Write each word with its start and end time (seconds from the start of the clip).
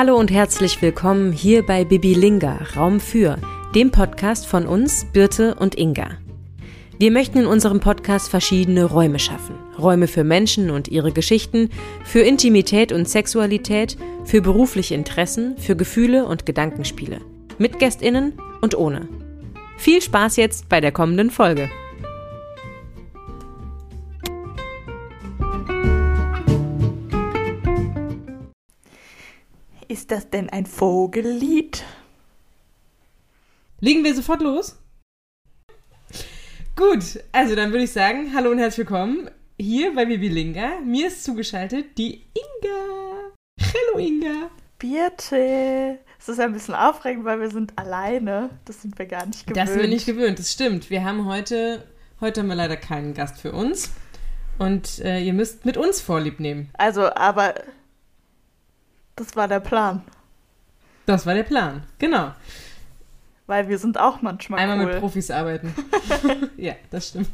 Hallo 0.00 0.16
und 0.16 0.30
herzlich 0.30 0.80
willkommen 0.80 1.30
hier 1.30 1.62
bei 1.62 1.84
Bibilinga, 1.84 2.68
Raum 2.74 3.00
für, 3.00 3.36
dem 3.74 3.90
Podcast 3.90 4.46
von 4.46 4.66
uns, 4.66 5.04
Birte 5.12 5.56
und 5.56 5.76
Inga. 5.76 6.12
Wir 6.98 7.10
möchten 7.10 7.36
in 7.36 7.44
unserem 7.44 7.80
Podcast 7.80 8.30
verschiedene 8.30 8.84
Räume 8.84 9.18
schaffen. 9.18 9.56
Räume 9.78 10.08
für 10.08 10.24
Menschen 10.24 10.70
und 10.70 10.88
ihre 10.88 11.12
Geschichten, 11.12 11.68
für 12.02 12.20
Intimität 12.20 12.92
und 12.92 13.10
Sexualität, 13.10 13.98
für 14.24 14.40
berufliche 14.40 14.94
Interessen, 14.94 15.58
für 15.58 15.76
Gefühle 15.76 16.24
und 16.24 16.46
Gedankenspiele. 16.46 17.20
Mit 17.58 17.78
GästInnen 17.78 18.32
und 18.62 18.74
ohne. 18.78 19.06
Viel 19.76 20.00
Spaß 20.00 20.36
jetzt 20.36 20.70
bei 20.70 20.80
der 20.80 20.92
kommenden 20.92 21.28
Folge. 21.28 21.68
Ist 29.90 30.12
das 30.12 30.30
denn 30.30 30.48
ein 30.48 30.66
Vogellied? 30.66 31.82
Legen 33.80 34.04
wir 34.04 34.14
sofort 34.14 34.40
los? 34.40 34.78
Gut, 36.76 37.18
also 37.32 37.56
dann 37.56 37.72
würde 37.72 37.82
ich 37.82 37.90
sagen, 37.90 38.32
hallo 38.32 38.52
und 38.52 38.60
herzlich 38.60 38.86
willkommen 38.86 39.28
hier 39.58 39.92
bei 39.92 40.04
Bibilinga. 40.04 40.78
Mir 40.86 41.08
ist 41.08 41.24
zugeschaltet 41.24 41.98
die 41.98 42.22
Inga. 42.34 43.32
Hallo 43.60 43.98
Inga. 43.98 44.50
Birte. 44.78 45.98
Es 46.20 46.28
ist 46.28 46.38
ein 46.38 46.52
bisschen 46.52 46.76
aufregend, 46.76 47.24
weil 47.24 47.40
wir 47.40 47.50
sind 47.50 47.76
alleine. 47.76 48.50
Das 48.66 48.82
sind 48.82 48.96
wir 48.96 49.06
gar 49.06 49.26
nicht 49.26 49.44
gewöhnt. 49.44 49.56
Das 49.56 49.70
sind 49.70 49.82
wir 49.82 49.88
nicht 49.88 50.06
gewöhnt, 50.06 50.38
das 50.38 50.52
stimmt. 50.52 50.88
Wir 50.90 51.02
haben 51.02 51.26
heute, 51.26 51.84
heute 52.20 52.42
haben 52.42 52.48
wir 52.48 52.54
leider 52.54 52.76
keinen 52.76 53.12
Gast 53.12 53.40
für 53.40 53.50
uns. 53.50 53.90
Und 54.56 55.00
äh, 55.00 55.18
ihr 55.18 55.32
müsst 55.32 55.66
mit 55.66 55.76
uns 55.76 56.00
Vorlieb 56.00 56.38
nehmen. 56.38 56.70
Also, 56.74 57.12
aber 57.12 57.54
das 59.20 59.36
war 59.36 59.46
der 59.48 59.60
Plan. 59.60 60.02
Das 61.06 61.26
war 61.26 61.34
der 61.34 61.42
Plan, 61.42 61.82
genau. 61.98 62.32
Weil 63.46 63.68
wir 63.68 63.78
sind 63.78 63.98
auch 63.98 64.22
manchmal 64.22 64.60
Einmal 64.60 64.78
cool. 64.80 64.86
mit 64.92 65.00
Profis 65.00 65.30
arbeiten. 65.30 65.74
ja, 66.56 66.74
das 66.90 67.08
stimmt. 67.08 67.28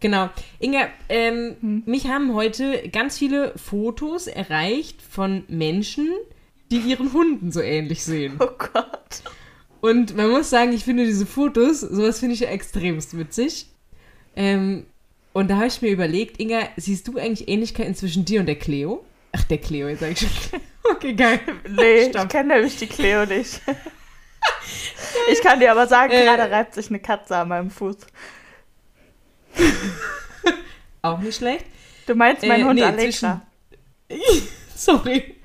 genau. 0.00 0.30
Inga, 0.58 0.88
ähm, 1.08 1.56
Hm. 1.60 1.82
mich 1.86 2.06
haben 2.08 2.34
heute 2.34 2.88
ganz 2.88 3.18
viele 3.18 3.56
Fotos 3.56 4.26
erreicht 4.26 5.00
von 5.02 5.44
Menschen, 5.48 6.08
die 6.70 6.78
ihren 6.78 7.12
Hunden 7.12 7.52
so 7.52 7.60
ähnlich 7.60 8.02
sehen. 8.02 8.36
Oh 8.40 8.48
Gott. 8.58 9.22
Und 9.80 10.16
man 10.16 10.30
muss 10.30 10.48
sagen, 10.48 10.72
ich 10.72 10.84
finde 10.84 11.04
diese 11.04 11.26
Fotos, 11.26 11.80
sowas 11.80 12.18
finde 12.18 12.34
ich 12.34 12.40
ja 12.40 12.48
extremst 12.48 13.16
witzig. 13.18 13.66
Ähm, 14.34 14.86
und 15.34 15.50
da 15.50 15.56
habe 15.56 15.66
ich 15.66 15.82
mir 15.82 15.90
überlegt, 15.90 16.40
Inga, 16.40 16.60
siehst 16.76 17.08
du 17.08 17.18
eigentlich 17.18 17.48
Ähnlichkeiten 17.48 17.94
zwischen 17.94 18.24
dir 18.24 18.40
und 18.40 18.46
der 18.46 18.56
Cleo? 18.58 19.04
Ach, 19.34 19.44
der 19.44 19.58
Cleo, 19.58 19.88
jetzt 19.88 20.00
sage 20.00 20.12
ich 20.12 20.18
schon. 20.20 20.30
Okay, 20.84 21.14
geil. 21.14 21.38
Nee, 21.68 22.08
Stopp. 22.10 22.24
ich 22.24 22.28
kenne 22.28 22.54
nämlich 22.54 22.76
die 22.76 22.88
Cleo 22.88 23.24
nicht. 23.24 23.60
ich 25.32 25.40
kann 25.40 25.60
dir 25.60 25.70
aber 25.70 25.86
sagen, 25.86 26.12
Äh. 26.12 26.24
gerade 26.24 26.50
reibt 26.50 26.74
sich 26.74 26.88
eine 26.88 26.98
Katze 26.98 27.36
an 27.36 27.48
meinem 27.48 27.70
Fuß. 27.70 27.96
Auch 31.02 31.18
nicht 31.20 31.36
schlecht. 31.36 31.64
Du 32.06 32.14
meinst 32.16 32.44
mein 32.44 32.60
Äh, 32.60 32.64
Hund 32.64 32.74
nee, 32.74 32.82
Alexa? 32.84 33.42
Sorry. 34.74 35.36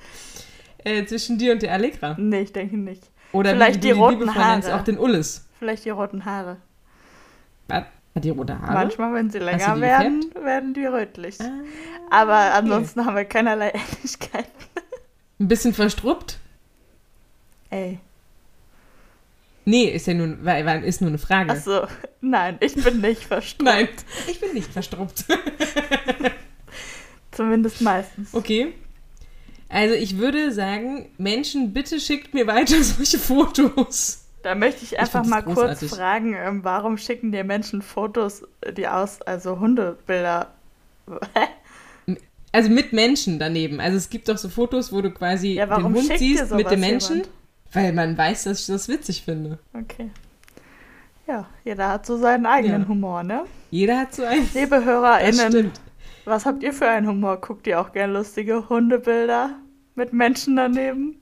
Äh, 0.83 1.05
zwischen 1.05 1.37
dir 1.37 1.51
und 1.53 1.61
der 1.61 1.73
Allegra. 1.73 2.15
Nee, 2.17 2.41
ich 2.41 2.53
denke 2.53 2.77
nicht. 2.77 3.03
Oder 3.31 3.51
Vielleicht 3.51 3.75
wie 3.83 3.87
die 3.89 3.93
du 3.93 3.99
roten 3.99 4.33
Haare. 4.33 4.75
auch 4.75 4.83
den 4.83 4.97
Ullis. 4.97 5.47
Vielleicht 5.59 5.85
die 5.85 5.89
roten 5.91 6.25
Haare. 6.25 6.57
Was? 7.67 7.83
Die 8.19 8.29
rote 8.31 8.59
Haare? 8.59 8.73
Manchmal, 8.73 9.13
wenn 9.13 9.29
sie 9.29 9.39
länger 9.39 9.79
werden, 9.81 10.25
werden 10.41 10.73
die 10.73 10.85
rötlich. 10.85 11.39
Ah, 11.41 11.51
Aber 12.09 12.35
ansonsten 12.53 13.05
haben 13.05 13.15
wir 13.15 13.25
keinerlei 13.25 13.69
Ähnlichkeiten. 13.97 14.51
ein 15.39 15.47
bisschen 15.47 15.73
verstruppt? 15.73 16.39
Ey. 17.69 17.99
Nee, 19.65 19.89
ist 19.89 20.07
ja 20.07 20.13
nur, 20.13 20.37
weil- 20.45 20.83
ist 20.85 21.01
nur 21.01 21.09
eine 21.09 21.17
Frage. 21.17 21.51
Achso, 21.51 21.85
nein, 22.21 22.55
ich 22.61 22.73
bin 22.75 23.01
nicht 23.01 23.25
verstrahlt. 23.25 23.65
Nein, 23.65 23.89
ich 24.29 24.39
bin 24.39 24.53
nicht 24.53 24.71
verstruppt. 24.71 25.25
Zumindest 27.31 27.81
meistens. 27.81 28.33
Okay. 28.33 28.73
Also 29.69 29.95
ich 29.95 30.17
würde 30.17 30.51
sagen, 30.53 31.09
Menschen, 31.17 31.73
bitte 31.73 31.99
schickt 31.99 32.33
mir 32.33 32.47
weiter 32.47 32.75
solche 32.83 33.19
Fotos. 33.19 34.23
Da 34.47 34.55
möchte 34.55 34.85
ich 34.85 34.97
einfach 34.97 35.25
find's 35.25 35.29
mal 35.29 35.41
kurz 35.41 35.57
großartig. 35.57 35.89
fragen, 35.89 36.33
ähm, 36.33 36.63
warum 36.63 36.97
schicken 36.97 37.33
dir 37.33 37.43
Menschen 37.43 37.81
Fotos, 37.81 38.43
äh, 38.61 38.71
die 38.71 38.87
aus, 38.87 39.21
also 39.21 39.59
Hundebilder. 39.59 40.53
Also 42.53 42.69
mit 42.69 42.93
Menschen 42.93 43.39
daneben. 43.39 43.81
Also 43.81 43.97
es 43.97 44.09
gibt 44.09 44.29
doch 44.29 44.37
so 44.37 44.47
Fotos, 44.47 44.93
wo 44.93 45.01
du 45.01 45.11
quasi 45.11 45.55
Ja, 45.55 45.69
warum 45.69 45.93
den 45.93 46.03
Hund 46.03 46.17
siehst 46.17 46.49
mit 46.53 46.71
dem 46.71 46.79
Menschen, 46.79 47.17
jemand? 47.17 47.29
weil 47.73 47.91
man 47.91 48.17
weiß, 48.17 48.45
dass 48.45 48.61
ich 48.61 48.67
das 48.67 48.87
witzig 48.87 49.23
finde. 49.23 49.59
Okay. 49.73 50.09
Ja, 51.27 51.45
jeder 51.65 51.89
hat 51.89 52.05
so 52.05 52.15
seinen 52.17 52.45
eigenen 52.45 52.83
Ja. 52.83 52.87
Humor, 52.87 53.23
ne? 53.23 53.43
Jeder 53.69 53.99
hat 53.99 54.15
so 54.15 54.23
einen. 54.23 54.49
Liebe 54.53 54.83
HörerInnen, 54.83 55.73
was 56.23 56.45
habt 56.45 56.63
ihr 56.63 56.71
für 56.71 56.87
einen 56.87 57.05
Humor? 57.07 57.41
Guckt 57.41 57.67
ihr 57.67 57.81
auch 57.81 57.91
gern 57.91 58.13
lustige 58.13 58.69
Hundebilder 58.69 59.51
mit 59.95 60.13
Menschen 60.13 60.55
daneben? 60.55 61.19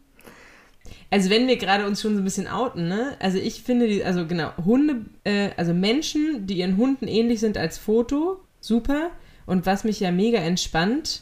Also 1.16 1.30
wenn 1.30 1.48
wir 1.48 1.56
gerade 1.56 1.88
uns 1.88 2.02
schon 2.02 2.14
so 2.14 2.22
ein 2.22 2.26
bisschen 2.26 2.50
outen, 2.50 2.90
ne? 2.90 3.16
Also 3.20 3.38
ich 3.38 3.64
finde 3.64 3.88
die, 3.88 4.04
also 4.04 4.28
genau, 4.28 4.52
Hunde, 4.66 5.06
äh, 5.24 5.52
also 5.56 5.74
Menschen, 5.74 6.46
die 6.46 6.58
ihren 6.58 6.76
Hunden 6.76 7.08
ähnlich 7.08 7.40
sind 7.40 7.58
als 7.58 7.78
Foto, 7.78 8.42
super. 8.60 9.12
Und 9.46 9.66
was 9.66 9.86
mich 9.86 10.02
ja 10.02 10.12
mega 10.12 10.40
entspannt, 10.40 11.22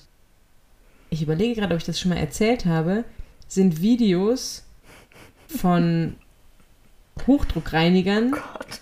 ich 1.11 1.21
überlege 1.21 1.53
gerade, 1.53 1.75
ob 1.75 1.79
ich 1.79 1.85
das 1.85 1.99
schon 1.99 2.09
mal 2.09 2.17
erzählt 2.17 2.65
habe, 2.65 3.03
sind 3.47 3.83
Videos 3.83 4.65
von 5.47 6.15
Hochdruckreinigern, 7.27 8.31
Gott, 8.31 8.81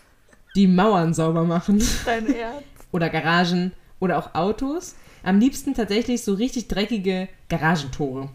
die 0.55 0.67
Mauern 0.67 1.13
sauber 1.13 1.43
machen. 1.43 1.83
dein 2.05 2.33
Ernst. 2.33 2.63
Oder 2.93 3.09
Garagen 3.09 3.73
oder 3.99 4.17
auch 4.17 4.33
Autos. 4.33 4.95
Am 5.23 5.41
liebsten 5.41 5.73
tatsächlich 5.73 6.23
so 6.23 6.35
richtig 6.35 6.69
dreckige 6.69 7.27
Garagentore. 7.49 8.29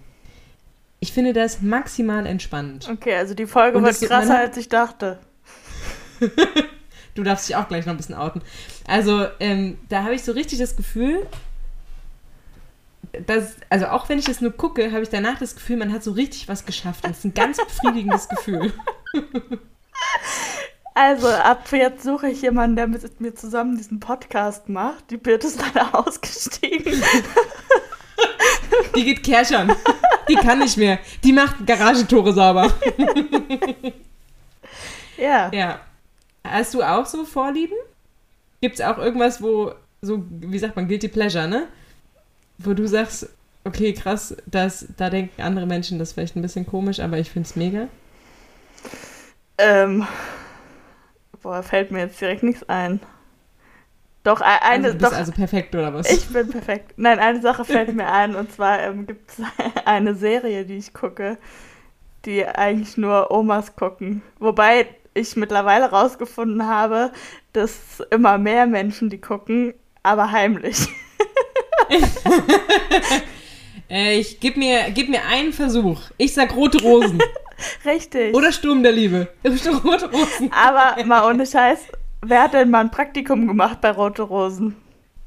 Ich 1.01 1.13
finde 1.13 1.33
das 1.33 1.61
maximal 1.63 2.25
entspannend. 2.27 2.89
Okay, 2.91 3.15
also 3.15 3.35
die 3.35 3.47
Folge 3.47 3.83
wird 3.83 4.01
krasser, 4.01 4.35
hat- 4.35 4.41
als 4.49 4.57
ich 4.57 4.69
dachte. 4.69 5.19
Du 7.15 7.23
darfst 7.23 7.49
dich 7.49 7.57
auch 7.57 7.67
gleich 7.67 7.87
noch 7.87 7.95
ein 7.95 7.97
bisschen 7.97 8.15
outen. 8.15 8.43
Also, 8.87 9.27
ähm, 9.41 9.79
da 9.89 10.03
habe 10.03 10.15
ich 10.15 10.23
so 10.23 10.33
richtig 10.33 10.59
das 10.59 10.77
Gefühl, 10.77 11.27
dass, 13.27 13.55
also 13.71 13.87
auch 13.87 14.11
wenn 14.11 14.19
ich 14.19 14.29
es 14.29 14.43
nur 14.43 14.51
gucke, 14.53 14.93
habe 14.93 15.01
ich 15.03 15.09
danach 15.09 15.39
das 15.39 15.55
Gefühl, 15.55 15.79
man 15.79 15.95
hat 15.95 16.05
so 16.05 16.11
richtig 16.13 16.47
was 16.47 16.67
geschafft. 16.67 17.05
Das 17.07 17.17
ist 17.19 17.25
ein 17.25 17.33
ganz 17.33 17.57
befriedigendes 17.57 18.29
Gefühl. 18.31 18.71
Also, 20.95 21.29
ab 21.29 21.67
jetzt 21.73 22.05
suche 22.05 22.29
ich 22.29 22.43
jemanden, 22.43 22.77
der 22.77 22.87
mit 22.87 23.19
mir 23.21 23.35
zusammen 23.35 23.79
diesen 23.79 23.99
Podcast 23.99 24.69
macht. 24.69 25.11
Die 25.11 25.17
Birte 25.17 25.47
ist 25.47 25.59
leider 25.59 25.95
ausgestiegen. 26.07 27.03
Die 28.95 29.05
geht 29.05 29.23
Kerschern. 29.23 29.75
Die 30.29 30.35
kann 30.35 30.59
nicht 30.59 30.77
mehr. 30.77 30.99
Die 31.23 31.33
macht 31.33 31.67
Garagentore 31.67 32.33
sauber. 32.33 32.73
Ja. 35.17 35.51
Ja. 35.53 35.81
Hast 36.45 36.75
du 36.75 36.83
auch 36.83 37.07
so 37.07 37.25
Vorlieben? 37.25 37.77
Gibt 38.61 38.77
es 38.77 38.81
auch 38.81 38.99
irgendwas, 38.99 39.43
wo, 39.43 39.73
so, 40.01 40.25
wie 40.29 40.59
sagt 40.59 40.77
man, 40.77 40.89
Guilty 40.89 41.09
Pleasure, 41.09 41.49
ne? 41.49 41.69
Wo 42.59 42.73
du 42.73 42.87
sagst, 42.87 43.29
okay, 43.65 43.93
krass, 43.93 44.37
das, 44.47 44.87
da 44.97 45.11
denken 45.11 45.43
andere 45.43 45.67
Menschen, 45.67 45.99
das 45.99 46.13
vielleicht 46.13 46.37
ein 46.37 46.43
bisschen 46.43 46.67
komisch, 46.67 47.01
aber 47.01 47.19
ich 47.19 47.31
finde 47.31 47.49
es 47.49 47.57
mega. 47.57 47.89
Ähm. 49.59 50.07
Boah, 51.43 51.63
fällt 51.63 51.91
mir 51.91 52.01
jetzt 52.01 52.21
direkt 52.21 52.43
nichts 52.43 52.69
ein. 52.69 53.01
Doch, 54.27 54.41
e- 54.41 54.45
eine. 54.45 54.89
also, 54.89 54.89
du 54.89 54.99
bist 54.99 55.13
doch, 55.13 55.17
also 55.17 55.33
perfekt, 55.33 55.75
oder 55.77 55.95
was? 55.95 56.11
ich 56.11 56.27
bin 56.27 56.49
perfekt. 56.51 56.95
Nein, 56.97 57.21
eine 57.21 57.41
Sache 57.41 57.65
fällt 57.65 57.95
mir 57.95 58.11
ein. 58.11 58.35
Und 58.35 58.51
zwar 58.53 58.81
ähm, 58.81 59.07
gibt 59.07 59.31
es 59.31 59.37
eine 59.85 60.17
Serie, 60.17 60.65
die 60.65 60.79
ich 60.79 60.93
gucke, 60.93 61.39
die 62.25 62.45
eigentlich 62.45 62.97
nur 62.97 63.31
Omas 63.31 63.77
gucken. 63.77 64.23
Wobei 64.41 64.89
ich 65.15 65.37
mittlerweile 65.37 65.91
rausgefunden 65.91 66.67
habe, 66.67 67.13
dass 67.53 68.01
immer 68.11 68.37
mehr 68.37 68.67
Menschen 68.67 69.11
die 69.11 69.21
gucken, 69.21 69.75
aber 70.03 70.33
heimlich. 70.33 70.89
Äh, 73.89 74.19
ich 74.19 74.41
gib 74.41 74.57
mir, 74.57 74.91
gib 74.91 75.09
mir 75.09 75.25
einen 75.27 75.53
Versuch. 75.53 76.01
Ich 76.17 76.35
sag 76.35 76.57
rote 76.57 76.83
Rosen. 76.83 77.23
Richtig. 77.85 78.35
oder 78.35 78.51
Sturm 78.51 78.83
der 78.83 78.91
Liebe. 78.91 79.29
Rote 79.45 80.11
Rosen. 80.11 80.51
Aber 80.53 81.05
mal 81.05 81.31
ohne 81.31 81.47
Scheiß, 81.47 81.87
wer 82.23 82.43
hat 82.43 82.55
denn 82.55 82.71
mal 82.71 82.81
ein 82.81 82.91
Praktikum 82.91 83.47
gemacht 83.47 83.81
bei 83.81 83.91
Rote 83.91 84.23
Rosen? 84.23 84.77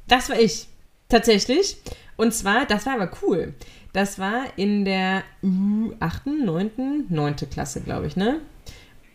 Das 0.08 0.28
war 0.28 0.38
ich. 0.38 0.68
Tatsächlich. 1.08 1.76
Und 2.16 2.32
zwar, 2.34 2.66
das 2.66 2.86
war 2.86 2.94
aber 2.94 3.10
cool. 3.22 3.54
Das 3.92 4.18
war 4.18 4.44
in 4.56 4.84
der 4.84 5.22
uh, 5.42 5.92
8., 5.98 6.26
9., 6.26 7.06
9. 7.08 7.36
Klasse, 7.50 7.80
glaube 7.80 8.06
ich, 8.06 8.16
ne? 8.16 8.40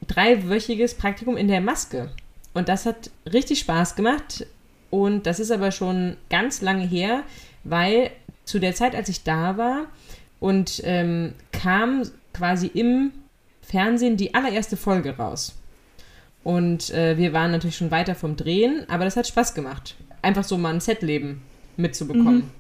Dreiwöchiges 0.08 0.96
Praktikum 0.96 1.38
in 1.38 1.48
der 1.48 1.62
Maske. 1.62 2.10
Und 2.54 2.70
das 2.70 2.86
hat 2.86 3.12
richtig 3.32 3.60
Spaß 3.60 3.96
gemacht. 3.96 4.46
Und 4.90 5.26
das 5.26 5.40
ist 5.40 5.52
aber 5.52 5.72
schon 5.72 6.18
ganz 6.30 6.62
lange 6.62 6.86
her, 6.86 7.24
weil 7.64 8.12
zu 8.44 8.60
der 8.60 8.76
Zeit, 8.76 8.96
als 8.96 9.10
ich 9.10 9.24
da 9.24 9.58
war 9.58 9.88
und 10.40 10.82
ähm, 10.86 11.34
kam 11.52 12.04
quasi 12.34 12.68
im 12.68 13.12
Fernsehen 13.62 14.18
die 14.18 14.34
allererste 14.36 14.78
Folge 14.78 15.18
raus. 15.18 15.56
Und 16.46 16.92
äh, 16.92 17.18
wir 17.18 17.34
waren 17.34 17.50
natürlich 17.50 17.76
schon 17.76 17.90
weiter 17.90 18.14
vom 18.14 18.36
Drehen, 18.36 18.86
aber 18.88 19.04
das 19.04 19.18
hat 19.18 19.26
Spaß 19.26 19.56
gemacht. 19.56 19.96
Einfach 20.22 20.44
so 20.44 20.60
mal 20.60 20.76
ein 20.76 20.80
Setleben 20.80 21.42
mitzubekommen. 21.76 22.36
Mhm. 22.36 22.52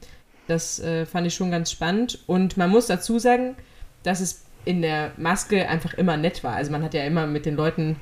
Das 0.48 0.80
äh, 0.80 1.06
fand 1.06 1.28
ich 1.28 1.36
schon 1.36 1.52
ganz 1.52 1.70
spannend. 1.70 2.18
Und 2.26 2.58
man 2.58 2.72
muss 2.72 2.88
dazu 2.88 3.20
sagen, 3.20 3.56
dass 4.02 4.22
es 4.22 4.44
in 4.66 4.82
der 4.82 5.12
Maske 5.18 5.70
einfach 5.70 5.94
immer 5.94 6.18
nett 6.18 6.44
war. 6.44 6.56
Also 6.56 6.72
man 6.72 6.82
hat 6.82 6.96
ja 6.96 7.04
immer 7.04 7.28
mit 7.28 7.46
den 7.46 7.56
Leuten 7.56 7.98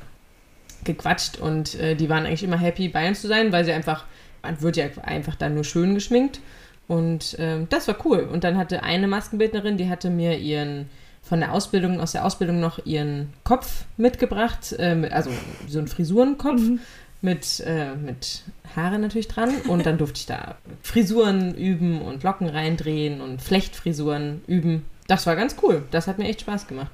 gequatscht 0.86 1.38
und 1.38 1.76
äh, 1.76 1.96
die 1.96 2.08
waren 2.08 2.26
eigentlich 2.26 2.46
immer 2.46 2.58
happy, 2.58 2.88
bei 2.88 3.10
uns 3.10 3.20
zu 3.20 3.28
sein, 3.28 3.52
weil 3.52 3.66
sie 3.66 3.74
einfach, 3.74 4.06
man 4.42 4.62
wird 4.62 4.78
ja 4.78 4.86
einfach 5.02 5.36
dann 5.36 5.54
nur 5.54 5.66
schön 5.66 5.96
geschminkt. 5.96 6.40
Und 6.88 7.36
ähm, 7.40 7.68
das 7.70 7.90
war 7.90 7.98
cool. 8.06 8.22
Und 8.32 8.46
dann 8.46 8.56
hatte 8.56 8.84
eine 8.84 9.10
Maskenbildnerin, 9.10 9.76
die 9.76 9.90
hatte 9.90 10.10
mir 10.10 10.38
ihren 10.38 10.90
von 11.24 11.40
der 11.40 11.54
Ausbildung, 11.54 12.00
aus 12.00 12.12
der 12.12 12.26
Ausbildung 12.26 12.60
noch 12.60 12.86
ihren 12.86 13.34
Kopf 13.44 13.86
mitgebracht, 13.98 14.74
äh, 14.74 15.10
also 15.12 15.32
so 15.68 15.80
einen 15.80 15.88
Frisurenkopf 15.88 16.62
mhm. 16.62 16.80
mit, 17.22 17.62
äh, 17.66 17.96
mit 17.96 18.44
Haare 18.76 19.00
natürlich 19.00 19.30
dran. 19.30 19.50
Und 19.68 19.86
dann 19.86 19.98
durfte 19.98 20.20
ich 20.20 20.26
da 20.26 20.56
Frisuren 20.82 21.56
üben 21.56 22.02
und 22.02 22.24
Locken 22.24 22.48
reindrehen 22.50 23.22
und 23.22 23.42
Flechtfrisuren 23.42 24.44
üben. 24.48 24.86
Das 25.08 25.26
war 25.26 25.36
ganz 25.36 25.56
cool. 25.64 25.84
Das 25.92 26.08
hat 26.08 26.18
mir 26.18 26.28
echt 26.28 26.42
Spaß 26.42 26.68
gemacht. 26.68 26.92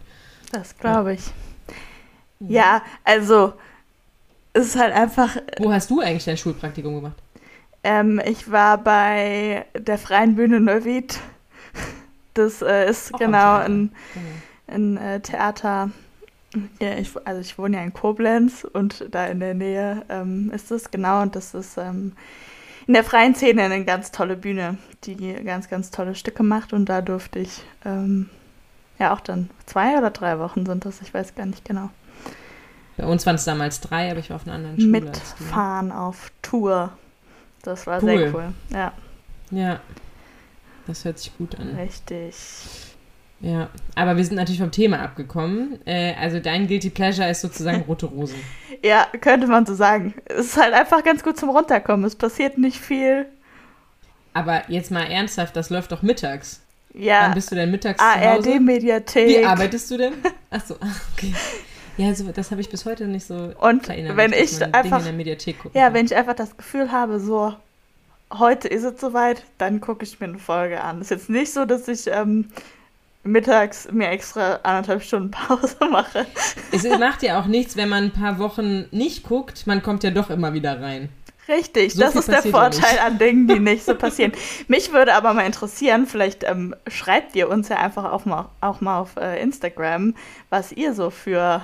Das 0.51 0.77
glaube 0.77 1.13
ich. 1.13 1.21
Ja, 2.39 2.81
also 3.03 3.53
es 4.53 4.67
ist 4.67 4.79
halt 4.79 4.93
einfach. 4.93 5.37
Wo 5.59 5.71
hast 5.71 5.89
du 5.89 5.99
eigentlich 5.99 6.25
dein 6.25 6.37
Schulpraktikum 6.37 6.95
gemacht? 6.95 7.17
Ähm, 7.83 8.21
ich 8.25 8.51
war 8.51 8.77
bei 8.77 9.65
der 9.77 9.97
Freien 9.97 10.35
Bühne 10.35 10.59
Neuwied. 10.59 11.19
Das 12.33 12.61
äh, 12.61 12.89
ist 12.89 13.13
Auch 13.13 13.19
genau 13.19 13.55
ein, 13.57 13.91
ein 14.67 14.97
äh, 14.97 15.19
Theater. 15.19 15.89
Ja, 16.81 16.93
ich, 16.97 17.11
also 17.25 17.41
ich 17.41 17.57
wohne 17.57 17.77
ja 17.77 17.83
in 17.83 17.93
Koblenz 17.93 18.63
und 18.63 19.05
da 19.11 19.27
in 19.27 19.39
der 19.39 19.53
Nähe 19.53 20.03
ähm, 20.09 20.51
ist 20.53 20.71
es 20.71 20.89
genau 20.89 21.21
und 21.21 21.35
das 21.35 21.53
ist 21.53 21.77
ähm, 21.77 22.13
in 22.87 22.95
der 22.95 23.03
freien 23.03 23.35
Szene 23.35 23.63
eine 23.63 23.85
ganz 23.85 24.11
tolle 24.11 24.35
Bühne, 24.35 24.77
die 25.03 25.15
ganz, 25.43 25.69
ganz 25.69 25.91
tolle 25.91 26.15
Stücke 26.15 26.41
macht 26.41 26.73
und 26.73 26.85
da 26.85 27.01
durfte 27.01 27.37
ich 27.37 27.61
ähm, 27.85 28.31
ja 28.97 29.13
auch 29.13 29.19
dann 29.19 29.51
zwei 29.67 29.95
oder 29.99 30.09
drei 30.09 30.39
Wochen 30.39 30.65
sind 30.65 30.85
das, 30.85 31.01
ich 31.01 31.13
weiß 31.13 31.35
gar 31.35 31.45
nicht 31.45 31.65
genau. 31.65 31.91
Bei 32.97 33.05
uns 33.05 33.25
waren 33.25 33.35
es 33.35 33.45
damals 33.45 33.79
drei, 33.79 34.09
aber 34.09 34.19
ich 34.19 34.29
war 34.29 34.37
auf 34.37 34.45
einer 34.45 34.55
anderen 34.55 34.77
Schule. 34.77 34.91
Mitfahren 34.91 35.91
auf 35.91 36.31
Tour. 36.41 36.91
Das 37.61 37.87
war 37.87 38.03
cool. 38.03 38.17
sehr 38.17 38.33
cool. 38.33 38.53
Ja. 38.71 38.91
Ja. 39.51 39.79
Das 40.89 41.06
hört 41.06 41.19
sich 41.19 41.38
gut 41.38 41.56
an. 41.59 41.75
Richtig. 41.75 42.33
Ja, 43.41 43.69
aber 43.94 44.18
wir 44.18 44.25
sind 44.25 44.38
natürlich 44.38 44.59
vom 44.59 44.71
Thema 44.71 45.00
abgekommen. 45.00 45.80
Äh, 45.86 46.15
also 46.19 46.39
dein 46.39 46.68
Guilty 46.68 46.89
Pleasure 46.89 47.30
ist 47.30 47.41
sozusagen 47.41 47.83
rote 47.83 48.07
Rosen. 48.07 48.39
ja, 48.83 49.06
könnte 49.21 49.45
man 49.45 49.68
so 49.68 49.75
sagen. 49.75 50.15
Es 50.25 50.47
ist 50.47 50.57
halt 50.57 50.74
einfach 50.74 51.03
ganz 51.03 51.24
gut 51.24 51.38
zum 51.38 51.50
Runterkommen. 51.50 52.06
Es 52.06 52.15
passiert 52.15 52.57
nicht 52.57 52.77
viel. 52.77 53.27
Aber 54.33 54.63
jetzt 54.68 54.89
mal 54.89 55.03
ernsthaft, 55.03 55.56
das 55.56 55.69
läuft 55.69 55.91
doch 55.91 56.01
mittags. 56.01 56.62
Ja. 56.95 57.25
Wann 57.25 57.35
bist 57.35 57.51
du 57.51 57.56
denn 57.56 57.69
mittags 57.69 58.01
ARD-Mediathek. 58.01 59.27
Wie 59.27 59.45
arbeitest 59.45 59.92
du 59.92 59.97
denn? 59.97 60.13
Achso, 60.50 60.75
okay. 61.13 61.35
Ja, 61.97 62.07
also 62.07 62.31
das 62.31 62.50
habe 62.50 62.62
ich 62.62 62.69
bis 62.69 62.85
heute 62.85 63.07
nicht 63.07 63.27
so 63.27 63.53
Und 63.59 63.89
wenn 63.89 64.33
ich 64.33 64.59
einfach, 64.74 65.06
Ja, 65.06 65.83
kann. 65.85 65.94
wenn 65.94 66.06
ich 66.06 66.15
einfach 66.15 66.33
das 66.33 66.57
Gefühl 66.57 66.92
habe, 66.92 67.19
so, 67.19 67.53
heute 68.31 68.67
ist 68.67 68.83
es 68.83 68.99
soweit, 68.99 69.43
dann 69.57 69.81
gucke 69.81 70.03
ich 70.03 70.19
mir 70.19 70.27
eine 70.27 70.39
Folge 70.39 70.81
an. 70.81 71.01
Ist 71.01 71.11
jetzt 71.11 71.29
nicht 71.29 71.51
so, 71.51 71.65
dass 71.65 71.87
ich 71.87 72.07
ähm, 72.07 72.49
mittags 73.23 73.91
mir 73.91 74.09
extra 74.09 74.59
anderthalb 74.63 75.03
Stunden 75.03 75.31
Pause 75.31 75.77
mache. 75.91 76.25
Es 76.71 76.83
macht 76.99 77.23
ja 77.23 77.39
auch 77.39 77.45
nichts, 77.45 77.75
wenn 77.75 77.89
man 77.89 78.05
ein 78.05 78.11
paar 78.11 78.39
Wochen 78.39 78.85
nicht 78.91 79.23
guckt, 79.23 79.67
man 79.67 79.81
kommt 79.81 80.03
ja 80.03 80.11
doch 80.11 80.29
immer 80.29 80.53
wieder 80.53 80.81
rein. 80.81 81.09
Richtig, 81.47 81.95
so 81.95 82.01
das 82.01 82.15
ist 82.15 82.27
der 82.27 82.43
Vorteil 82.43 82.99
an 82.99 83.17
Dingen, 83.17 83.47
die 83.47 83.59
nicht 83.59 83.83
so 83.83 83.95
passieren. 83.97 84.31
Mich 84.67 84.93
würde 84.93 85.15
aber 85.15 85.33
mal 85.33 85.47
interessieren, 85.47 86.05
vielleicht 86.05 86.43
ähm, 86.43 86.75
schreibt 86.87 87.35
ihr 87.35 87.49
uns 87.49 87.69
ja 87.69 87.77
einfach 87.77 88.11
auch 88.11 88.25
mal, 88.25 88.49
auch 88.61 88.81
mal 88.81 88.99
auf 88.99 89.15
äh, 89.17 89.41
Instagram, 89.41 90.13
was 90.51 90.71
ihr 90.71 90.93
so 90.93 91.09
für 91.09 91.63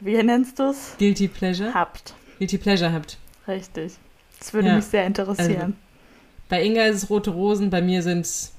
wie 0.00 0.22
nennst 0.22 0.58
du 0.58 0.70
es? 0.70 0.94
Guilty 0.98 1.26
Pleasure. 1.26 1.72
Habt. 1.72 2.14
Guilty 2.38 2.58
Pleasure 2.58 2.92
habt. 2.92 3.18
Richtig. 3.48 3.94
Das 4.38 4.52
würde 4.52 4.68
ja. 4.68 4.76
mich 4.76 4.84
sehr 4.84 5.06
interessieren. 5.06 5.60
Also, 5.60 5.72
bei 6.48 6.64
Inga 6.64 6.86
ist 6.86 7.02
es 7.02 7.10
rote 7.10 7.30
Rosen, 7.30 7.70
bei 7.70 7.82
mir 7.82 8.02
sind 8.02 8.20
es 8.20 8.52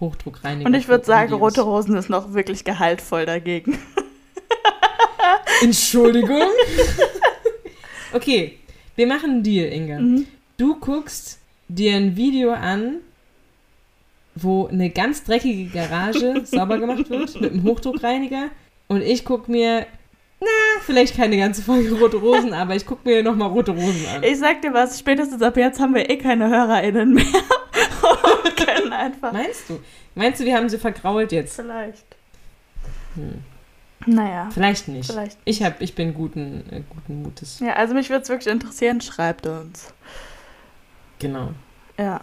Hochdruckreiniger. 0.00 0.66
Und 0.66 0.74
ich 0.74 0.88
würde 0.88 1.04
sagen, 1.04 1.32
rote 1.32 1.62
Rosen 1.62 1.96
ist 1.96 2.08
noch 2.08 2.34
wirklich 2.34 2.64
gehaltvoll 2.64 3.26
dagegen. 3.26 3.78
Entschuldigung. 5.62 6.48
okay, 8.12 8.58
wir 8.96 9.06
machen 9.06 9.30
einen 9.30 9.42
Deal, 9.42 9.72
Inga. 9.72 10.00
Mhm. 10.00 10.26
Du 10.56 10.78
guckst 10.78 11.38
dir 11.68 11.96
ein 11.96 12.16
Video 12.16 12.52
an, 12.52 12.96
wo 14.34 14.66
eine 14.66 14.90
ganz 14.90 15.24
dreckige 15.24 15.70
Garage 15.70 16.42
sauber 16.44 16.78
gemacht 16.78 17.08
wird 17.10 17.34
mit 17.40 17.52
einem 17.52 17.62
Hochdruckreiniger. 17.64 18.48
Und 18.88 19.02
ich 19.02 19.24
gucke 19.24 19.50
mir 19.50 19.86
na, 20.42 20.82
vielleicht 20.84 21.16
keine 21.16 21.36
ganze 21.36 21.62
Folge 21.62 21.92
Rote 21.98 22.16
Rosen, 22.16 22.52
aber 22.52 22.74
ich 22.74 22.84
gucke 22.84 23.08
mir 23.08 23.22
nochmal 23.22 23.48
Rote 23.48 23.70
Rosen 23.70 24.06
an. 24.14 24.22
Ich 24.22 24.38
sag 24.38 24.60
dir 24.62 24.74
was, 24.74 24.98
spätestens 24.98 25.40
ab 25.42 25.56
jetzt 25.56 25.80
haben 25.80 25.94
wir 25.94 26.08
eh 26.10 26.18
keine 26.18 26.48
HörerInnen 26.48 27.14
mehr. 27.14 27.24
und 28.44 28.56
können 28.56 28.92
einfach. 28.92 29.32
Meinst 29.32 29.68
du? 29.68 29.80
Meinst 30.14 30.40
du, 30.40 30.44
wir 30.44 30.56
haben 30.56 30.68
sie 30.68 30.78
vergrault 30.78 31.32
jetzt? 31.32 31.56
Vielleicht. 31.56 32.04
Hm. 33.14 33.42
Naja. 34.06 34.48
Vielleicht 34.52 34.88
nicht. 34.88 35.10
Vielleicht 35.10 35.38
nicht. 35.46 35.60
Ich, 35.60 35.62
hab, 35.62 35.80
ich 35.80 35.94
bin 35.94 36.14
guten, 36.14 36.64
äh, 36.70 36.82
guten 36.88 37.22
Mutes. 37.22 37.60
Ja, 37.60 37.74
also 37.74 37.94
mich 37.94 38.10
würde 38.10 38.22
es 38.22 38.28
wirklich 38.28 38.52
interessieren, 38.52 39.00
schreibt 39.00 39.46
uns. 39.46 39.94
Genau. 41.18 41.50
Ja. 41.98 42.20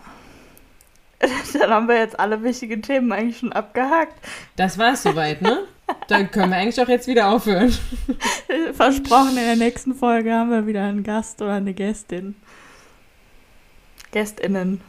Dann 1.54 1.69
haben 1.69 1.88
wir 1.88 1.98
jetzt 1.98 2.19
alle 2.19 2.44
wichtigen 2.44 2.81
Themen 2.81 3.12
eigentlich 3.12 3.39
schon 3.39 3.54
abgehakt. 3.54 4.16
Das 4.56 4.77
war 4.77 4.94
es 4.94 5.04
soweit, 5.04 5.42
ne? 5.42 5.60
Dann 6.10 6.32
können 6.32 6.52
wir 6.52 6.58
eigentlich 6.58 6.82
auch 6.82 6.88
jetzt 6.88 7.08
wieder 7.08 7.30
aufhören. 7.30 7.72
Versprochen, 8.74 9.38
in 9.38 9.46
der 9.46 9.56
nächsten 9.56 9.94
Folge 9.94 10.34
haben 10.34 10.50
wir 10.50 10.66
wieder 10.66 10.84
einen 10.84 11.04
Gast 11.04 11.40
oder 11.42 11.54
eine 11.54 11.74
Gästin. 11.74 12.36
Gästinnen. 14.12 14.81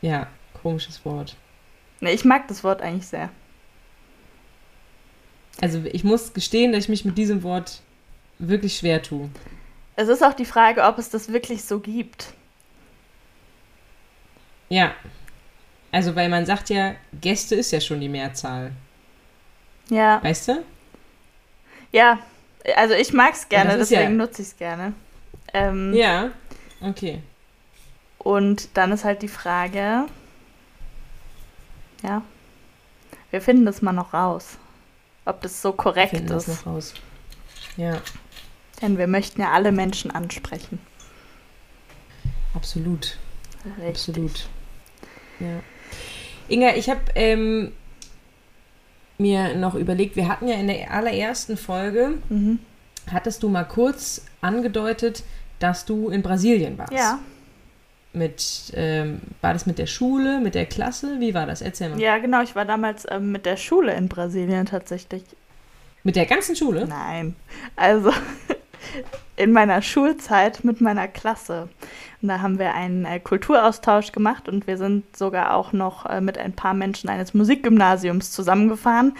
Ja, 0.00 0.26
komisches 0.62 1.04
Wort. 1.04 1.36
Ne, 2.00 2.12
ich 2.12 2.24
mag 2.24 2.48
das 2.48 2.64
Wort 2.64 2.80
eigentlich 2.80 3.06
sehr. 3.06 3.28
Also 5.60 5.82
ich 5.84 6.02
muss 6.02 6.32
gestehen, 6.32 6.72
dass 6.72 6.84
ich 6.84 6.88
mich 6.88 7.04
mit 7.04 7.18
diesem 7.18 7.42
Wort 7.42 7.82
wirklich 8.38 8.78
schwer 8.78 9.02
tue. 9.02 9.28
Es 9.96 10.08
ist 10.08 10.24
auch 10.24 10.34
die 10.34 10.44
Frage, 10.46 10.82
ob 10.84 10.98
es 10.98 11.10
das 11.10 11.30
wirklich 11.30 11.64
so 11.64 11.80
gibt. 11.80 12.32
Ja. 14.70 14.94
Also, 15.96 16.14
weil 16.14 16.28
man 16.28 16.44
sagt 16.44 16.68
ja, 16.68 16.94
Gäste 17.22 17.54
ist 17.54 17.70
ja 17.70 17.80
schon 17.80 18.02
die 18.02 18.08
Mehrzahl. 18.10 18.72
Ja. 19.88 20.22
Weißt 20.22 20.48
du? 20.48 20.62
Ja, 21.90 22.18
also 22.76 22.92
ich 22.92 23.14
mag 23.14 23.32
es 23.32 23.48
gerne, 23.48 23.78
deswegen 23.78 24.02
ja, 24.02 24.10
nutze 24.10 24.42
ich 24.42 24.48
es 24.48 24.56
gerne. 24.58 24.92
Ähm, 25.54 25.94
ja, 25.94 26.32
okay. 26.82 27.22
Und 28.18 28.76
dann 28.76 28.92
ist 28.92 29.04
halt 29.04 29.22
die 29.22 29.28
Frage, 29.28 30.04
ja, 32.02 32.20
wir 33.30 33.40
finden 33.40 33.64
das 33.64 33.80
mal 33.80 33.94
noch 33.94 34.12
raus, 34.12 34.58
ob 35.24 35.40
das 35.40 35.62
so 35.62 35.72
korrekt 35.72 36.12
wir 36.12 36.18
finden 36.18 36.34
ist. 36.34 36.46
Das 36.46 36.66
noch 36.66 36.74
raus. 36.74 36.92
Ja. 37.78 38.02
Denn 38.82 38.98
wir 38.98 39.06
möchten 39.06 39.40
ja 39.40 39.52
alle 39.52 39.72
Menschen 39.72 40.10
ansprechen. 40.10 40.78
Absolut. 42.52 43.16
Richtig. 43.78 43.88
Absolut. 43.88 44.48
Ja. 45.40 45.62
Inga, 46.48 46.74
ich 46.76 46.88
habe 46.88 47.00
ähm, 47.14 47.72
mir 49.18 49.56
noch 49.56 49.74
überlegt, 49.74 50.16
wir 50.16 50.28
hatten 50.28 50.48
ja 50.48 50.54
in 50.54 50.68
der 50.68 50.90
allerersten 50.90 51.56
Folge, 51.56 52.14
mhm. 52.28 52.58
hattest 53.10 53.42
du 53.42 53.48
mal 53.48 53.64
kurz 53.64 54.24
angedeutet, 54.40 55.24
dass 55.58 55.84
du 55.84 56.10
in 56.10 56.22
Brasilien 56.22 56.78
warst. 56.78 56.92
Ja. 56.92 57.18
Mit, 58.12 58.72
ähm, 58.74 59.20
war 59.42 59.52
das 59.52 59.66
mit 59.66 59.78
der 59.78 59.86
Schule, 59.86 60.40
mit 60.40 60.54
der 60.54 60.64
Klasse? 60.66 61.20
Wie 61.20 61.34
war 61.34 61.46
das? 61.46 61.60
Erzähl 61.60 61.90
mal. 61.90 62.00
Ja, 62.00 62.16
genau, 62.18 62.42
ich 62.42 62.54
war 62.54 62.64
damals 62.64 63.06
ähm, 63.10 63.30
mit 63.30 63.44
der 63.44 63.58
Schule 63.58 63.92
in 63.94 64.08
Brasilien 64.08 64.64
tatsächlich. 64.64 65.22
Mit 66.02 66.16
der 66.16 66.24
ganzen 66.24 66.56
Schule? 66.56 66.86
Nein. 66.86 67.36
Also 67.74 68.12
in 69.36 69.52
meiner 69.52 69.82
Schulzeit 69.82 70.64
mit 70.64 70.80
meiner 70.80 71.08
Klasse. 71.08 71.68
Und 72.22 72.28
da 72.28 72.40
haben 72.40 72.58
wir 72.58 72.74
einen 72.74 73.04
äh, 73.04 73.20
Kulturaustausch 73.20 74.12
gemacht 74.12 74.48
und 74.48 74.66
wir 74.66 74.78
sind 74.78 75.16
sogar 75.16 75.54
auch 75.54 75.72
noch 75.72 76.06
äh, 76.06 76.20
mit 76.20 76.38
ein 76.38 76.52
paar 76.52 76.74
Menschen 76.74 77.10
eines 77.10 77.34
Musikgymnasiums 77.34 78.32
zusammengefahren, 78.32 79.14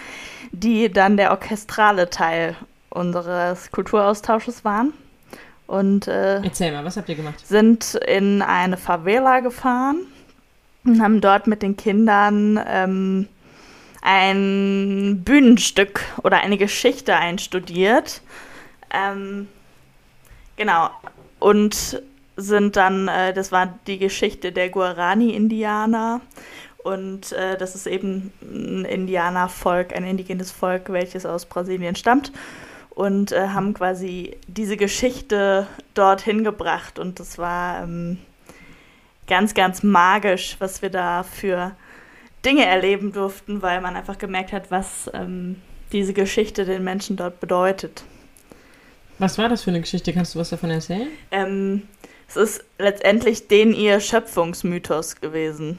die 0.52 0.90
dann 0.90 1.16
der 1.16 1.30
orchestrale 1.30 2.08
Teil 2.10 2.56
unseres 2.88 3.70
Kulturaustausches 3.70 4.64
waren. 4.64 4.92
Und 5.66 6.08
äh, 6.08 6.42
Erzähl 6.42 6.72
mal, 6.72 6.84
was 6.84 6.96
habt 6.96 7.08
ihr 7.08 7.16
gemacht? 7.16 7.46
Sind 7.46 7.94
in 8.06 8.40
eine 8.40 8.76
Favela 8.76 9.40
gefahren 9.40 10.06
und 10.84 11.02
haben 11.02 11.20
dort 11.20 11.46
mit 11.46 11.62
den 11.62 11.76
Kindern 11.76 12.58
ähm, 12.66 13.28
ein 14.00 15.22
Bühnenstück 15.24 16.00
oder 16.22 16.38
eine 16.38 16.56
Geschichte 16.56 17.16
einstudiert. 17.16 18.22
Ähm, 18.94 19.48
genau. 20.56 20.90
Und 21.38 22.02
sind 22.36 22.76
dann, 22.76 23.08
äh, 23.08 23.32
das 23.32 23.52
war 23.52 23.78
die 23.86 23.98
Geschichte 23.98 24.52
der 24.52 24.68
Guarani-Indianer. 24.68 26.20
Und 26.82 27.32
äh, 27.32 27.56
das 27.56 27.74
ist 27.74 27.86
eben 27.86 28.32
ein 28.42 28.84
Indianervolk, 28.84 29.94
ein 29.94 30.04
indigenes 30.04 30.52
Volk, 30.52 30.90
welches 30.90 31.26
aus 31.26 31.46
Brasilien 31.46 31.96
stammt. 31.96 32.32
Und 32.90 33.32
äh, 33.32 33.48
haben 33.48 33.74
quasi 33.74 34.36
diese 34.46 34.76
Geschichte 34.76 35.66
dorthin 35.94 36.44
gebracht. 36.44 36.98
Und 36.98 37.20
das 37.20 37.38
war 37.38 37.82
ähm, 37.82 38.18
ganz, 39.26 39.54
ganz 39.54 39.82
magisch, 39.82 40.56
was 40.58 40.82
wir 40.82 40.90
da 40.90 41.22
für 41.22 41.72
Dinge 42.44 42.64
erleben 42.64 43.12
durften, 43.12 43.60
weil 43.62 43.80
man 43.80 43.96
einfach 43.96 44.18
gemerkt 44.18 44.52
hat, 44.52 44.70
was 44.70 45.10
ähm, 45.12 45.60
diese 45.92 46.12
Geschichte 46.12 46.64
den 46.64 46.84
Menschen 46.84 47.16
dort 47.16 47.40
bedeutet. 47.40 48.04
Was 49.18 49.38
war 49.38 49.48
das 49.48 49.62
für 49.62 49.70
eine 49.70 49.80
Geschichte? 49.80 50.12
Kannst 50.12 50.34
du 50.34 50.38
was 50.38 50.50
davon 50.50 50.70
erzählen? 50.70 51.08
Ähm, 51.30 51.82
es 52.28 52.36
ist 52.36 52.64
letztendlich 52.78 53.48
den 53.48 53.72
ihr 53.72 54.00
Schöpfungsmythos 54.00 55.20
gewesen. 55.20 55.78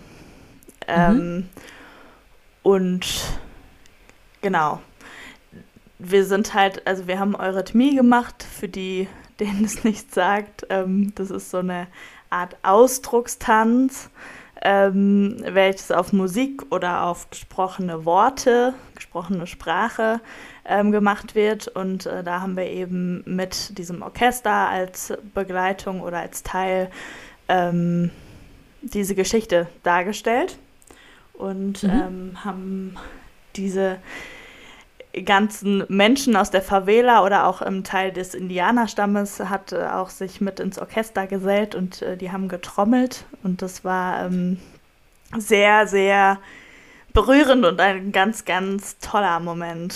Ähm, 0.87 1.15
mhm. 1.15 1.49
Und 2.63 3.05
genau. 4.41 4.81
Wir 5.99 6.25
sind 6.25 6.53
halt, 6.53 6.85
also 6.85 7.07
wir 7.07 7.19
haben 7.19 7.35
Eurythmie 7.35 7.95
gemacht, 7.95 8.43
für 8.43 8.67
die, 8.67 9.07
denen 9.39 9.65
es 9.65 9.83
nichts 9.83 10.15
sagt. 10.15 10.65
Ähm, 10.69 11.13
das 11.15 11.31
ist 11.31 11.51
so 11.51 11.57
eine 11.57 11.87
Art 12.29 12.57
Ausdruckstanz, 12.63 14.09
ähm, 14.61 15.37
welches 15.43 15.91
auf 15.91 16.13
Musik 16.13 16.63
oder 16.71 17.03
auf 17.03 17.29
gesprochene 17.29 18.05
Worte, 18.05 18.73
gesprochene 18.95 19.47
Sprache 19.47 20.19
ähm, 20.65 20.91
gemacht 20.91 21.35
wird. 21.35 21.67
Und 21.67 22.05
äh, 22.05 22.23
da 22.23 22.41
haben 22.41 22.55
wir 22.55 22.65
eben 22.65 23.23
mit 23.25 23.77
diesem 23.77 24.01
Orchester 24.01 24.69
als 24.69 25.13
Begleitung 25.33 26.01
oder 26.01 26.19
als 26.19 26.43
Teil 26.43 26.89
ähm, 27.47 28.11
diese 28.81 29.15
Geschichte 29.15 29.67
dargestellt 29.83 30.57
und 31.33 31.83
mhm. 31.83 31.89
Ähm, 31.89 32.45
haben 32.45 32.95
diese 33.55 33.97
ganzen 35.23 35.83
Menschen 35.87 36.35
aus 36.35 36.51
der 36.51 36.61
Favela 36.61 37.25
oder 37.25 37.47
auch 37.47 37.61
im 37.61 37.83
Teil 37.83 38.11
des 38.11 38.33
Indianerstammes 38.33 39.39
hat 39.39 39.71
äh, 39.71 39.87
auch 39.87 40.09
sich 40.09 40.41
mit 40.41 40.59
ins 40.59 40.79
Orchester 40.79 41.27
gesellt 41.27 41.75
und 41.75 42.01
äh, 42.01 42.17
die 42.17 42.31
haben 42.31 42.47
getrommelt 42.47 43.25
und 43.43 43.61
das 43.61 43.83
war 43.83 44.25
ähm, 44.25 44.59
sehr, 45.37 45.87
sehr 45.87 46.39
berührend 47.13 47.65
und 47.65 47.79
ein 47.79 48.11
ganz, 48.11 48.45
ganz 48.45 48.97
toller 48.99 49.39
Moment. 49.39 49.95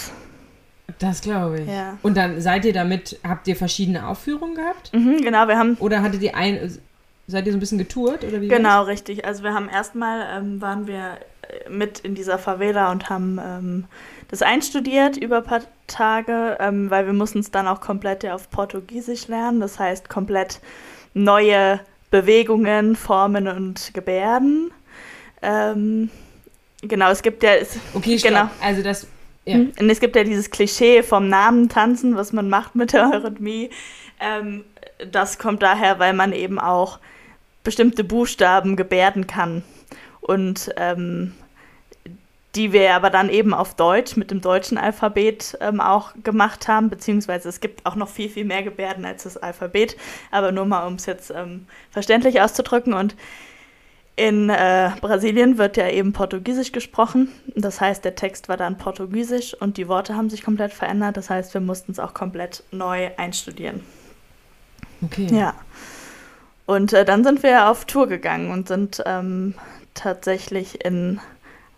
Das 0.99 1.21
glaube 1.21 1.61
ich. 1.61 1.67
Ja. 1.67 1.97
Und 2.01 2.17
dann 2.17 2.41
seid 2.41 2.65
ihr 2.65 2.73
damit, 2.73 3.19
habt 3.23 3.47
ihr 3.47 3.55
verschiedene 3.55 4.07
Aufführungen 4.07 4.55
gehabt? 4.55 4.93
Mhm, 4.93 5.21
genau, 5.21 5.47
wir 5.47 5.57
haben. 5.57 5.75
Oder 5.79 6.01
hattet 6.01 6.21
ihr 6.21 6.35
ein, 6.35 6.79
seid 7.27 7.45
ihr 7.45 7.51
so 7.51 7.57
ein 7.57 7.59
bisschen 7.59 7.77
getourt 7.77 8.23
oder 8.23 8.41
wie? 8.41 8.47
Genau, 8.47 8.83
richtig. 8.83 9.25
Also 9.25 9.43
wir 9.43 9.53
haben 9.53 9.69
erstmal 9.69 10.37
ähm, 10.37 10.61
waren 10.61 10.87
wir 10.87 11.17
äh, 11.41 11.69
mit 11.69 11.99
in 11.99 12.15
dieser 12.15 12.37
Favela 12.37 12.91
und 12.91 13.09
haben 13.09 13.39
ähm, 13.43 13.85
das 14.31 14.41
einstudiert 14.41 15.17
über 15.17 15.37
ein 15.37 15.43
paar 15.43 15.61
Tage, 15.87 16.57
ähm, 16.59 16.89
weil 16.89 17.05
wir 17.05 17.13
mussten 17.13 17.39
es 17.39 17.51
dann 17.51 17.67
auch 17.67 17.81
komplett 17.81 18.23
ja 18.23 18.33
auf 18.33 18.49
Portugiesisch 18.49 19.27
lernen. 19.27 19.59
Das 19.59 19.77
heißt 19.77 20.09
komplett 20.09 20.61
neue 21.13 21.79
Bewegungen, 22.09 22.95
Formen 22.95 23.47
und 23.47 23.93
Gebärden. 23.93 24.71
Ähm, 25.41 26.09
genau, 26.81 27.11
es 27.11 27.21
gibt 27.21 27.43
ja. 27.43 27.55
Es, 27.55 27.77
okay, 27.93 28.17
stopp. 28.17 28.31
genau. 28.31 28.49
Also 28.61 28.81
das 28.81 29.05
ja. 29.45 29.55
Hm? 29.55 29.73
Und 29.79 29.89
es 29.89 29.99
gibt 29.99 30.15
ja 30.15 30.23
dieses 30.23 30.49
Klischee 30.49 31.03
vom 31.03 31.27
Namen 31.27 31.69
tanzen, 31.69 32.15
was 32.15 32.31
man 32.31 32.49
macht 32.49 32.75
mit 32.75 32.93
der 32.93 33.09
Eurythmie. 33.11 33.69
Ähm, 34.19 34.63
das 35.11 35.39
kommt 35.39 35.63
daher, 35.63 35.99
weil 35.99 36.13
man 36.13 36.31
eben 36.31 36.59
auch 36.59 36.99
bestimmte 37.63 38.03
Buchstaben 38.03 38.75
gebärden 38.75 39.27
kann. 39.27 39.63
Und 40.21 40.69
ähm, 40.77 41.33
die 42.55 42.73
wir 42.73 42.93
aber 42.93 43.09
dann 43.09 43.29
eben 43.29 43.53
auf 43.53 43.75
Deutsch 43.75 44.17
mit 44.17 44.29
dem 44.29 44.41
deutschen 44.41 44.77
Alphabet 44.77 45.57
ähm, 45.61 45.79
auch 45.79 46.11
gemacht 46.23 46.67
haben, 46.67 46.89
beziehungsweise 46.89 47.47
es 47.47 47.61
gibt 47.61 47.85
auch 47.85 47.95
noch 47.95 48.09
viel, 48.09 48.29
viel 48.29 48.45
mehr 48.45 48.63
Gebärden 48.63 49.05
als 49.05 49.23
das 49.23 49.37
Alphabet, 49.37 49.95
aber 50.31 50.51
nur 50.51 50.65
mal, 50.65 50.85
um 50.85 50.95
es 50.95 51.05
jetzt 51.05 51.31
ähm, 51.31 51.65
verständlich 51.91 52.41
auszudrücken. 52.41 52.93
Und 52.93 53.15
in 54.17 54.49
äh, 54.49 54.91
Brasilien 54.99 55.57
wird 55.57 55.77
ja 55.77 55.87
eben 55.89 56.11
Portugiesisch 56.11 56.73
gesprochen. 56.73 57.29
Das 57.55 57.79
heißt, 57.79 58.03
der 58.03 58.15
Text 58.15 58.49
war 58.49 58.57
dann 58.57 58.77
Portugiesisch 58.77 59.53
und 59.53 59.77
die 59.77 59.87
Worte 59.87 60.17
haben 60.17 60.29
sich 60.29 60.43
komplett 60.43 60.73
verändert. 60.73 61.15
Das 61.15 61.29
heißt, 61.29 61.53
wir 61.53 61.61
mussten 61.61 61.93
es 61.93 61.99
auch 61.99 62.13
komplett 62.13 62.63
neu 62.71 63.11
einstudieren. 63.15 63.81
Okay. 65.01 65.27
Ja. 65.31 65.53
Und 66.65 66.91
äh, 66.91 67.05
dann 67.05 67.23
sind 67.23 67.43
wir 67.43 67.69
auf 67.69 67.85
Tour 67.85 68.07
gegangen 68.07 68.51
und 68.51 68.67
sind 68.67 69.01
ähm, 69.05 69.55
tatsächlich 69.93 70.83
in 70.85 71.19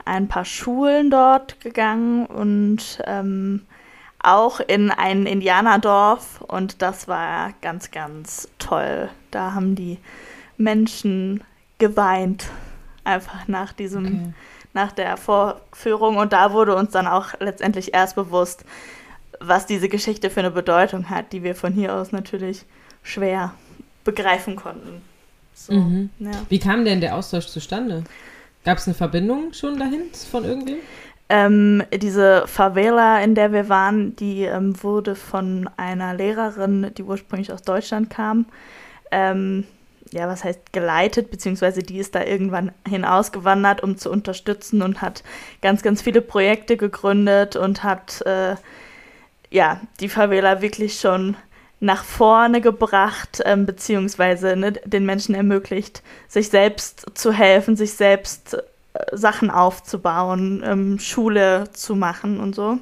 ein 0.06 0.28
paar 0.28 0.46
Schulen 0.46 1.10
dort 1.10 1.60
gegangen 1.60 2.26
und 2.26 3.00
ähm, 3.06 3.62
auch 4.20 4.60
in 4.60 4.90
ein 4.92 5.26
Indianerdorf. 5.26 6.42
Und 6.42 6.82
das 6.82 7.08
war 7.08 7.54
ganz, 7.62 7.92
ganz 7.92 8.48
toll. 8.58 9.10
Da 9.32 9.54
haben 9.54 9.76
die 9.76 10.00
Menschen 10.58 11.44
geweint. 11.78 12.46
Einfach 13.04 13.48
nach 13.48 13.74
diesem, 13.74 14.06
okay. 14.06 14.34
nach 14.74 14.92
der 14.94 15.18
Vorführung. 15.18 16.18
Und 16.18 16.32
da 16.32 16.54
wurde 16.54 16.76
uns 16.76 16.92
dann 16.92 17.08
auch 17.08 17.34
letztendlich 17.40 17.94
erst 17.94 18.16
bewusst, 18.16 18.64
was 19.40 19.66
diese 19.66 19.90
Geschichte 19.90 20.30
für 20.30 20.40
eine 20.40 20.52
Bedeutung 20.52 21.10
hat, 21.10 21.34
die 21.34 21.44
wir 21.44 21.54
von 21.54 21.74
hier 21.74 21.94
aus 21.94 22.14
natürlich 22.14 22.64
schwer 23.04 23.54
begreifen 24.06 24.56
konnten. 24.56 25.02
So, 25.54 25.74
mhm. 25.74 26.10
ja. 26.20 26.32
Wie 26.50 26.60
kam 26.60 26.86
denn 26.86 27.02
der 27.02 27.16
Austausch 27.16 27.48
zustande? 27.48 28.04
Gab 28.64 28.78
es 28.78 28.88
eine 28.88 28.94
Verbindung 28.94 29.54
schon 29.54 29.78
dahin 29.78 30.04
von 30.32 30.46
irgendwem? 30.46 30.78
Ähm, 31.30 31.84
diese 31.94 32.44
Favela, 32.48 33.22
in 33.22 33.36
der 33.36 33.52
wir 33.52 33.70
waren, 33.70 34.16
die 34.16 34.44
ähm, 34.44 34.82
wurde 34.84 35.16
von 35.16 35.70
einer 35.78 36.14
Lehrerin, 36.14 36.92
die 36.98 37.04
ursprünglich 37.04 37.52
aus 37.52 37.62
Deutschland 37.62 38.10
kam, 38.10 38.46
ähm, 39.12 39.66
ja, 40.12 40.28
was 40.28 40.44
heißt 40.44 40.74
geleitet, 40.74 41.32
beziehungsweise 41.32 41.82
die 41.82 41.98
ist 41.98 42.14
da 42.14 42.24
irgendwann 42.24 42.72
hinausgewandert, 42.88 43.82
um 43.82 43.98
zu 43.98 44.12
unterstützen 44.12 44.82
und 44.82 45.02
hat 45.02 45.24
ganz, 45.62 45.82
ganz 45.82 46.02
viele 46.02 46.22
Projekte 46.22 46.78
gegründet 46.78 47.56
und 47.56 47.84
hat 47.84 48.22
äh, 48.26 48.56
ja 49.50 49.82
die 50.00 50.10
Favela 50.10 50.62
wirklich 50.62 51.00
schon 51.00 51.36
nach 51.84 52.06
vorne 52.06 52.62
gebracht, 52.62 53.42
ähm, 53.44 53.66
beziehungsweise 53.66 54.56
ne, 54.56 54.72
den 54.72 55.06
Menschen 55.06 55.36
ermöglicht, 55.36 56.02
sich 56.30 56.50
selbst 56.50 57.06
zu 57.14 57.34
helfen, 57.34 57.76
sich 57.76 57.94
selbst 57.94 58.54
äh, 58.54 58.60
Sachen 59.12 59.52
aufzubauen, 59.52 60.64
ähm, 60.66 60.98
Schule 61.00 61.66
zu 61.74 61.96
machen 61.96 62.40
und 62.40 62.56
so. 62.56 62.80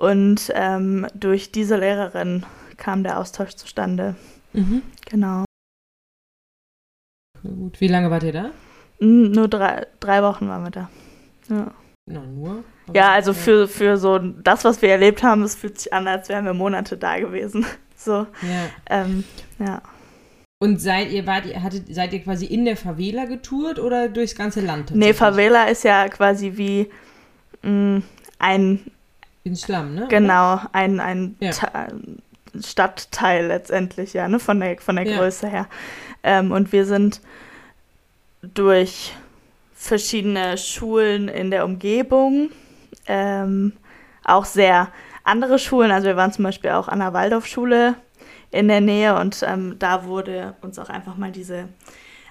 Und 0.00 0.52
ähm, 0.54 1.06
durch 1.14 1.52
diese 1.52 1.76
Lehrerin 1.76 2.44
kam 2.76 3.04
der 3.04 3.20
Austausch 3.20 3.54
zustande. 3.54 4.16
Mhm. 4.52 4.82
Genau. 5.08 5.44
Gut. 7.42 7.80
Wie 7.80 7.88
lange 7.88 8.10
wart 8.10 8.24
ihr 8.24 8.32
da? 8.32 8.50
Nur 8.98 9.46
drei, 9.46 9.86
drei 10.00 10.22
Wochen 10.22 10.48
waren 10.48 10.64
wir 10.64 10.70
da. 10.70 10.90
Ja. 11.48 11.70
Na, 12.08 12.20
nur? 12.24 12.64
ja, 12.92 13.10
also 13.12 13.32
für, 13.32 13.68
für 13.68 13.96
so 13.96 14.18
das, 14.18 14.64
was 14.64 14.82
wir 14.82 14.90
erlebt 14.90 15.22
haben, 15.22 15.42
es 15.42 15.54
fühlt 15.54 15.78
sich 15.78 15.92
an, 15.92 16.08
als 16.08 16.28
wären 16.28 16.44
wir 16.44 16.54
Monate 16.54 16.96
da 16.96 17.18
gewesen. 17.18 17.64
So. 18.06 18.26
Ja. 18.40 18.70
Ähm, 18.88 19.24
ja. 19.58 19.82
Und 20.58 20.80
seid 20.80 21.10
ihr, 21.10 21.26
wart 21.26 21.44
ihr, 21.44 21.62
hattet, 21.62 21.92
seid 21.92 22.12
ihr 22.12 22.22
quasi 22.22 22.46
in 22.46 22.64
der 22.64 22.76
Favela 22.76 23.26
getourt 23.26 23.78
oder 23.78 24.08
durchs 24.08 24.34
ganze 24.34 24.60
Land? 24.60 24.92
Nee, 24.94 25.12
Favela 25.12 25.64
ist 25.64 25.84
ja 25.84 26.08
quasi 26.08 26.56
wie 26.56 26.88
mh, 27.62 27.70
mm, 27.70 28.02
ein. 28.38 28.90
In 29.44 29.56
Schlamm, 29.56 29.94
ne? 29.94 30.06
Genau, 30.08 30.60
ein, 30.72 31.00
ein 31.00 31.36
ja. 31.40 31.50
Stadtteil 32.64 33.46
letztendlich, 33.46 34.14
ja, 34.14 34.28
ne, 34.28 34.38
von 34.38 34.60
der, 34.60 34.78
von 34.78 34.96
der 34.96 35.06
ja. 35.06 35.18
Größe 35.18 35.48
her. 35.48 35.66
Ähm, 36.22 36.52
und 36.52 36.72
wir 36.72 36.86
sind 36.86 37.20
durch 38.42 39.14
verschiedene 39.74 40.56
Schulen 40.58 41.28
in 41.28 41.50
der 41.50 41.64
Umgebung, 41.64 42.50
ähm, 43.06 43.72
auch 44.24 44.44
sehr 44.44 44.88
andere 45.26 45.58
Schulen, 45.58 45.90
also 45.90 46.06
wir 46.06 46.16
waren 46.16 46.32
zum 46.32 46.44
Beispiel 46.44 46.70
auch 46.70 46.88
an 46.88 47.00
der 47.00 47.12
Waldorfschule 47.12 47.94
in 48.50 48.68
der 48.68 48.80
Nähe 48.80 49.18
und 49.18 49.44
ähm, 49.46 49.76
da 49.78 50.04
wurde 50.04 50.54
uns 50.62 50.78
auch 50.78 50.88
einfach 50.88 51.16
mal 51.16 51.32
diese 51.32 51.68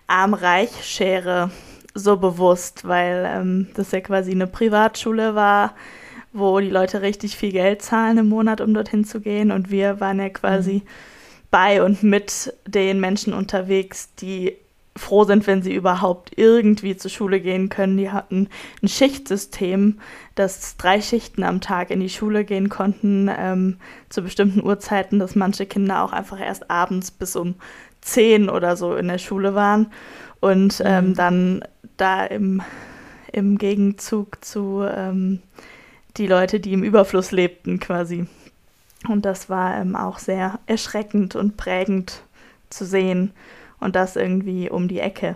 Arm-Reich-Schere 0.07 1.51
so 1.93 2.17
bewusst, 2.17 2.87
weil 2.87 3.25
ähm, 3.27 3.67
das 3.75 3.91
ja 3.91 4.01
quasi 4.01 4.31
eine 4.31 4.47
Privatschule 4.47 5.35
war, 5.35 5.73
wo 6.33 6.59
die 6.59 6.69
Leute 6.69 7.01
richtig 7.01 7.37
viel 7.37 7.51
Geld 7.51 7.81
zahlen 7.81 8.17
im 8.17 8.29
Monat, 8.29 8.61
um 8.61 8.73
dorthin 8.73 9.05
zu 9.05 9.21
gehen. 9.21 9.51
Und 9.51 9.71
wir 9.71 9.99
waren 9.99 10.19
ja 10.19 10.29
quasi 10.29 10.73
mhm. 10.73 10.81
bei 11.51 11.83
und 11.83 12.03
mit 12.03 12.53
den 12.67 12.99
Menschen 12.99 13.33
unterwegs, 13.33 14.13
die 14.15 14.57
froh 14.97 15.25
sind, 15.25 15.45
wenn 15.45 15.61
sie 15.61 15.73
überhaupt 15.73 16.31
irgendwie 16.37 16.95
zur 16.95 17.11
Schule 17.11 17.41
gehen 17.41 17.69
können. 17.69 17.97
Die 17.97 18.11
hatten 18.11 18.47
ein 18.81 18.87
Schichtsystem, 18.87 19.99
dass 20.35 20.77
drei 20.77 21.01
Schichten 21.01 21.43
am 21.43 21.59
Tag 21.59 21.89
in 21.89 21.99
die 21.99 22.09
Schule 22.09 22.45
gehen 22.45 22.69
konnten, 22.69 23.29
ähm, 23.37 23.77
zu 24.09 24.21
bestimmten 24.21 24.63
Uhrzeiten, 24.63 25.19
dass 25.19 25.35
manche 25.35 25.65
Kinder 25.65 26.03
auch 26.03 26.13
einfach 26.13 26.39
erst 26.39 26.71
abends 26.71 27.11
bis 27.11 27.35
um 27.35 27.55
zehn 28.01 28.49
oder 28.49 28.77
so 28.77 28.95
in 28.95 29.07
der 29.07 29.17
Schule 29.17 29.53
waren 29.53 29.87
und 30.39 30.81
ähm, 30.85 31.09
mhm. 31.09 31.13
dann 31.15 31.63
da 31.97 32.25
im, 32.25 32.61
im 33.33 33.57
Gegenzug 33.57 34.43
zu 34.45 34.85
ähm, 34.89 35.41
die 36.17 36.27
Leute, 36.27 36.61
die 36.61 36.71
im 36.71 36.83
Überfluss 36.83 37.31
lebten 37.31 37.79
quasi. 37.79 38.27
Und 39.09 39.25
das 39.25 39.49
war 39.49 39.77
ähm, 39.77 39.95
auch 39.95 40.19
sehr 40.19 40.59
erschreckend 40.67 41.35
und 41.35 41.57
prägend 41.57 42.21
zu 42.69 42.85
sehen 42.85 43.33
und 43.85 43.95
das 43.95 44.15
irgendwie 44.15 44.69
um 44.69 44.87
die 44.87 44.99
Ecke. 44.99 45.35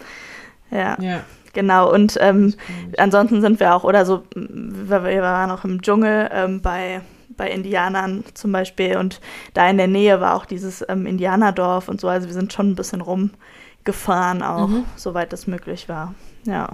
ja. 0.70 0.96
ja. 1.00 1.24
Genau, 1.52 1.92
und 1.92 2.16
ähm, 2.20 2.54
ansonsten 2.96 3.40
sind 3.40 3.58
wir 3.58 3.74
auch, 3.74 3.82
oder 3.82 4.06
so, 4.06 4.22
wir, 4.36 5.02
waren 5.02 5.50
auch 5.50 5.64
im 5.64 5.82
Dschungel 5.82 6.30
ähm, 6.32 6.60
bei, 6.60 7.00
bei 7.36 7.50
Indianern 7.50 8.22
zum 8.34 8.52
Beispiel 8.52 8.96
und 8.96 9.20
da 9.54 9.68
in 9.68 9.76
der 9.76 9.88
Nähe 9.88 10.20
war 10.20 10.36
auch 10.36 10.46
dieses 10.46 10.84
ähm, 10.88 11.06
Indianerdorf 11.06 11.88
und 11.88 12.00
so, 12.00 12.06
also 12.06 12.28
wir 12.28 12.34
sind 12.34 12.52
schon 12.52 12.70
ein 12.70 12.74
bisschen 12.76 13.00
rumgefahren 13.00 14.42
auch, 14.42 14.68
mhm. 14.68 14.84
soweit 14.94 15.32
das 15.32 15.48
möglich 15.48 15.88
war, 15.88 16.14
ja. 16.44 16.68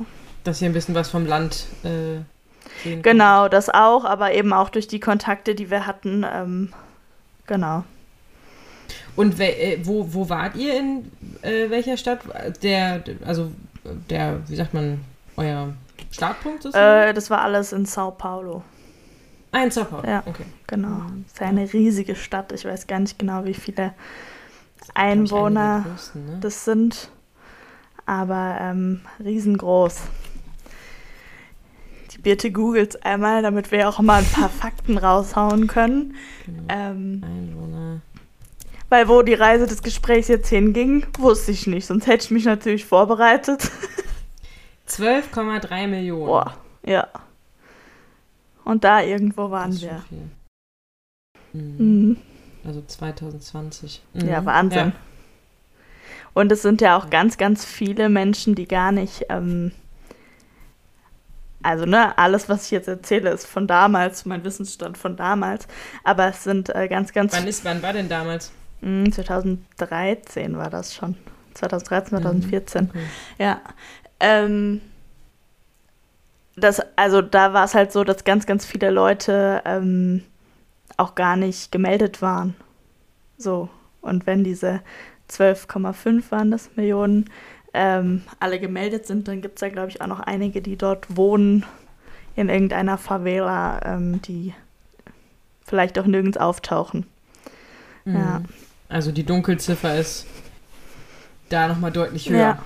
Dass 0.44 0.60
ihr 0.60 0.68
ein 0.68 0.74
bisschen 0.74 0.94
was 0.94 1.08
vom 1.08 1.24
Land 1.24 1.66
äh, 1.82 2.20
sehen 2.82 3.00
Genau, 3.00 3.42
konntet. 3.42 3.54
das 3.54 3.70
auch, 3.70 4.04
aber 4.04 4.34
eben 4.34 4.52
auch 4.52 4.68
durch 4.68 4.88
die 4.88 5.00
Kontakte, 5.00 5.54
die 5.54 5.70
wir 5.70 5.86
hatten, 5.86 6.24
ähm, 6.30 6.72
genau. 7.46 7.84
Und 9.16 9.40
äh, 9.40 9.78
wo, 9.82 10.06
wo 10.12 10.28
wart 10.28 10.54
ihr 10.56 10.78
in 10.78 11.10
äh, 11.42 11.70
welcher 11.70 11.96
Stadt? 11.96 12.20
Der, 12.62 13.02
also 13.24 13.50
der, 14.10 14.40
wie 14.48 14.56
sagt 14.56 14.74
man, 14.74 15.00
euer 15.36 15.72
Startpunkt? 16.10 16.64
Äh, 16.66 17.12
das 17.14 17.30
war 17.30 17.40
alles 17.40 17.72
in 17.72 17.86
Sao 17.86 18.10
Paulo. 18.10 18.62
Ah, 19.52 19.62
in 19.62 19.70
Sao 19.70 19.84
Paulo, 19.84 20.06
ja, 20.06 20.22
okay. 20.26 20.44
Genau. 20.66 20.88
Mhm. 20.88 21.24
Das 21.24 21.32
ist 21.32 21.40
ja 21.40 21.46
eine 21.46 21.72
riesige 21.72 22.14
Stadt. 22.14 22.52
Ich 22.52 22.64
weiß 22.64 22.86
gar 22.86 22.98
nicht 22.98 23.18
genau, 23.18 23.44
wie 23.44 23.54
viele 23.54 23.94
Einwohner 24.94 25.84
größten, 25.86 26.26
ne? 26.26 26.38
das 26.40 26.64
sind. 26.64 27.10
Aber 28.04 28.58
ähm, 28.60 29.00
riesengroß. 29.24 30.02
Die 32.12 32.18
Birte 32.18 32.52
googelt 32.52 33.04
einmal, 33.04 33.42
damit 33.42 33.72
wir 33.72 33.88
auch 33.88 33.98
mal 33.98 34.20
ein 34.20 34.30
paar 34.30 34.48
Fakten 34.48 34.96
raushauen 34.96 35.66
können. 35.66 36.14
Genau. 36.44 36.62
Ähm, 36.68 37.22
Einwohner. 37.24 38.00
Weil 38.88 39.08
wo 39.08 39.22
die 39.22 39.34
Reise 39.34 39.66
des 39.66 39.82
Gesprächs 39.82 40.28
jetzt 40.28 40.48
hinging, 40.48 41.06
wusste 41.18 41.50
ich 41.50 41.66
nicht. 41.66 41.86
Sonst 41.86 42.06
hätte 42.06 42.24
ich 42.24 42.30
mich 42.30 42.44
natürlich 42.44 42.84
vorbereitet. 42.84 43.70
12,3 44.88 45.88
Millionen. 45.88 46.26
Boah, 46.26 46.56
ja. 46.84 47.08
Und 48.64 48.84
da 48.84 49.00
irgendwo 49.00 49.50
waren 49.50 49.80
wir. 49.80 50.04
Mhm. 51.52 51.76
Mhm. 51.78 52.16
Also 52.64 52.82
2020. 52.86 54.02
Mhm. 54.12 54.28
Ja, 54.28 54.44
Wahnsinn. 54.44 54.88
Ja. 54.88 54.92
Und 56.34 56.52
es 56.52 56.62
sind 56.62 56.80
ja 56.80 56.98
auch 56.98 57.08
ganz, 57.08 57.38
ganz 57.38 57.64
viele 57.64 58.08
Menschen, 58.08 58.54
die 58.54 58.68
gar 58.68 58.92
nicht, 58.92 59.26
ähm, 59.30 59.72
also 61.62 61.86
ne, 61.86 62.16
alles, 62.18 62.48
was 62.48 62.66
ich 62.66 62.72
jetzt 62.72 62.88
erzähle, 62.88 63.30
ist 63.30 63.46
von 63.46 63.66
damals, 63.66 64.26
mein 64.26 64.44
Wissensstand 64.44 64.98
von 64.98 65.16
damals, 65.16 65.66
aber 66.04 66.28
es 66.28 66.44
sind 66.44 66.68
äh, 66.74 66.88
ganz, 66.88 67.12
ganz. 67.12 67.32
Wann 67.32 67.46
ist, 67.46 67.64
wann 67.64 67.82
war 67.82 67.94
denn 67.94 68.08
damals? 68.08 68.52
2013 68.80 70.52
hm, 70.52 70.56
war 70.56 70.70
das 70.70 70.94
schon. 70.94 71.16
2013, 71.54 72.18
2014. 72.18 72.84
Mhm. 72.84 72.90
Okay. 72.90 72.98
Ja. 73.38 73.60
Ähm, 74.20 74.80
das, 76.56 76.80
also 76.96 77.22
da 77.22 77.52
war 77.52 77.64
es 77.64 77.74
halt 77.74 77.92
so, 77.92 78.04
dass 78.04 78.24
ganz, 78.24 78.46
ganz 78.46 78.64
viele 78.64 78.90
Leute 78.90 79.62
ähm, 79.64 80.22
auch 80.96 81.14
gar 81.14 81.36
nicht 81.36 81.72
gemeldet 81.72 82.22
waren. 82.22 82.54
So. 83.36 83.68
Und 84.00 84.26
wenn 84.26 84.44
diese 84.44 84.80
12,5 85.30 86.30
waren 86.30 86.50
das 86.50 86.70
Millionen 86.76 87.28
ähm, 87.74 88.22
alle 88.40 88.58
gemeldet 88.58 89.06
sind, 89.06 89.28
dann 89.28 89.42
gibt 89.42 89.56
es 89.56 89.60
ja, 89.60 89.68
glaube 89.68 89.90
ich, 89.90 90.00
auch 90.00 90.06
noch 90.06 90.20
einige, 90.20 90.62
die 90.62 90.76
dort 90.76 91.16
wohnen 91.16 91.66
in 92.34 92.48
irgendeiner 92.48 92.96
Favela, 92.96 93.80
ähm, 93.84 94.22
die 94.22 94.54
vielleicht 95.64 95.98
auch 95.98 96.06
nirgends 96.06 96.38
auftauchen. 96.38 97.06
Mhm. 98.04 98.14
Ja. 98.14 98.42
Also 98.88 99.12
die 99.12 99.24
Dunkelziffer 99.24 99.98
ist 99.98 100.26
da 101.48 101.68
nochmal 101.68 101.92
deutlich 101.92 102.28
höher. 102.28 102.38
Ja. 102.38 102.58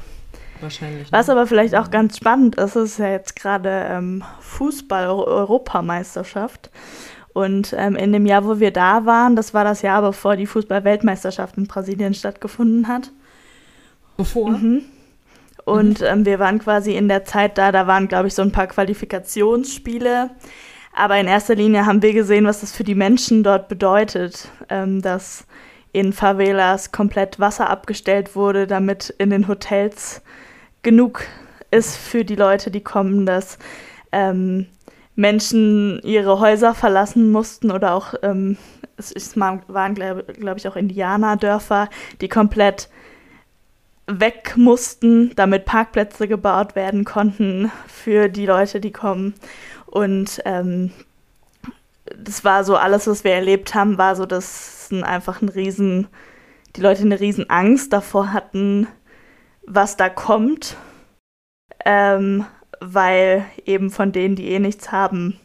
Wahrscheinlich. 0.60 1.10
Ne? 1.10 1.18
Was 1.18 1.30
aber 1.30 1.46
vielleicht 1.46 1.74
auch 1.74 1.90
ganz 1.90 2.16
spannend 2.16 2.54
ist, 2.56 2.76
ist 2.76 2.98
ja 2.98 3.10
jetzt 3.10 3.34
gerade 3.36 3.86
ähm, 3.90 4.22
Fußball-Europameisterschaft. 4.40 6.70
Und 7.32 7.74
ähm, 7.78 7.96
in 7.96 8.12
dem 8.12 8.26
Jahr, 8.26 8.44
wo 8.44 8.60
wir 8.60 8.72
da 8.72 9.06
waren, 9.06 9.36
das 9.36 9.54
war 9.54 9.64
das 9.64 9.80
Jahr, 9.82 10.02
bevor 10.02 10.36
die 10.36 10.46
Fußball-Weltmeisterschaft 10.46 11.56
in 11.56 11.66
Brasilien 11.66 12.12
stattgefunden 12.12 12.88
hat. 12.88 13.10
Bevor? 14.16 14.50
Mhm. 14.50 14.82
Und 15.64 16.00
mhm. 16.00 16.06
ähm, 16.06 16.26
wir 16.26 16.38
waren 16.38 16.58
quasi 16.58 16.94
in 16.96 17.08
der 17.08 17.24
Zeit 17.24 17.56
da, 17.56 17.72
da 17.72 17.86
waren, 17.86 18.08
glaube 18.08 18.28
ich, 18.28 18.34
so 18.34 18.42
ein 18.42 18.52
paar 18.52 18.66
Qualifikationsspiele. 18.66 20.28
Aber 20.92 21.18
in 21.18 21.28
erster 21.28 21.54
Linie 21.54 21.86
haben 21.86 22.02
wir 22.02 22.12
gesehen, 22.12 22.44
was 22.46 22.62
das 22.62 22.72
für 22.72 22.84
die 22.84 22.96
Menschen 22.96 23.44
dort 23.44 23.68
bedeutet, 23.68 24.48
ähm, 24.68 25.00
dass 25.00 25.46
in 25.92 26.12
Favelas 26.12 26.92
komplett 26.92 27.40
Wasser 27.40 27.68
abgestellt 27.68 28.36
wurde, 28.36 28.66
damit 28.66 29.14
in 29.18 29.30
den 29.30 29.48
Hotels 29.48 30.22
genug 30.82 31.22
ist 31.70 31.96
für 31.96 32.24
die 32.24 32.36
Leute, 32.36 32.70
die 32.70 32.82
kommen, 32.82 33.26
dass 33.26 33.58
ähm, 34.12 34.66
Menschen 35.14 36.00
ihre 36.02 36.40
Häuser 36.40 36.74
verlassen 36.74 37.30
mussten 37.30 37.70
oder 37.70 37.94
auch, 37.94 38.14
ähm, 38.22 38.56
es 38.96 39.36
waren, 39.36 39.94
glaube 39.94 40.24
glaub 40.24 40.56
ich, 40.56 40.68
auch 40.68 40.76
Indianerdörfer, 40.76 41.88
die 42.20 42.28
komplett 42.28 42.88
weg 44.06 44.54
mussten, 44.56 45.32
damit 45.36 45.64
Parkplätze 45.64 46.26
gebaut 46.26 46.74
werden 46.74 47.04
konnten 47.04 47.70
für 47.86 48.28
die 48.28 48.46
Leute, 48.46 48.80
die 48.80 48.92
kommen. 48.92 49.34
Und 49.86 50.40
ähm, 50.44 50.92
das 52.16 52.44
war 52.44 52.64
so 52.64 52.76
alles, 52.76 53.06
was 53.06 53.24
wir 53.24 53.32
erlebt 53.32 53.74
haben, 53.74 53.98
war 53.98 54.16
so, 54.16 54.26
dass 54.26 54.88
einfach 55.02 55.40
ein 55.40 55.48
riesen, 55.48 56.08
die 56.76 56.80
Leute 56.80 57.02
eine 57.02 57.20
riesen 57.20 57.48
Angst 57.48 57.92
davor 57.92 58.32
hatten, 58.32 58.88
was 59.66 59.96
da 59.96 60.08
kommt, 60.08 60.76
ähm, 61.84 62.44
weil 62.80 63.44
eben 63.66 63.90
von 63.90 64.12
denen, 64.12 64.36
die 64.36 64.48
eh 64.50 64.58
nichts 64.58 64.90
haben, 64.90 65.38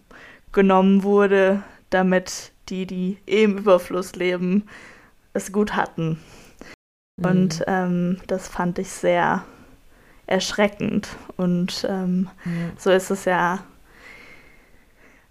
genommen 0.52 1.04
wurde, 1.04 1.64
damit 1.90 2.52
die, 2.70 2.86
die 2.86 3.18
eh 3.28 3.44
im 3.44 3.58
Überfluss 3.58 4.16
leben, 4.16 4.68
es 5.34 5.52
gut 5.52 5.76
hatten. 5.76 6.20
Mhm. 7.18 7.26
Und 7.26 7.64
ähm, 7.68 8.18
das 8.28 8.48
fand 8.48 8.80
ich 8.80 8.90
sehr 8.90 9.44
erschreckend. 10.26 11.10
Und 11.38 11.86
ähm, 11.88 12.30
mhm. 12.46 12.72
so 12.78 12.90
ist 12.90 13.12
es 13.12 13.26
ja 13.26 13.64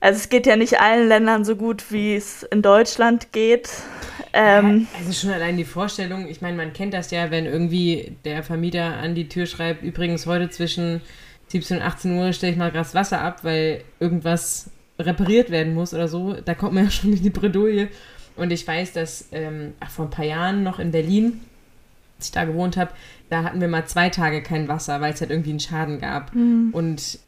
also 0.05 0.19
es 0.19 0.29
geht 0.29 0.47
ja 0.47 0.57
nicht 0.57 0.81
allen 0.81 1.09
Ländern 1.09 1.47
so 1.47 1.57
gut, 1.57 1.91
wie 1.91 2.15
es 2.15 2.43
in 2.43 2.61
Deutschland 2.61 3.33
geht. 3.33 3.71
Ähm, 4.35 4.87
also 4.99 5.13
schon 5.13 5.31
allein 5.31 5.57
die 5.57 5.65
Vorstellung, 5.65 6.29
ich 6.29 6.43
meine, 6.43 6.59
man 6.59 6.75
kennt 6.75 6.93
das 6.93 7.11
ja, 7.11 7.31
wenn 7.31 7.47
irgendwie 7.47 8.15
der 8.27 8.43
Vermieter 8.43 8.99
an 8.99 9.15
die 9.15 9.31
Tür 9.31 9.47
schreibt, 9.47 9.83
übrigens 9.83 10.27
heute 10.27 10.51
zwischen 10.51 11.01
17 11.47 11.79
und 11.79 11.83
18 11.83 12.19
Uhr 12.19 12.35
stelle 12.35 12.53
ich 12.53 12.59
mal 12.59 12.71
Gras 12.71 12.95
Wasser 12.95 13.23
ab, 13.23 13.45
weil 13.45 13.83
irgendwas 13.99 14.71
repariert 14.99 15.51
werden 15.51 15.73
muss 15.73 15.95
oder 15.95 16.07
so. 16.07 16.35
Da 16.35 16.55
kommt 16.55 16.75
man 16.75 16.85
ja 16.85 16.91
schon 16.91 17.15
in 17.15 17.23
die 17.23 17.31
Bredouille. 17.31 17.89
Und 18.37 18.51
ich 18.51 18.69
weiß, 18.69 18.93
dass 18.93 19.29
ähm, 19.33 19.73
ach, 19.81 19.91
vor 19.91 20.05
ein 20.05 20.11
paar 20.11 20.27
Jahren 20.27 20.65
noch 20.65 20.81
in 20.81 20.91
Berlin, 20.91 21.41
als 22.19 22.27
ich 22.27 22.33
da 22.33 22.45
gewohnt 22.45 22.77
habe, 22.77 22.91
da 23.31 23.43
hatten 23.43 23.59
wir 23.59 23.69
mal 23.69 23.87
zwei 23.87 24.11
Tage 24.11 24.43
kein 24.43 24.69
Wasser, 24.69 25.01
weil 25.01 25.15
es 25.15 25.23
halt 25.23 25.31
irgendwie 25.31 25.51
einen 25.51 25.61
Schaden 25.61 25.99
gab. 25.99 26.35
Mhm. 26.35 26.69
Und 26.73 27.21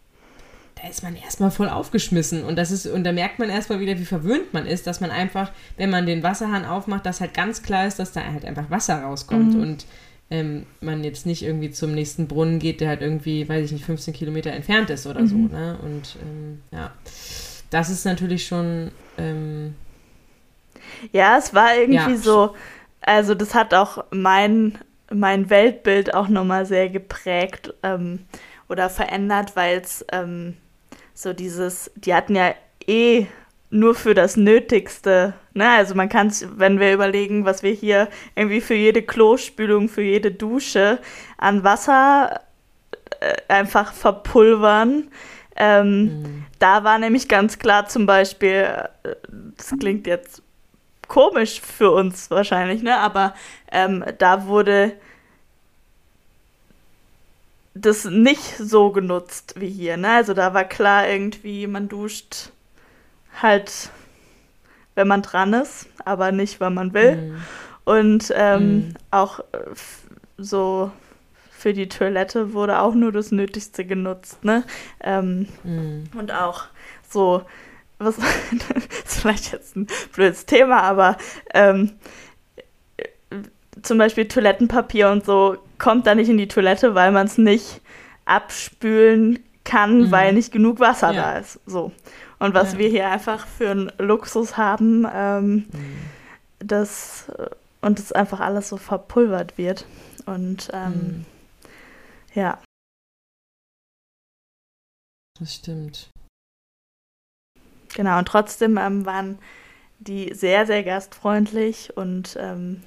da 0.81 0.89
ist 0.89 1.03
man 1.03 1.17
erstmal 1.17 1.51
voll 1.51 1.69
aufgeschmissen. 1.69 2.45
Und 2.45 2.57
das 2.57 2.71
ist, 2.71 2.87
und 2.87 3.05
da 3.05 3.13
merkt 3.13 3.39
man 3.39 3.49
erstmal 3.49 3.81
wieder, 3.81 3.99
wie 3.99 4.05
verwöhnt 4.05 4.53
man 4.53 4.67
ist, 4.67 4.87
dass 4.87 5.01
man 5.01 5.11
einfach, 5.11 5.51
wenn 5.77 5.91
man 5.91 6.07
den 6.07 6.23
Wasserhahn 6.23 6.67
aufmacht, 6.67 7.07
dass 7.07 7.21
halt 7.21 7.35
ganz 7.35 7.63
klar 7.63 7.87
ist, 7.87 7.99
dass 7.99 8.13
da 8.13 8.23
halt 8.23 8.45
einfach 8.45 8.71
Wasser 8.71 9.03
rauskommt. 9.03 9.55
Mhm. 9.55 9.61
Und 9.61 9.87
ähm, 10.29 10.67
man 10.81 11.03
jetzt 11.03 11.25
nicht 11.25 11.43
irgendwie 11.43 11.71
zum 11.71 11.93
nächsten 11.93 12.29
Brunnen 12.29 12.59
geht, 12.59 12.81
der 12.81 12.89
halt 12.89 13.01
irgendwie, 13.01 13.49
weiß 13.49 13.65
ich 13.65 13.73
nicht, 13.73 13.85
15 13.85 14.13
Kilometer 14.13 14.53
entfernt 14.53 14.91
ist 14.91 15.07
oder 15.07 15.21
mhm. 15.21 15.27
so. 15.27 15.37
Ne? 15.37 15.79
Und 15.83 16.17
ähm, 16.23 16.61
ja, 16.71 16.93
das 17.71 17.89
ist 17.89 18.05
natürlich 18.05 18.47
schon. 18.47 18.91
Ähm, 19.17 19.75
ja, 21.13 21.39
es 21.39 21.55
war 21.55 21.75
irgendwie 21.75 22.13
ja. 22.13 22.17
so, 22.17 22.55
also 23.01 23.35
das 23.35 23.55
hat 23.55 23.73
auch 23.73 24.05
mein, 24.11 24.79
mein 25.11 25.49
Weltbild 25.49 26.15
auch 26.15 26.29
nochmal 26.29 26.67
sehr 26.67 26.91
geprägt 26.91 27.73
ähm, 27.83 28.21
oder 28.69 28.91
verändert, 28.91 29.57
weil 29.57 29.81
es 29.81 30.05
ähm, 30.13 30.55
so 31.17 31.33
dieses, 31.33 31.91
die 31.97 32.15
hatten 32.15 32.37
ja 32.37 32.55
eh 32.87 33.27
nur 33.71 33.95
für 33.95 34.15
das 34.15 34.37
Nötigste. 34.37 35.33
Ne? 35.55 35.69
Also 35.69 35.95
man 35.95 36.09
kann 36.09 36.29
es, 36.29 36.47
wenn 36.59 36.79
wir 36.79 36.93
überlegen, 36.93 37.45
was 37.45 37.63
wir 37.63 37.73
hier 37.73 38.09
irgendwie 38.37 38.61
für 38.61 38.75
jede 38.75 39.03
Klospülung, 39.03 39.89
für 39.89 40.03
jede 40.03 40.31
Dusche 40.31 40.99
an 41.39 41.65
Wasser 41.65 42.43
äh, 43.21 43.35
einfach 43.49 43.93
verpulvern. 43.95 45.09
Ähm, 45.57 46.03
mhm. 46.03 46.45
Da 46.59 46.85
war 46.85 46.99
nämlich 46.99 47.29
ganz 47.29 47.59
klar 47.59 47.87
zum 47.87 48.05
Beispiel, 48.05 48.67
äh, 49.03 49.17
das 49.57 49.75
klingt 49.81 50.07
jetzt 50.07 50.43
komisch 51.09 51.63
für 51.63 51.93
uns 51.93 52.31
wahrscheinlich, 52.31 52.83
ne? 52.83 52.99
aber 52.99 53.35
ähm, 53.73 54.05
da 54.19 54.47
wurde 54.47 54.93
das 57.81 58.05
nicht 58.05 58.57
so 58.57 58.91
genutzt 58.91 59.55
wie 59.57 59.69
hier. 59.69 59.97
Ne? 59.97 60.11
Also 60.11 60.35
da 60.35 60.55
war 60.55 60.65
klar 60.65 61.09
irgendwie, 61.09 61.67
man 61.67 61.89
duscht 61.89 62.51
halt, 63.41 63.91
wenn 64.95 65.09
man 65.09 65.23
dran 65.23 65.53
ist, 65.53 65.87
aber 66.05 66.33
nicht, 66.33 66.61
wenn 66.61 66.75
man 66.75 66.95
will. 66.95 67.17
Mhm. 67.17 67.43
Und 67.85 68.33
ähm, 68.35 68.63
mhm. 68.63 68.95
auch 69.11 69.41
äh, 69.41 69.45
so 70.39 70.91
für 71.51 71.73
die 71.73 71.89
Toilette 71.89 72.53
wurde 72.53 72.81
auch 72.81 72.95
nur 72.95 73.13
das 73.13 73.31
Nötigste 73.31 73.85
genutzt. 73.85 74.45
Ne? 74.45 74.65
Ähm, 75.01 75.49
mhm. 75.63 76.05
Und 76.17 76.33
auch 76.33 76.65
so, 77.09 77.43
was 77.99 78.19
ist 79.05 79.21
vielleicht 79.21 79.53
jetzt 79.53 79.77
ein 79.77 79.87
blödes 80.13 80.47
Thema, 80.47 80.83
aber 80.83 81.17
ähm, 81.55 81.93
zum 83.83 83.99
Beispiel 83.99 84.29
Toilettenpapier 84.29 85.11
und 85.11 85.25
so 85.25 85.57
kommt 85.79 86.07
da 86.07 86.15
nicht 86.15 86.29
in 86.29 86.39
die 86.39 86.49
Toilette, 86.49 86.95
weil 86.95 87.13
man 87.13 87.27
es 87.27 87.39
nicht 87.39 87.81
abspülen 88.25 89.39
kann, 89.65 90.03
mhm. 90.03 90.11
weil 90.11 90.33
nicht 90.33 90.53
genug 90.53 90.81
Wasser 90.81 91.13
ja. 91.13 91.23
da 91.23 91.39
ist. 91.39 91.61
So. 91.67 91.93
Und 92.39 92.55
was 92.55 92.75
ja. 92.75 92.79
wir 92.79 92.89
hier 92.89 93.11
einfach 93.11 93.47
für 93.47 93.71
einen 93.71 93.93
Luxus 93.99 94.57
haben, 94.57 95.07
ähm, 95.13 95.55
mhm. 95.55 95.67
das 96.59 97.31
und 97.81 97.99
es 97.99 98.13
einfach 98.13 98.41
alles 98.41 98.69
so 98.69 98.77
verpulvert 98.77 99.59
wird. 99.59 99.87
Und 100.27 100.71
ähm, 100.73 100.93
mhm. 100.93 101.25
ja. 102.35 102.59
Das 105.39 105.55
stimmt. 105.55 106.09
Genau, 107.95 108.19
und 108.19 108.27
trotzdem 108.29 108.77
ähm, 108.77 109.07
waren 109.07 109.39
die 109.99 110.35
sehr, 110.35 110.67
sehr 110.67 110.83
gastfreundlich 110.83 111.97
und 111.97 112.37
ähm, 112.39 112.83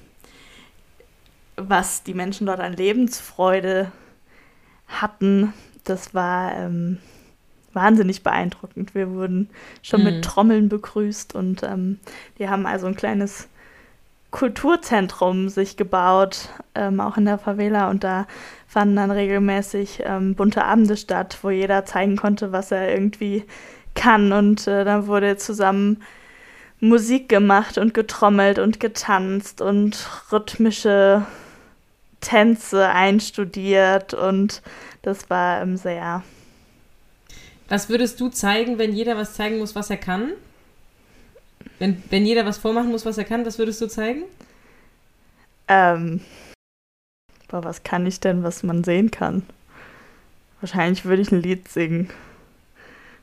was 1.68 2.02
die 2.02 2.14
Menschen 2.14 2.46
dort 2.46 2.60
an 2.60 2.72
Lebensfreude 2.72 3.92
hatten, 4.88 5.52
das 5.84 6.14
war 6.14 6.54
ähm, 6.56 6.98
wahnsinnig 7.72 8.22
beeindruckend. 8.22 8.94
Wir 8.94 9.10
wurden 9.10 9.48
schon 9.82 10.00
mhm. 10.00 10.06
mit 10.06 10.24
Trommeln 10.24 10.68
begrüßt 10.68 11.34
und 11.34 11.62
ähm, 11.62 11.98
die 12.38 12.48
haben 12.48 12.66
also 12.66 12.86
ein 12.86 12.96
kleines 12.96 13.48
Kulturzentrum 14.30 15.48
sich 15.48 15.76
gebaut, 15.76 16.50
ähm, 16.74 17.00
auch 17.00 17.16
in 17.16 17.24
der 17.24 17.38
Favela 17.38 17.90
und 17.90 18.04
da 18.04 18.26
fanden 18.66 18.96
dann 18.96 19.10
regelmäßig 19.10 20.02
ähm, 20.04 20.34
bunte 20.36 20.64
Abende 20.64 20.96
statt, 20.96 21.38
wo 21.42 21.50
jeder 21.50 21.84
zeigen 21.84 22.16
konnte, 22.16 22.52
was 22.52 22.70
er 22.70 22.92
irgendwie 22.92 23.44
kann 23.94 24.32
und 24.32 24.68
äh, 24.68 24.84
dann 24.84 25.08
wurde 25.08 25.36
zusammen 25.36 26.00
Musik 26.78 27.28
gemacht 27.28 27.76
und 27.76 27.92
getrommelt 27.92 28.58
und 28.58 28.80
getanzt 28.80 29.60
und 29.60 30.08
rhythmische 30.30 31.26
Tänze 32.20 32.88
einstudiert 32.88 34.14
und 34.14 34.62
das 35.02 35.30
war 35.30 35.62
ähm, 35.62 35.76
sehr. 35.76 36.22
Was 37.68 37.88
würdest 37.88 38.20
du 38.20 38.28
zeigen, 38.28 38.78
wenn 38.78 38.92
jeder 38.92 39.16
was 39.16 39.34
zeigen 39.34 39.58
muss, 39.58 39.74
was 39.74 39.90
er 39.90 39.96
kann? 39.96 40.32
Wenn, 41.78 42.02
wenn 42.10 42.26
jeder 42.26 42.44
was 42.44 42.58
vormachen 42.58 42.90
muss, 42.90 43.06
was 43.06 43.16
er 43.16 43.24
kann, 43.24 43.46
was 43.46 43.58
würdest 43.58 43.80
du 43.80 43.86
zeigen? 43.86 44.24
Ähm. 45.68 46.20
Boah, 47.48 47.64
was 47.64 47.82
kann 47.82 48.06
ich 48.06 48.20
denn, 48.20 48.42
was 48.42 48.62
man 48.62 48.84
sehen 48.84 49.10
kann? 49.10 49.44
Wahrscheinlich 50.60 51.04
würde 51.04 51.22
ich 51.22 51.32
ein 51.32 51.42
Lied 51.42 51.68
singen. 51.68 52.10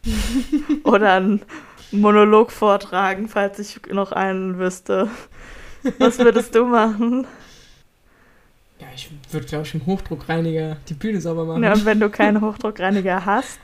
Oder 0.84 1.14
einen 1.14 1.42
Monolog 1.92 2.52
vortragen, 2.52 3.28
falls 3.28 3.60
ich 3.60 3.80
noch 3.92 4.12
einen 4.12 4.58
wüsste. 4.58 5.10
Was 6.00 6.20
würdest 6.20 6.56
du 6.56 6.66
machen? 6.66 7.28
Ich 8.98 9.12
würde, 9.32 9.46
glaube 9.46 9.68
ich, 9.68 9.76
im 9.76 9.86
Hochdruckreiniger 9.86 10.78
die 10.90 10.96
Bühne 10.96 11.22
sauber 11.22 11.46
machen. 11.46 11.64
Ja, 11.64 11.74
und 11.74 11.86
wenn 11.86 12.00
du 12.00 12.10
keinen 12.10 12.42
Hochdruckreiniger 12.42 13.26
hast? 13.26 13.60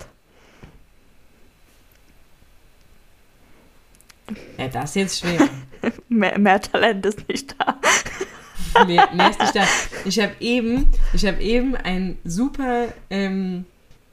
Ja, 4.59 4.67
das 4.67 4.91
ist 4.91 4.95
jetzt 4.95 5.19
schwer. 5.19 5.49
mehr, 6.07 6.37
mehr 6.37 6.61
Talent 6.61 7.03
ist 7.07 7.27
nicht 7.27 7.55
da. 7.57 7.79
mehr, 8.85 9.09
mehr 9.11 9.31
ist 9.31 9.39
nicht 9.39 9.55
da. 9.55 9.63
Ich 10.05 10.19
habe 10.19 10.33
eben, 10.39 10.87
ich 11.13 11.25
habe 11.25 11.41
eben 11.41 11.75
ein 11.77 12.19
super, 12.23 12.89
ähm, 13.09 13.65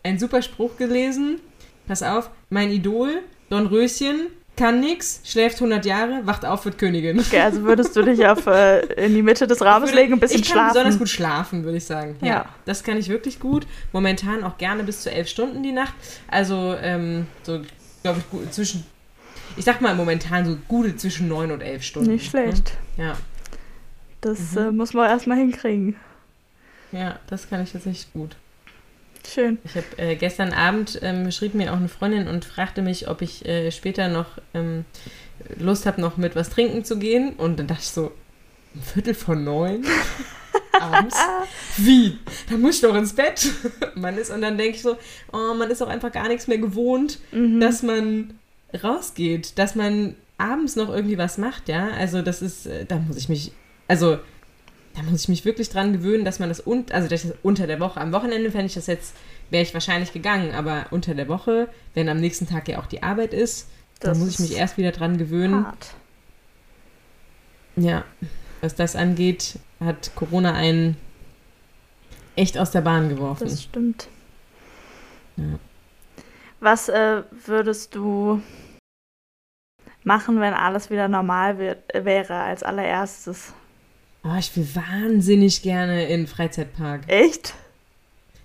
einen 0.02 0.18
super 0.18 0.40
Spruch 0.40 0.78
gelesen. 0.78 1.38
Pass 1.86 2.02
auf, 2.02 2.30
mein 2.48 2.70
Idol, 2.70 3.22
Don 3.50 3.66
Röschen, 3.66 4.28
kann 4.60 4.80
nix, 4.80 5.22
schläft 5.24 5.56
100 5.56 5.86
Jahre, 5.86 6.20
wacht 6.26 6.44
auf, 6.44 6.66
wird 6.66 6.76
Königin. 6.76 7.18
Okay, 7.18 7.40
also 7.40 7.62
würdest 7.62 7.96
du 7.96 8.02
dich 8.02 8.26
auf, 8.26 8.46
äh, 8.46 8.80
in 9.06 9.14
die 9.14 9.22
Mitte 9.22 9.46
des 9.46 9.62
Raumes 9.62 9.88
würde, 9.88 10.02
legen 10.02 10.12
und 10.12 10.18
ein 10.18 10.20
bisschen 10.20 10.44
schlafen? 10.44 10.58
Ich 10.58 10.74
kann 10.74 10.74
besonders 10.74 10.98
gut 10.98 11.08
schlafen, 11.08 11.64
würde 11.64 11.78
ich 11.78 11.84
sagen. 11.84 12.16
Ja. 12.20 12.26
ja. 12.26 12.44
das 12.66 12.84
kann 12.84 12.98
ich 12.98 13.08
wirklich 13.08 13.40
gut. 13.40 13.66
Momentan 13.92 14.44
auch 14.44 14.58
gerne 14.58 14.84
bis 14.84 15.00
zu 15.00 15.10
elf 15.10 15.28
Stunden 15.28 15.62
die 15.62 15.72
Nacht. 15.72 15.94
Also, 16.28 16.76
ähm, 16.82 17.26
so, 17.42 17.62
glaube 18.02 18.18
ich, 18.18 18.30
gut, 18.30 18.52
zwischen, 18.52 18.84
ich 19.56 19.64
sag 19.64 19.80
mal 19.80 19.94
momentan 19.94 20.44
so 20.44 20.58
gute 20.68 20.94
zwischen 20.94 21.26
neun 21.26 21.52
und 21.52 21.62
elf 21.62 21.82
Stunden. 21.82 22.10
Nicht 22.10 22.30
schlecht. 22.30 22.74
Ne? 22.98 23.04
Ja. 23.04 23.16
Das 24.20 24.52
mhm. 24.52 24.58
äh, 24.58 24.70
muss 24.72 24.92
man 24.92 25.08
erstmal 25.08 25.38
hinkriegen. 25.38 25.96
Ja, 26.92 27.18
das 27.28 27.48
kann 27.48 27.62
ich 27.62 27.72
tatsächlich 27.72 28.12
gut. 28.12 28.36
Schön. 29.26 29.58
Ich 29.64 29.74
habe 29.76 29.86
äh, 29.96 30.16
gestern 30.16 30.52
Abend 30.52 30.98
ähm, 31.02 31.30
schrieb 31.30 31.54
mir 31.54 31.72
auch 31.72 31.76
eine 31.76 31.88
Freundin 31.88 32.28
und 32.28 32.44
fragte 32.44 32.82
mich, 32.82 33.08
ob 33.08 33.22
ich 33.22 33.44
äh, 33.46 33.70
später 33.70 34.08
noch 34.08 34.26
ähm, 34.54 34.84
Lust 35.58 35.86
habe, 35.86 36.00
noch 36.00 36.16
mit 36.16 36.36
was 36.36 36.50
trinken 36.50 36.84
zu 36.84 36.98
gehen. 36.98 37.34
Und 37.34 37.58
dann 37.58 37.66
dachte 37.66 37.82
ich 37.82 37.90
so, 37.90 38.12
ein 38.74 38.82
Viertel 38.82 39.14
von 39.14 39.44
neun 39.44 39.84
abends. 40.80 41.16
Wie? 41.76 42.18
Da 42.48 42.56
muss 42.56 42.76
ich 42.76 42.80
doch 42.82 42.94
ins 42.94 43.14
Bett. 43.14 43.50
man 43.94 44.16
ist, 44.16 44.30
und 44.30 44.42
dann 44.42 44.58
denke 44.58 44.76
ich 44.76 44.82
so, 44.82 44.96
oh, 45.32 45.54
man 45.54 45.70
ist 45.70 45.82
auch 45.82 45.88
einfach 45.88 46.12
gar 46.12 46.28
nichts 46.28 46.46
mehr 46.46 46.58
gewohnt, 46.58 47.18
mhm. 47.32 47.60
dass 47.60 47.82
man 47.82 48.34
rausgeht, 48.82 49.58
dass 49.58 49.74
man 49.74 50.16
abends 50.38 50.76
noch 50.76 50.88
irgendwie 50.88 51.18
was 51.18 51.38
macht, 51.38 51.68
ja. 51.68 51.90
Also 51.90 52.22
das 52.22 52.42
ist, 52.42 52.66
äh, 52.66 52.84
da 52.86 52.96
muss 52.96 53.16
ich 53.16 53.28
mich, 53.28 53.52
also 53.88 54.18
da 54.94 55.02
muss 55.02 55.22
ich 55.22 55.28
mich 55.28 55.44
wirklich 55.44 55.70
dran 55.70 55.92
gewöhnen, 55.92 56.24
dass 56.24 56.38
man 56.38 56.48
das, 56.48 56.66
un 56.66 56.86
also 56.90 57.08
das 57.08 57.26
unter 57.42 57.66
der 57.66 57.80
Woche, 57.80 58.00
am 58.00 58.12
Wochenende 58.12 58.50
fände 58.50 58.66
ich 58.66 58.74
das 58.74 58.86
jetzt, 58.86 59.14
wäre 59.50 59.62
ich 59.62 59.74
wahrscheinlich 59.74 60.12
gegangen, 60.12 60.52
aber 60.54 60.86
unter 60.90 61.14
der 61.14 61.28
Woche, 61.28 61.68
wenn 61.94 62.08
am 62.08 62.18
nächsten 62.18 62.48
Tag 62.48 62.68
ja 62.68 62.80
auch 62.80 62.86
die 62.86 63.02
Arbeit 63.02 63.32
ist, 63.34 63.68
da 64.00 64.14
muss 64.14 64.28
ich 64.28 64.38
mich 64.38 64.56
erst 64.56 64.78
wieder 64.78 64.92
dran 64.92 65.18
gewöhnen. 65.18 65.66
Hart. 65.66 65.94
Ja, 67.76 68.04
was 68.60 68.74
das 68.74 68.96
angeht, 68.96 69.58
hat 69.78 70.12
Corona 70.16 70.54
einen 70.54 70.96
echt 72.36 72.58
aus 72.58 72.70
der 72.70 72.80
Bahn 72.80 73.08
geworfen. 73.08 73.44
Das 73.44 73.62
stimmt. 73.62 74.08
Ja. 75.36 75.58
Was 76.60 76.88
äh, 76.88 77.22
würdest 77.46 77.94
du 77.94 78.42
machen, 80.02 80.40
wenn 80.40 80.52
alles 80.52 80.90
wieder 80.90 81.08
normal 81.08 81.58
wird, 81.58 81.78
wäre 81.94 82.34
als 82.34 82.62
allererstes? 82.62 83.54
Oh, 84.22 84.36
ich 84.38 84.54
will 84.56 84.68
wahnsinnig 84.74 85.62
gerne 85.62 86.04
in 86.04 86.22
den 86.22 86.26
Freizeitpark. 86.26 87.02
Echt? 87.06 87.54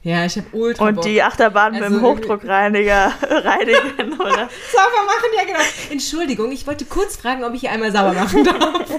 Ja, 0.04 0.24
ich 0.24 0.38
habe 0.38 0.48
ultra 0.54 0.88
Und 0.88 0.96
Bock. 0.96 1.04
die 1.04 1.22
Achterbahn 1.22 1.74
also, 1.74 1.90
mit 1.90 2.00
dem 2.00 2.02
Hochdruckreiniger 2.06 3.12
reinigen, 3.30 4.14
oder? 4.20 4.50
sauber 4.72 5.04
machen, 5.06 5.32
ja 5.36 5.46
genau. 5.46 5.60
Entschuldigung, 5.90 6.52
ich 6.52 6.66
wollte 6.68 6.86
kurz 6.86 7.18
fragen, 7.18 7.44
ob 7.44 7.54
ich 7.56 7.62
hier 7.62 7.72
einmal 7.72 7.92
sauber 7.92 8.14
machen 8.14 8.44
darf. 8.44 8.90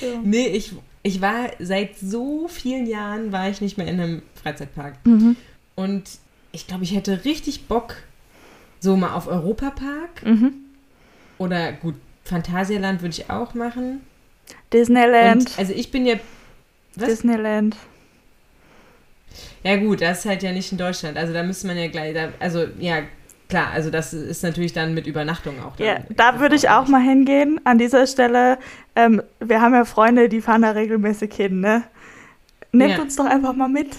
ja. 0.00 0.08
Nee, 0.22 0.46
ich, 0.46 0.72
ich 1.02 1.20
war 1.20 1.50
seit 1.58 1.98
so 1.98 2.46
vielen 2.48 2.86
Jahren 2.86 3.32
war 3.32 3.50
ich 3.50 3.60
nicht 3.60 3.76
mehr 3.76 3.88
in 3.88 4.00
einem 4.00 4.22
Freizeitpark. 4.40 4.94
Mhm. 5.04 5.36
Und 5.74 6.04
ich 6.52 6.68
glaube, 6.68 6.84
ich 6.84 6.94
hätte 6.94 7.24
richtig 7.24 7.66
Bock, 7.66 7.96
so 8.78 8.96
mal 8.96 9.14
auf 9.14 9.26
Europapark. 9.26 10.24
Mhm. 10.24 10.54
Oder 11.38 11.72
gut, 11.72 11.96
Phantasialand 12.22 13.02
würde 13.02 13.14
ich 13.18 13.28
auch 13.28 13.54
machen. 13.54 14.02
Disneyland. 14.72 15.50
Und, 15.50 15.58
also 15.58 15.72
ich 15.72 15.90
bin 15.90 16.06
ja. 16.06 16.16
Was? 16.96 17.08
Disneyland. 17.08 17.76
Ja, 19.62 19.76
gut, 19.76 20.02
das 20.02 20.20
ist 20.20 20.26
halt 20.26 20.42
ja 20.42 20.52
nicht 20.52 20.70
in 20.72 20.78
Deutschland. 20.78 21.16
Also 21.16 21.32
da 21.32 21.42
müsste 21.42 21.66
man 21.66 21.78
ja 21.78 21.88
gleich. 21.88 22.14
Da, 22.14 22.28
also, 22.38 22.66
ja, 22.78 23.02
klar, 23.48 23.70
also 23.72 23.90
das 23.90 24.12
ist 24.12 24.42
natürlich 24.42 24.72
dann 24.72 24.94
mit 24.94 25.06
Übernachtung 25.06 25.54
auch. 25.60 25.78
ja, 25.78 26.00
da 26.10 26.38
würde 26.38 26.54
ich 26.54 26.68
auch 26.68 26.86
mal 26.86 27.00
hingehen. 27.02 27.60
An 27.64 27.78
dieser 27.78 28.06
Stelle, 28.06 28.58
ähm, 28.94 29.22
wir 29.40 29.60
haben 29.60 29.74
ja 29.74 29.84
Freunde, 29.84 30.28
die 30.28 30.40
fahren 30.40 30.62
da 30.62 30.72
regelmäßig 30.72 31.32
hin, 31.34 31.60
ne? 31.60 31.84
Nehmt 32.72 32.96
ja. 32.96 33.02
uns 33.02 33.16
doch 33.16 33.26
einfach 33.26 33.54
mal 33.54 33.68
mit. 33.68 33.96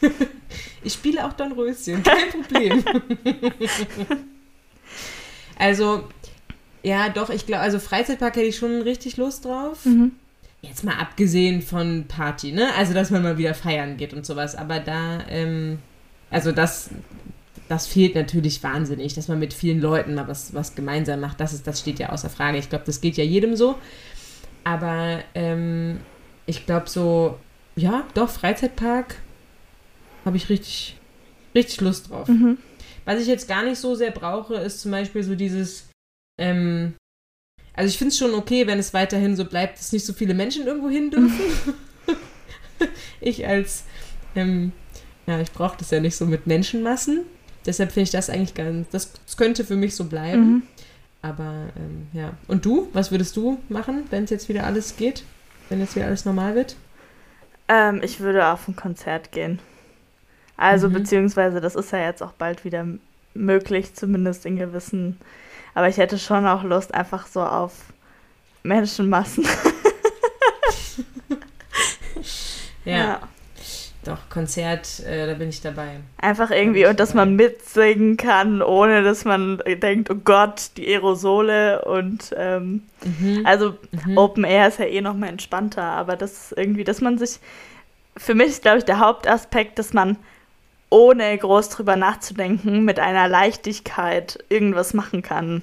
ich 0.82 0.92
spiele 0.92 1.24
auch 1.24 1.32
Don 1.34 1.52
Röschen, 1.52 2.02
kein 2.02 2.30
Problem. 2.30 2.84
Also, 5.56 6.08
ja, 6.84 7.08
doch, 7.08 7.30
ich 7.30 7.46
glaube, 7.46 7.62
also 7.62 7.78
Freizeitpark 7.78 8.36
hätte 8.36 8.46
ich 8.46 8.56
schon 8.56 8.82
richtig 8.82 9.16
Lust 9.16 9.46
drauf. 9.46 9.86
Mhm. 9.86 10.12
Jetzt 10.60 10.84
mal 10.84 10.96
abgesehen 10.96 11.62
von 11.62 12.04
Party, 12.06 12.52
ne? 12.52 12.68
Also, 12.76 12.92
dass 12.92 13.10
man 13.10 13.22
mal 13.22 13.38
wieder 13.38 13.54
feiern 13.54 13.96
geht 13.96 14.12
und 14.12 14.24
sowas. 14.26 14.54
Aber 14.54 14.80
da, 14.80 15.20
ähm, 15.28 15.78
also 16.30 16.52
das, 16.52 16.90
das 17.68 17.86
fehlt 17.86 18.14
natürlich 18.14 18.62
wahnsinnig, 18.62 19.14
dass 19.14 19.28
man 19.28 19.38
mit 19.38 19.54
vielen 19.54 19.80
Leuten 19.80 20.14
mal 20.14 20.28
was, 20.28 20.52
was 20.52 20.74
gemeinsam 20.74 21.20
macht. 21.20 21.40
Das, 21.40 21.54
ist, 21.54 21.66
das 21.66 21.80
steht 21.80 21.98
ja 21.98 22.10
außer 22.10 22.28
Frage. 22.28 22.58
Ich 22.58 22.68
glaube, 22.68 22.84
das 22.84 23.00
geht 23.00 23.16
ja 23.16 23.24
jedem 23.24 23.56
so. 23.56 23.76
Aber 24.62 25.20
ähm, 25.34 26.00
ich 26.44 26.66
glaube 26.66 26.88
so, 26.90 27.38
ja, 27.76 28.06
doch, 28.12 28.28
Freizeitpark 28.28 29.16
habe 30.26 30.36
ich 30.36 30.50
richtig, 30.50 30.98
richtig 31.54 31.80
Lust 31.80 32.10
drauf. 32.10 32.28
Mhm. 32.28 32.58
Was 33.06 33.20
ich 33.20 33.26
jetzt 33.26 33.48
gar 33.48 33.62
nicht 33.64 33.78
so 33.78 33.94
sehr 33.94 34.10
brauche, 34.10 34.54
ist 34.56 34.80
zum 34.80 34.90
Beispiel 34.90 35.22
so 35.22 35.34
dieses, 35.34 35.88
ähm, 36.38 36.94
also 37.74 37.88
ich 37.88 37.98
finde 37.98 38.10
es 38.12 38.18
schon 38.18 38.34
okay, 38.34 38.66
wenn 38.66 38.78
es 38.78 38.94
weiterhin 38.94 39.36
so 39.36 39.44
bleibt, 39.44 39.78
dass 39.78 39.92
nicht 39.92 40.06
so 40.06 40.12
viele 40.12 40.34
Menschen 40.34 40.66
irgendwo 40.66 40.88
hin 40.88 41.10
dürfen. 41.10 41.40
ich 43.20 43.46
als, 43.46 43.84
ähm, 44.36 44.72
ja, 45.26 45.40
ich 45.40 45.52
brauche 45.52 45.76
das 45.78 45.90
ja 45.90 46.00
nicht 46.00 46.16
so 46.16 46.26
mit 46.26 46.46
Menschenmassen. 46.46 47.24
Deshalb 47.66 47.92
finde 47.92 48.04
ich 48.04 48.10
das 48.10 48.30
eigentlich 48.30 48.54
ganz, 48.54 48.88
das, 48.90 49.12
das 49.24 49.36
könnte 49.36 49.64
für 49.64 49.76
mich 49.76 49.96
so 49.96 50.04
bleiben. 50.04 50.46
Mhm. 50.46 50.62
Aber 51.22 51.68
ähm, 51.76 52.06
ja. 52.12 52.34
Und 52.46 52.64
du? 52.66 52.88
Was 52.92 53.10
würdest 53.10 53.36
du 53.36 53.58
machen, 53.68 54.04
wenn 54.10 54.24
es 54.24 54.30
jetzt 54.30 54.48
wieder 54.48 54.64
alles 54.64 54.96
geht? 54.96 55.24
Wenn 55.68 55.80
jetzt 55.80 55.96
wieder 55.96 56.06
alles 56.06 56.26
normal 56.26 56.54
wird? 56.54 56.76
Ähm, 57.68 58.00
ich 58.04 58.20
würde 58.20 58.46
auf 58.46 58.68
ein 58.68 58.76
Konzert 58.76 59.32
gehen. 59.32 59.58
Also, 60.56 60.88
Mhm. 60.88 60.92
beziehungsweise, 60.92 61.60
das 61.62 61.74
ist 61.74 61.90
ja 61.92 62.04
jetzt 62.04 62.22
auch 62.22 62.32
bald 62.32 62.64
wieder 62.64 62.86
möglich, 63.32 63.94
zumindest 63.94 64.44
in 64.44 64.56
gewissen. 64.58 65.16
Aber 65.74 65.88
ich 65.88 65.96
hätte 65.96 66.18
schon 66.18 66.46
auch 66.46 66.62
Lust, 66.62 66.94
einfach 66.94 67.26
so 67.26 67.42
auf 67.42 67.72
Menschenmassen. 68.62 69.46
Ja, 72.84 73.20
doch, 74.04 74.28
Konzert, 74.28 75.00
äh, 75.00 75.26
da 75.26 75.32
bin 75.32 75.48
ich 75.48 75.62
dabei. 75.62 76.00
Einfach 76.18 76.50
irgendwie, 76.50 76.84
und 76.86 77.00
dass 77.00 77.14
man 77.14 77.34
mitsingen 77.36 78.18
kann, 78.18 78.60
ohne 78.60 79.02
dass 79.02 79.24
man 79.24 79.62
denkt, 79.66 80.10
oh 80.10 80.16
Gott, 80.22 80.72
die 80.76 80.86
Aerosole 80.88 81.82
und 81.86 82.34
ähm, 82.36 82.82
Mhm. 83.04 83.40
also 83.44 83.76
Mhm. 84.04 84.18
Open 84.18 84.44
Air 84.44 84.68
ist 84.68 84.78
ja 84.78 84.84
eh 84.86 85.00
noch 85.00 85.14
mal 85.14 85.28
entspannter, 85.28 85.82
aber 85.82 86.16
das 86.16 86.52
irgendwie, 86.52 86.84
dass 86.84 87.00
man 87.00 87.16
sich, 87.18 87.38
für 88.16 88.34
mich 88.34 88.48
ist 88.48 88.62
glaube 88.62 88.78
ich 88.78 88.84
der 88.84 88.98
Hauptaspekt, 88.98 89.78
dass 89.78 89.94
man 89.94 90.16
ohne 90.90 91.36
groß 91.38 91.70
drüber 91.70 91.96
nachzudenken 91.96 92.84
mit 92.84 92.98
einer 93.00 93.28
Leichtigkeit 93.28 94.42
irgendwas 94.48 94.94
machen 94.94 95.22
kann. 95.22 95.62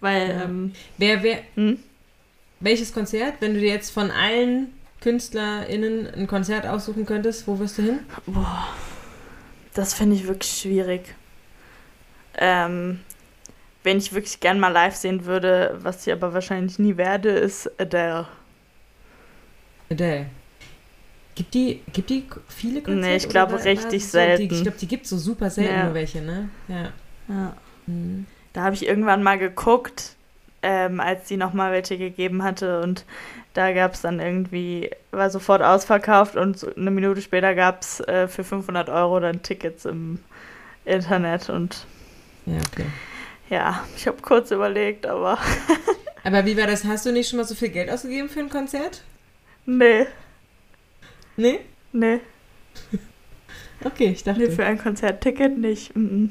Weil, 0.00 0.28
Ja. 0.28 0.42
ähm, 0.44 0.72
Wer, 0.98 1.22
wer, 1.22 1.38
hm? 1.54 1.78
welches 2.60 2.92
Konzert, 2.92 3.34
wenn 3.40 3.54
du 3.54 3.60
dir 3.60 3.70
jetzt 3.70 3.90
von 3.90 4.10
allen 4.10 4.72
KünstlerInnen 5.00 6.12
ein 6.14 6.26
Konzert 6.26 6.66
aussuchen 6.66 7.06
könntest, 7.06 7.46
wo 7.46 7.58
wirst 7.58 7.78
du 7.78 7.82
hin? 7.82 8.00
Boah, 8.26 8.68
das 9.74 9.94
finde 9.94 10.16
ich 10.16 10.26
wirklich 10.26 10.52
schwierig. 10.52 11.14
Ähm, 12.34 13.00
wenn 13.84 13.98
ich 13.98 14.12
wirklich 14.14 14.40
gern 14.40 14.60
mal 14.60 14.68
live 14.68 14.94
sehen 14.96 15.24
würde, 15.26 15.78
was 15.82 16.06
ich 16.06 16.12
aber 16.12 16.34
wahrscheinlich 16.34 16.78
nie 16.78 16.96
werde, 16.96 17.30
ist 17.30 17.70
Adele. 17.80 18.28
Adele. 19.90 20.26
Gibt 21.34 21.54
die, 21.54 21.80
gibt 21.92 22.10
die 22.10 22.26
viele 22.48 22.82
Konzerte? 22.82 23.06
Nee, 23.06 23.16
ich 23.16 23.28
glaube, 23.28 23.54
richtig 23.64 24.02
so, 24.06 24.18
Die, 24.18 24.24
selten. 24.26 24.54
ich 24.54 24.62
glaube, 24.62 24.78
die 24.78 24.86
gibt 24.88 25.06
so 25.06 25.16
super 25.16 25.48
selten 25.50 25.72
Ja. 25.74 25.84
nur 25.84 25.94
welche, 25.94 26.20
ne? 26.20 26.50
Ja. 26.68 26.92
Ja. 27.28 27.56
Mhm. 27.86 28.26
Da 28.52 28.62
habe 28.64 28.74
ich 28.74 28.86
irgendwann 28.86 29.22
mal 29.22 29.38
geguckt, 29.38 30.16
ähm, 30.62 31.00
als 31.00 31.28
sie 31.28 31.36
noch 31.38 31.54
mal 31.54 31.72
welche 31.72 31.96
gegeben 31.96 32.42
hatte 32.42 32.82
und 32.82 33.04
da 33.54 33.72
gab 33.72 33.94
es 33.94 34.02
dann 34.02 34.20
irgendwie, 34.20 34.90
war 35.10 35.30
sofort 35.30 35.62
ausverkauft 35.62 36.36
und 36.36 36.58
so 36.58 36.74
eine 36.74 36.90
Minute 36.90 37.20
später 37.22 37.54
gab 37.54 37.82
es 37.82 38.00
äh, 38.00 38.28
für 38.28 38.44
500 38.44 38.88
Euro 38.90 39.18
dann 39.20 39.42
Tickets 39.42 39.84
im 39.86 40.18
Internet 40.84 41.48
und 41.50 41.86
Ja, 42.46 42.58
okay. 42.72 42.86
ja, 43.50 43.84
ich 43.96 44.06
habe 44.06 44.20
kurz 44.22 44.50
überlegt, 44.50 45.06
aber 45.06 45.38
Aber 46.24 46.44
wie 46.46 46.56
war 46.56 46.66
das? 46.68 46.84
Hast 46.84 47.04
du 47.06 47.12
nicht 47.12 47.28
schon 47.28 47.38
mal 47.38 47.44
so 47.44 47.54
viel 47.54 47.70
Geld 47.70 47.90
ausgegeben 47.90 48.28
für 48.28 48.40
ein 48.40 48.48
Konzert? 48.50 49.02
nee, 49.66 50.06
Nee? 51.36 51.60
nee, 51.92 52.20
Okay, 53.84 54.10
ich 54.12 54.22
dachte. 54.22 54.40
nee, 54.40 54.50
für 54.50 54.64
ein 54.64 54.78
Konzertticket 54.78 55.58
nicht. 55.58 55.94
Mm 55.96 56.30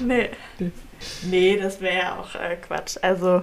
nee. 0.00 0.30
Nee, 1.24 1.58
das 1.60 1.80
wäre 1.80 1.98
ja 1.98 2.18
auch 2.18 2.34
äh, 2.34 2.56
Quatsch. 2.56 2.96
Also, 3.02 3.42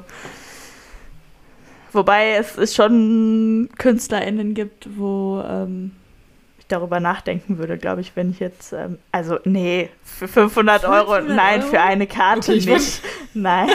wobei 1.91 2.31
es, 2.31 2.57
es 2.57 2.75
schon 2.75 3.69
KünstlerInnen 3.77 4.53
gibt, 4.53 4.97
wo 4.97 5.43
ähm, 5.47 5.91
ich 6.57 6.65
darüber 6.67 6.99
nachdenken 6.99 7.57
würde, 7.57 7.77
glaube 7.77 8.01
ich, 8.01 8.15
wenn 8.15 8.31
ich 8.31 8.39
jetzt, 8.39 8.73
ähm, 8.73 8.97
also 9.11 9.37
nee, 9.43 9.89
für 10.03 10.27
500 10.27 10.85
Euro, 10.85 11.13
500 11.15 11.35
nein, 11.35 11.59
Euro? 11.61 11.69
für 11.69 11.81
eine 11.81 12.07
Karte 12.07 12.51
Okay, 12.51 12.59
ich 12.59 12.65
nicht. 12.65 13.01
Nein. 13.33 13.69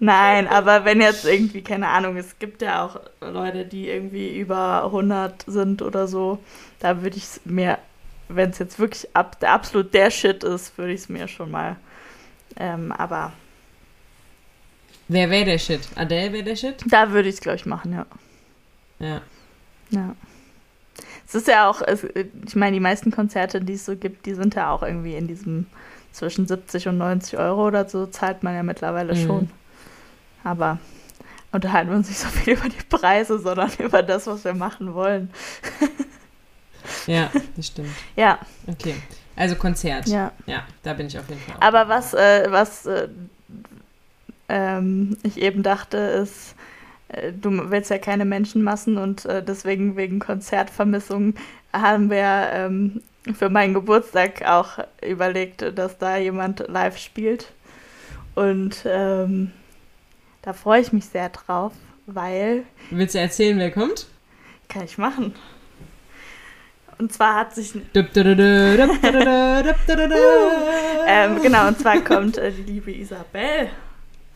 Nein, 0.00 0.48
aber 0.48 0.84
wenn 0.84 1.00
jetzt 1.00 1.24
irgendwie, 1.24 1.62
keine 1.62 1.88
Ahnung, 1.88 2.16
es 2.16 2.38
gibt 2.38 2.62
ja 2.62 2.84
auch 2.84 3.00
Leute, 3.20 3.64
die 3.64 3.88
irgendwie 3.88 4.38
über 4.38 4.84
100 4.84 5.44
sind 5.46 5.82
oder 5.82 6.06
so, 6.08 6.38
da 6.80 7.02
würde 7.02 7.16
ich 7.16 7.24
es 7.24 7.40
mir, 7.44 7.78
wenn 8.28 8.50
es 8.50 8.58
jetzt 8.58 8.78
wirklich 8.78 9.08
ab, 9.14 9.38
der 9.40 9.52
absolut 9.52 9.94
der 9.94 10.10
Shit 10.10 10.42
ist, 10.44 10.76
würde 10.78 10.92
ich 10.92 11.00
es 11.02 11.08
mir 11.08 11.28
schon 11.28 11.50
mal, 11.50 11.76
ähm, 12.56 12.92
aber 12.92 13.32
Wer 15.08 15.28
wäre 15.28 15.44
der 15.44 15.58
Shit? 15.58 15.82
Adele 15.96 16.32
wäre 16.32 16.44
der 16.44 16.56
Shit? 16.56 16.82
da 16.86 17.10
würde 17.12 17.28
ich 17.28 17.34
es, 17.36 17.40
glaube 17.40 17.56
ich, 17.56 17.66
machen, 17.66 17.92
ja. 17.92 18.06
Ja. 18.98 19.20
Ja. 19.90 20.14
Es 21.26 21.34
ist 21.34 21.48
ja 21.48 21.68
auch, 21.68 21.82
es, 21.82 22.04
ich 22.04 22.56
meine, 22.56 22.74
die 22.74 22.80
meisten 22.80 23.10
Konzerte, 23.10 23.60
die 23.60 23.74
es 23.74 23.84
so 23.84 23.96
gibt, 23.96 24.24
die 24.26 24.34
sind 24.34 24.54
ja 24.54 24.70
auch 24.70 24.82
irgendwie 24.82 25.14
in 25.14 25.26
diesem 25.26 25.66
zwischen 26.12 26.46
70 26.46 26.88
und 26.88 26.98
90 26.98 27.38
Euro 27.38 27.66
oder 27.66 27.88
so, 27.88 28.06
zahlt 28.06 28.42
man 28.42 28.54
ja 28.54 28.62
mittlerweile 28.62 29.14
Mhm. 29.14 29.26
schon. 29.26 29.50
Aber 30.44 30.78
unterhalten 31.52 31.90
wir 31.90 31.96
uns 31.96 32.08
nicht 32.08 32.18
so 32.18 32.28
viel 32.28 32.54
über 32.54 32.68
die 32.68 32.84
Preise, 32.88 33.38
sondern 33.38 33.70
über 33.78 34.02
das, 34.02 34.26
was 34.26 34.44
wir 34.44 34.54
machen 34.54 34.94
wollen. 34.94 35.30
Ja, 37.06 37.30
das 37.56 37.66
stimmt. 37.66 37.90
Ja, 38.16 38.38
Okay. 38.66 38.94
Also 39.36 39.56
Konzert. 39.56 40.06
ja. 40.06 40.30
Ja, 40.46 40.62
da 40.84 40.94
bin 40.94 41.08
ich 41.08 41.18
auf 41.18 41.28
jeden 41.28 41.40
Fall. 41.40 41.56
auch. 41.56 41.62
Aber 41.62 41.88
was, 41.88 42.14
äh, 42.14 42.46
was 42.50 42.86
äh, 42.86 43.08
ähm, 44.48 45.16
ich 45.24 45.40
eben 45.40 45.64
dachte, 45.64 45.96
ist, 45.96 46.54
äh, 47.08 47.32
du 47.32 47.70
willst 47.70 47.90
ja 47.90 47.98
keine 47.98 48.24
Menschenmassen 48.24 48.96
und 48.96 49.24
äh, 49.24 49.42
deswegen 49.42 49.96
wegen 49.96 50.20
Konzertvermissung 50.20 51.34
haben 51.72 52.10
wir 52.10 52.48
ähm, 52.52 53.02
für 53.36 53.48
meinen 53.50 53.74
Geburtstag 53.74 54.42
auch 54.46 54.78
überlegt, 55.04 55.62
dass 55.76 55.98
da 55.98 56.16
jemand 56.16 56.68
live 56.68 56.98
spielt. 56.98 57.52
Und 58.36 58.84
ähm, 58.86 59.50
da 60.44 60.52
freue 60.52 60.82
ich 60.82 60.92
mich 60.92 61.06
sehr 61.06 61.30
drauf, 61.30 61.72
weil 62.06 62.64
Willst 62.90 63.14
du 63.14 63.18
erzählen, 63.18 63.58
wer 63.58 63.70
kommt? 63.70 64.06
kann 64.68 64.84
ich 64.84 64.98
machen. 64.98 65.34
Und 66.98 67.12
zwar 67.12 67.34
hat 67.36 67.54
sich. 67.54 67.74
Ähm, 71.06 71.42
genau, 71.42 71.68
und 71.68 71.78
zwar 71.78 72.00
kommt 72.00 72.38
äh, 72.38 72.50
die 72.50 72.62
liebe 72.62 72.92
Isabel 72.92 73.68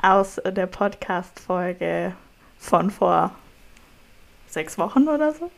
aus 0.03 0.39
äh, 0.39 0.53
der 0.53 0.67
Podcast-Folge 0.67 2.15
von 2.59 2.91
vor 2.91 3.35
sechs 4.47 4.79
Wochen 4.79 5.09
oder 5.09 5.33
so. 5.33 5.51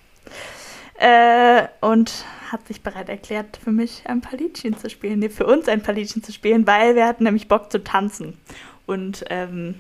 Äh, 0.99 1.69
und 1.81 2.25
hat 2.51 2.67
sich 2.67 2.83
bereit 2.83 3.09
erklärt, 3.09 3.59
für 3.63 3.73
mich 3.73 4.03
ein 4.07 4.21
paar 4.21 4.39
Liedchen 4.39 4.77
zu 4.77 4.91
spielen, 4.91 5.21
nee, 5.21 5.31
für 5.31 5.47
uns 5.47 5.69
ein 5.69 5.83
paar 5.83 5.95
Liedchen 5.95 6.23
zu 6.23 6.33
spielen, 6.33 6.67
weil 6.67 6.95
wir 6.95 7.07
hatten 7.07 7.25
nämlich 7.25 7.49
Bock 7.49 7.73
zu 7.73 7.83
tanzen. 7.83 8.39
Und 8.87 9.25
ähm, 9.31 9.77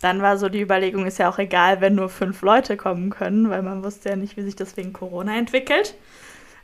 dann 0.00 0.22
war 0.22 0.38
so 0.38 0.48
die 0.48 0.60
Überlegung, 0.60 1.06
ist 1.06 1.18
ja 1.18 1.28
auch 1.28 1.38
egal, 1.38 1.80
wenn 1.80 1.94
nur 1.94 2.08
fünf 2.08 2.42
Leute 2.42 2.76
kommen 2.76 3.10
können, 3.10 3.50
weil 3.50 3.62
man 3.62 3.84
wusste 3.84 4.10
ja 4.10 4.16
nicht, 4.16 4.36
wie 4.36 4.42
sich 4.42 4.56
das 4.56 4.76
wegen 4.76 4.92
Corona 4.92 5.36
entwickelt. 5.36 5.94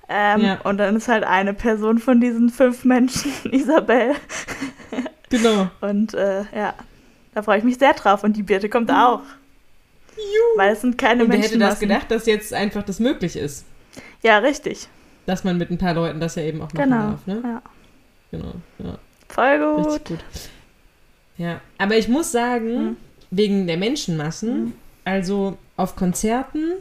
Ähm, 0.08 0.40
Ja. 0.40 0.60
Und 0.62 0.78
dann 0.78 0.96
ist 0.96 1.08
halt 1.08 1.24
eine 1.24 1.52
Person 1.52 1.98
von 1.98 2.20
diesen 2.20 2.48
fünf 2.50 2.84
Menschen, 2.84 3.32
Isabel. 3.52 4.12
Genau. 5.30 5.68
Und 5.80 6.14
äh, 6.14 6.44
ja, 6.54 6.74
da 7.34 7.42
freue 7.42 7.58
ich 7.58 7.64
mich 7.64 7.78
sehr 7.78 7.92
drauf. 7.92 8.22
Und 8.24 8.36
die 8.36 8.42
Birte 8.42 8.68
kommt 8.68 8.90
auch. 8.90 9.20
Weil 10.56 10.72
es 10.72 10.80
sind 10.80 10.96
keine 10.96 11.24
Und 11.24 11.28
wer 11.30 11.38
Menschen. 11.38 11.50
hätte 11.54 11.58
das 11.58 11.80
gedacht, 11.80 12.10
dass 12.10 12.24
jetzt 12.26 12.54
einfach 12.54 12.82
das 12.84 13.00
möglich 13.00 13.36
ist? 13.36 13.66
Ja, 14.22 14.38
richtig. 14.38 14.88
Dass 15.26 15.44
man 15.44 15.58
mit 15.58 15.70
ein 15.70 15.76
paar 15.78 15.92
Leuten 15.94 16.20
das 16.20 16.36
ja 16.36 16.42
eben 16.42 16.62
auch 16.62 16.72
machen 16.72 16.84
Genau. 16.90 17.10
darf, 17.10 17.26
ne? 17.26 17.40
Ja. 17.44 17.62
Genau. 18.30 18.52
Ja, 18.78 18.98
Voll 19.28 19.58
gut. 19.82 20.04
gut. 20.06 20.18
Ja, 21.36 21.60
aber 21.78 21.96
ich 21.98 22.08
muss 22.08 22.32
sagen, 22.32 22.84
Mhm. 22.84 22.96
Wegen 23.30 23.66
der 23.66 23.76
Menschenmassen, 23.76 24.64
Mhm. 24.64 24.72
also 25.04 25.58
auf 25.76 25.96
Konzerten, 25.96 26.72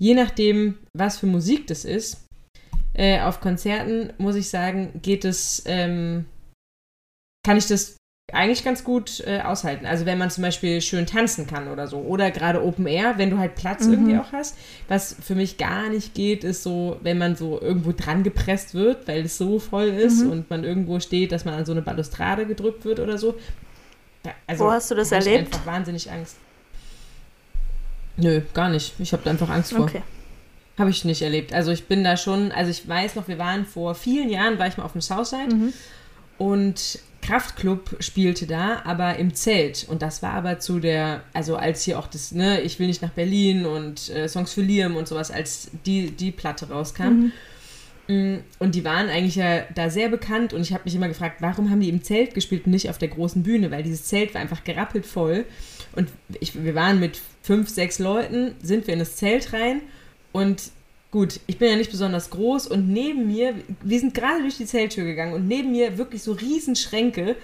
je 0.00 0.14
nachdem, 0.14 0.78
was 0.96 1.18
für 1.18 1.26
Musik 1.26 1.66
das 1.66 1.84
ist, 1.84 2.24
Äh, 2.94 3.20
auf 3.20 3.40
Konzerten, 3.40 4.12
muss 4.18 4.34
ich 4.34 4.48
sagen, 4.48 4.98
geht 5.02 5.24
es, 5.24 5.62
ähm, 5.66 6.24
kann 7.46 7.56
ich 7.56 7.66
das 7.68 7.96
eigentlich 8.32 8.64
ganz 8.64 8.82
gut 8.82 9.20
äh, 9.24 9.40
aushalten. 9.40 9.86
Also 9.86 10.04
wenn 10.04 10.18
man 10.18 10.30
zum 10.30 10.42
Beispiel 10.42 10.80
schön 10.80 11.06
tanzen 11.06 11.46
kann 11.46 11.68
oder 11.68 11.86
so. 11.86 11.98
Oder 11.98 12.30
gerade 12.32 12.62
Open 12.64 12.86
Air, 12.86 13.14
wenn 13.16 13.30
du 13.30 13.38
halt 13.38 13.54
Platz 13.54 13.86
Mhm. 13.86 13.92
irgendwie 13.92 14.16
auch 14.18 14.32
hast. 14.32 14.56
Was 14.88 15.14
für 15.22 15.36
mich 15.36 15.58
gar 15.58 15.88
nicht 15.90 16.12
geht, 16.14 16.42
ist 16.42 16.64
so, 16.64 16.98
wenn 17.02 17.18
man 17.18 17.36
so 17.36 17.60
irgendwo 17.60 17.92
dran 17.92 18.24
gepresst 18.24 18.74
wird, 18.74 19.06
weil 19.06 19.22
es 19.26 19.38
so 19.38 19.60
voll 19.60 19.86
ist 19.88 20.24
Mhm. 20.24 20.30
und 20.30 20.50
man 20.50 20.64
irgendwo 20.64 20.98
steht, 20.98 21.30
dass 21.30 21.44
man 21.44 21.54
an 21.54 21.64
so 21.66 21.72
eine 21.72 21.82
Balustrade 21.82 22.46
gedrückt 22.46 22.84
wird 22.84 22.98
oder 22.98 23.16
so. 23.16 23.36
Ja, 24.26 24.32
also 24.46 24.64
Wo 24.66 24.70
hast 24.70 24.90
du 24.90 24.94
das 24.94 25.12
hab 25.12 25.20
ich 25.20 25.26
erlebt? 25.28 25.54
einfach 25.54 25.66
wahnsinnig 25.66 26.10
Angst. 26.10 26.36
Nö, 28.16 28.40
gar 28.54 28.68
nicht. 28.68 28.94
Ich 28.98 29.12
habe 29.12 29.22
da 29.24 29.30
einfach 29.30 29.48
Angst 29.48 29.72
vor. 29.72 29.84
Okay. 29.84 30.02
Habe 30.78 30.90
ich 30.90 31.04
nicht 31.04 31.22
erlebt. 31.22 31.52
Also 31.52 31.70
ich 31.70 31.86
bin 31.86 32.04
da 32.04 32.16
schon, 32.16 32.52
also 32.52 32.70
ich 32.70 32.86
weiß 32.88 33.14
noch, 33.16 33.28
wir 33.28 33.38
waren 33.38 33.64
vor 33.66 33.94
vielen 33.94 34.28
Jahren, 34.28 34.58
war 34.58 34.66
ich 34.66 34.76
mal 34.76 34.84
auf 34.84 34.92
dem 34.92 35.00
Southside 35.00 35.54
Mhm. 35.54 35.72
und 36.38 36.98
Kraftklub 37.20 37.96
spielte 38.00 38.46
da, 38.46 38.82
aber 38.84 39.16
im 39.16 39.34
Zelt. 39.34 39.86
Und 39.88 40.02
das 40.02 40.22
war 40.22 40.32
aber 40.34 40.60
zu 40.60 40.78
der, 40.78 41.22
also 41.32 41.56
als 41.56 41.82
hier 41.82 41.98
auch 41.98 42.06
das, 42.06 42.32
ne, 42.32 42.60
ich 42.60 42.78
will 42.78 42.86
nicht 42.86 43.02
nach 43.02 43.10
Berlin 43.10 43.66
und 43.66 44.08
äh, 44.10 44.28
Songs 44.28 44.52
für 44.52 44.62
Liam 44.62 44.96
und 44.96 45.08
sowas, 45.08 45.30
als 45.30 45.68
die, 45.84 46.10
die 46.12 46.30
Platte 46.30 46.68
rauskam. 46.70 47.02
Mm, 47.08 47.32
Und 48.08 48.74
die 48.74 48.84
waren 48.84 49.10
eigentlich 49.10 49.36
ja 49.36 49.64
da 49.74 49.90
sehr 49.90 50.08
bekannt 50.08 50.54
und 50.54 50.62
ich 50.62 50.72
habe 50.72 50.84
mich 50.86 50.94
immer 50.94 51.08
gefragt, 51.08 51.36
warum 51.40 51.70
haben 51.70 51.80
die 51.80 51.90
im 51.90 52.02
Zelt 52.02 52.32
gespielt 52.34 52.64
und 52.64 52.72
nicht 52.72 52.88
auf 52.88 52.96
der 52.96 53.08
großen 53.08 53.42
Bühne? 53.42 53.70
Weil 53.70 53.82
dieses 53.82 54.06
Zelt 54.06 54.32
war 54.32 54.40
einfach 54.40 54.64
gerappelt 54.64 55.04
voll. 55.04 55.44
Und 55.94 56.08
ich, 56.40 56.64
wir 56.64 56.74
waren 56.74 57.00
mit 57.00 57.20
fünf, 57.42 57.68
sechs 57.68 57.98
Leuten, 57.98 58.54
sind 58.62 58.86
wir 58.86 58.94
in 58.94 59.00
das 59.00 59.16
Zelt 59.16 59.52
rein 59.52 59.82
und 60.32 60.70
gut, 61.10 61.40
ich 61.46 61.58
bin 61.58 61.70
ja 61.70 61.76
nicht 61.76 61.90
besonders 61.90 62.30
groß 62.30 62.66
und 62.66 62.88
neben 62.88 63.26
mir, 63.26 63.54
wir 63.82 63.98
sind 63.98 64.14
gerade 64.14 64.40
durch 64.42 64.56
die 64.56 64.66
Zelttür 64.66 65.04
gegangen 65.04 65.32
und 65.32 65.48
neben 65.48 65.72
mir 65.72 65.98
wirklich 65.98 66.22
so 66.22 66.32
Riesenschränke, 66.32 67.36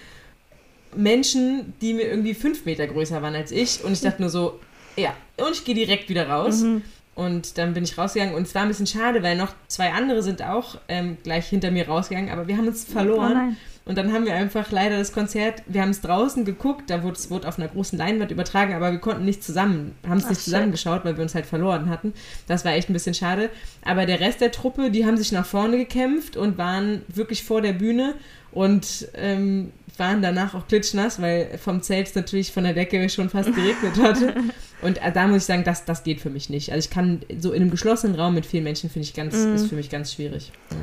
Menschen, 0.97 1.75
die 1.81 1.95
mir 1.95 2.05
irgendwie 2.05 2.35
fünf 2.35 2.65
Meter 2.67 2.87
größer 2.87 3.21
waren 3.23 3.35
als 3.35 3.51
ich 3.51 3.83
und 3.83 3.93
ich 3.93 4.01
dachte 4.01 4.23
nur 4.23 4.31
so, 4.31 4.61
ja, 4.97 5.17
und 5.39 5.53
ich 5.53 5.65
gehe 5.65 5.75
direkt 5.75 6.09
wieder 6.09 6.29
raus. 6.29 6.63
Mhm. 6.63 6.83
Und 7.15 7.59
dann 7.59 7.75
bin 7.75 7.85
ich 7.85 7.97
rausgegangen 7.97 8.35
und 8.35 8.43
es 8.43 8.55
war 8.55 8.63
ein 8.63 8.69
bisschen 8.69 8.87
schade, 8.89 9.23
weil 9.23 9.37
noch 9.37 9.55
zwei 9.69 9.93
andere 9.93 10.23
sind 10.23 10.43
auch 10.43 10.79
ähm, 10.89 11.17
gleich 11.23 11.47
hinter 11.47 11.71
mir 11.71 11.87
rausgegangen, 11.87 12.31
aber 12.31 12.49
wir 12.49 12.57
haben 12.57 12.67
uns 12.67 12.87
Oh 12.89 12.93
verloren. 12.93 13.33
nein. 13.33 13.57
und 13.85 13.97
dann 13.97 14.13
haben 14.13 14.25
wir 14.25 14.35
einfach 14.35 14.73
leider 14.73 14.99
das 14.99 15.13
Konzert, 15.13 15.63
wir 15.69 15.83
haben 15.83 15.91
es 15.91 16.01
draußen 16.01 16.45
geguckt, 16.45 16.91
da 16.91 17.05
wurde 17.05 17.15
es 17.17 17.31
wurde 17.31 17.47
auf 17.47 17.57
einer 17.57 17.69
großen 17.69 17.97
Leinwand 17.97 18.33
übertragen, 18.33 18.75
aber 18.75 18.91
wir 18.91 18.99
konnten 18.99 19.25
nicht 19.25 19.45
zusammen, 19.45 19.95
haben 20.09 20.19
es 20.19 20.29
nicht 20.29 20.41
zusammengeschaut, 20.41 21.05
weil 21.05 21.17
wir 21.17 21.23
uns 21.23 21.37
halt 21.37 21.47
verloren 21.47 21.89
hatten. 21.89 22.15
Das 22.49 22.65
war 22.65 22.73
echt 22.73 22.91
ein 22.91 22.95
bisschen 22.95 23.15
schade. 23.15 23.49
Aber 23.85 24.07
der 24.07 24.19
Rest 24.19 24.41
der 24.41 24.51
Truppe, 24.51 24.91
die 24.91 25.07
haben 25.07 25.17
sich 25.17 25.31
nach 25.31 25.47
vorne 25.47 25.77
gekämpft 25.77 26.37
und 26.37 26.59
waren 26.59 27.03
wirklich 27.07 27.45
vor 27.45 27.63
der 27.63 27.75
Bühne 27.75 28.15
und 28.51 29.07
ähm, 29.15 29.71
waren 29.99 30.23
danach 30.23 30.55
auch 30.55 30.67
klitschnass, 30.67 31.21
weil 31.21 31.57
vom 31.59 31.83
Zelt 31.83 32.15
natürlich 32.17 32.53
von 32.53 32.65
der 32.65 32.75
Decke 32.75 33.09
schon 33.09 33.31
fast 33.31 33.55
geregnet 33.55 33.97
hatte. 34.03 34.35
Und 34.83 35.01
äh, 35.03 35.13
da 35.13 35.27
muss 35.27 35.39
ich 35.39 35.45
sagen, 35.45 35.65
das, 35.65 35.85
das 35.85 36.03
geht 36.05 36.21
für 36.21 36.31
mich 36.31 36.51
nicht. 36.51 36.73
Also 36.73 36.87
ich 36.89 36.91
kann 36.95 37.21
so 37.39 37.53
in 37.53 37.63
einem 37.63 37.71
geschlossenen 37.71 38.17
Raum 38.17 38.35
mit 38.35 38.45
vielen 38.47 38.65
Menschen 38.65 38.91
finde 38.91 39.07
ich 39.09 39.15
ganz, 39.15 39.35
Mhm. 39.35 39.55
ist 39.55 39.69
für 39.69 39.77
mich 39.77 39.91
ganz 39.91 40.13
schwierig. 40.13 40.53
Ja. 40.71 40.77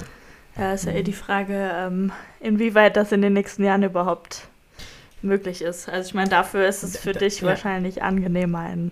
Ja, 0.63 0.73
ist 0.73 0.85
ja 0.85 0.91
eh 0.91 1.03
die 1.03 1.13
Frage, 1.13 1.71
ähm, 1.73 2.11
inwieweit 2.41 2.97
das 2.97 3.13
in 3.13 3.21
den 3.21 3.31
nächsten 3.33 3.63
Jahren 3.63 3.83
überhaupt 3.83 4.47
möglich 5.21 5.61
ist. 5.61 5.87
Also 5.87 6.09
ich 6.09 6.13
meine, 6.13 6.29
dafür 6.29 6.67
ist 6.67 6.83
es 6.83 6.97
für 6.97 7.13
dich 7.13 7.39
ja. 7.41 7.47
wahrscheinlich 7.47 8.03
angenehmer 8.03 8.71
in 8.71 8.91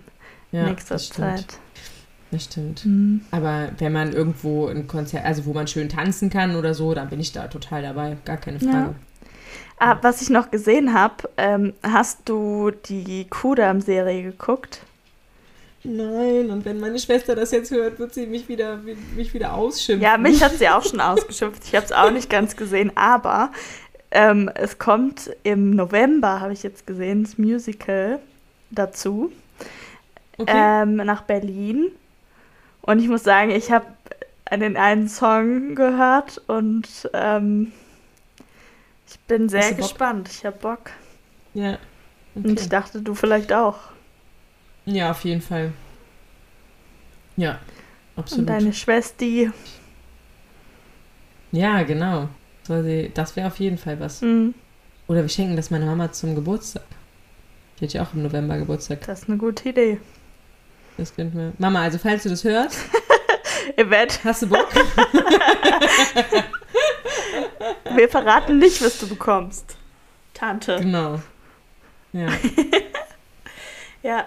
Ja, 0.52 0.64
nächster 0.64 0.94
das. 0.94 1.10
Zeit. 1.10 1.44
Das 2.30 2.44
stimmt. 2.44 2.86
Mhm. 2.86 3.22
Aber 3.30 3.70
wenn 3.78 3.92
man 3.92 4.12
irgendwo 4.12 4.68
ein 4.68 4.86
Konzert, 4.86 5.24
also 5.24 5.44
wo 5.46 5.52
man 5.52 5.66
schön 5.66 5.88
tanzen 5.88 6.30
kann 6.30 6.56
oder 6.56 6.72
so, 6.74 6.94
dann 6.94 7.08
bin 7.10 7.20
ich 7.20 7.32
da 7.32 7.48
total 7.48 7.82
dabei. 7.82 8.16
Gar 8.24 8.36
keine. 8.38 8.58
Frage. 8.60 8.94
Ah, 9.80 9.96
was 10.02 10.20
ich 10.20 10.28
noch 10.28 10.50
gesehen 10.50 10.92
habe, 10.92 11.28
ähm, 11.38 11.72
hast 11.82 12.28
du 12.28 12.70
die 12.70 13.26
Kudam-Serie 13.30 14.22
geguckt? 14.22 14.82
Nein, 15.82 16.50
und 16.50 16.66
wenn 16.66 16.78
meine 16.78 16.98
Schwester 16.98 17.34
das 17.34 17.50
jetzt 17.52 17.70
hört, 17.70 17.98
wird 17.98 18.12
sie 18.12 18.26
mich 18.26 18.48
wieder, 18.48 18.76
mich 19.16 19.32
wieder 19.32 19.54
ausschimpfen. 19.54 20.02
Ja, 20.02 20.18
mich 20.18 20.42
hat 20.42 20.52
sie 20.58 20.68
auch 20.68 20.84
schon 20.84 21.00
ausgeschimpft. 21.00 21.64
Ich 21.64 21.74
habe 21.74 21.86
es 21.86 21.92
auch 21.92 22.10
nicht 22.10 22.28
ganz 22.28 22.56
gesehen, 22.56 22.92
aber 22.96 23.50
ähm, 24.10 24.50
es 24.54 24.78
kommt 24.78 25.30
im 25.44 25.70
November, 25.74 26.40
habe 26.40 26.52
ich 26.52 26.62
jetzt 26.62 26.86
gesehen, 26.86 27.24
das 27.24 27.38
Musical 27.38 28.18
dazu 28.70 29.32
Okay. 30.38 30.82
ähm, 30.82 30.96
nach 30.96 31.22
Berlin. 31.22 31.90
Und 32.82 32.98
ich 32.98 33.08
muss 33.08 33.22
sagen, 33.24 33.50
ich 33.50 33.70
habe 33.72 33.86
den 34.52 34.76
einen 34.76 35.08
Song 35.08 35.74
gehört 35.74 36.42
und 36.46 36.86
ähm, 37.14 37.72
ich 39.10 39.18
bin 39.20 39.48
sehr 39.48 39.62
du 39.70 39.76
Bock? 39.76 39.78
gespannt. 39.88 40.28
Ich 40.30 40.44
habe 40.44 40.56
Bock. 40.58 40.90
ja. 41.54 41.78
Und 42.34 42.46
ich 42.46 42.52
Okay. 42.60 42.68
dachte, 42.68 43.02
du 43.02 43.14
vielleicht 43.14 43.52
auch. 43.52 43.76
Ja, 44.86 45.10
auf 45.10 45.24
jeden 45.24 45.42
Fall. 45.42 45.72
Ja, 47.36 47.58
Und 48.14 48.22
absolut. 48.24 48.48
deine 48.48 48.72
Schwester. 48.72 49.26
Ja, 51.52 51.82
genau. 51.82 52.28
Das 52.68 53.34
wäre 53.34 53.48
auf 53.48 53.58
jeden 53.58 53.78
Fall 53.78 53.98
was. 53.98 54.22
Mhm, 54.22 54.54
Oder 55.08 55.22
wir 55.22 55.28
schenken 55.28 55.56
das 55.56 55.70
meiner 55.72 55.86
Mama 55.86 56.12
zum 56.12 56.36
Geburtstag. 56.36 56.84
Die 57.80 57.86
hat 57.86 57.92
ja 57.94 58.02
auch 58.04 58.14
im 58.14 58.22
November 58.22 58.56
Geburtstag. 58.58 59.00
das 59.06 59.22
ist 59.22 59.28
eine 59.28 59.38
gute 59.38 59.70
Idee. 59.70 59.98
Das 60.96 61.12
könnten 61.14 61.36
wir. 61.36 61.52
Mama, 61.58 61.82
also 61.82 61.98
falls 61.98 62.22
du 62.22 62.28
das 62.28 62.44
hörst, 62.44 62.78
Yvette, 63.76 64.22
hast 64.22 64.42
du 64.42 64.46
Bock? 64.48 64.68
wir 67.96 68.08
verraten 68.08 68.58
nicht, 68.58 68.82
was 68.84 68.98
du 68.98 69.08
bekommst. 69.08 69.76
Tante. 70.34 70.76
genau. 70.80 71.20
Ja. 72.12 72.28
Ja, 74.02 74.26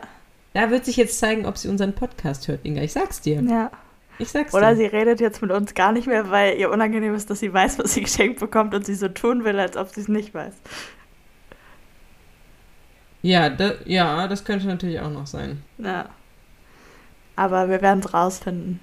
Da 0.53 0.69
wird 0.69 0.85
sich 0.85 0.97
jetzt 0.97 1.17
zeigen, 1.17 1.47
ob 1.47 1.57
sie 1.57 1.67
unseren 1.67 1.93
Podcast 1.93 2.47
hört, 2.47 2.59
Inga. 2.63 2.83
Ich 2.83 2.93
sag's 2.93 3.21
dir. 3.21 3.41
ja. 3.41 3.71
Ich 4.19 4.29
sag's 4.29 4.53
Oder 4.53 4.69
dir. 4.75 4.77
sie 4.77 4.85
redet 4.85 5.19
jetzt 5.19 5.41
mit 5.41 5.49
uns 5.51 5.73
gar 5.73 5.91
nicht 5.91 6.05
mehr, 6.05 6.29
weil 6.29 6.57
ihr 6.59 6.69
unangenehm 6.69 7.15
ist, 7.15 7.31
dass 7.31 7.39
sie 7.39 7.51
weiß, 7.51 7.79
was 7.79 7.95
sie 7.95 8.01
geschenkt 8.01 8.39
bekommt 8.39 8.75
und 8.75 8.85
sie 8.85 8.93
so 8.93 9.07
tun 9.07 9.43
will, 9.43 9.59
als 9.59 9.75
ob 9.75 9.89
sie 9.89 10.01
es 10.01 10.07
nicht 10.07 10.35
weiß. 10.35 10.53
Ja, 13.23 13.49
da, 13.49 13.71
ja, 13.85 14.27
das 14.27 14.45
könnte 14.45 14.67
natürlich 14.67 14.99
auch 14.99 15.09
noch 15.09 15.25
sein. 15.25 15.63
Ja. 15.79 16.09
Aber 17.35 17.69
wir 17.69 17.81
werden 17.81 18.01
es 18.01 18.13
rausfinden. 18.13 18.79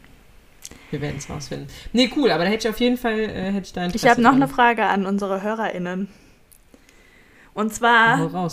Wir 0.90 1.00
werden 1.00 1.16
es 1.18 1.30
rausfinden. 1.30 1.68
Nee, 1.92 2.10
cool, 2.16 2.30
aber 2.30 2.44
da 2.44 2.50
hätte 2.50 2.68
ich 2.68 2.74
auf 2.74 2.80
jeden 2.80 2.96
Fall, 2.96 3.18
äh, 3.18 3.52
hätte 3.52 3.66
ich 3.66 3.72
da 3.72 3.86
Ich 3.86 4.06
habe 4.06 4.20
noch 4.20 4.32
eine. 4.32 4.48
Frage 4.48 4.86
an 4.86 5.06
unsere 5.06 5.42
HörerInnen. 5.42 6.08
Und 7.54 7.74
zwar. 7.74 8.48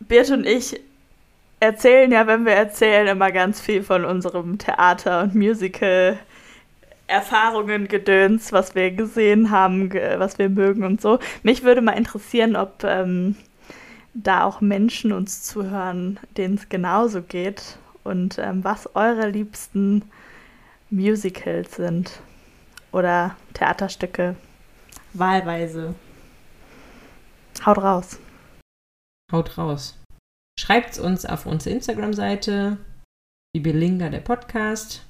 Birt 0.00 0.30
und 0.30 0.46
ich 0.46 0.80
erzählen 1.60 2.10
ja, 2.10 2.26
wenn 2.26 2.44
wir 2.44 2.54
erzählen, 2.54 3.06
immer 3.06 3.30
ganz 3.30 3.60
viel 3.60 3.84
von 3.84 4.04
unserem 4.04 4.58
Theater- 4.58 5.22
und 5.22 5.36
Musical-Erfahrungen, 5.36 7.86
Gedöns, 7.86 8.50
was 8.52 8.74
wir 8.74 8.90
gesehen 8.90 9.50
haben, 9.50 9.92
was 10.18 10.38
wir 10.38 10.48
mögen 10.48 10.82
und 10.82 11.00
so. 11.00 11.20
Mich 11.44 11.62
würde 11.62 11.80
mal 11.80 11.92
interessieren, 11.92 12.56
ob 12.56 12.82
ähm, 12.82 13.36
da 14.12 14.42
auch 14.44 14.60
Menschen 14.60 15.12
uns 15.12 15.44
zuhören, 15.44 16.18
denen 16.36 16.56
es 16.56 16.68
genauso 16.68 17.22
geht 17.22 17.78
und 18.02 18.38
ähm, 18.38 18.64
was 18.64 18.96
eure 18.96 19.28
liebsten 19.28 20.02
Musicals 20.92 21.76
sind 21.76 22.20
oder 22.92 23.34
Theaterstücke. 23.54 24.36
Wahlweise. 25.14 25.94
Haut 27.64 27.78
raus. 27.78 28.18
Haut 29.32 29.56
raus. 29.56 29.98
Schreibt's 30.60 30.98
uns 30.98 31.24
auf 31.24 31.46
unsere 31.46 31.74
Instagram-Seite, 31.74 32.76
Bibilinga, 33.54 34.10
der 34.10 34.20
Podcast. 34.20 35.08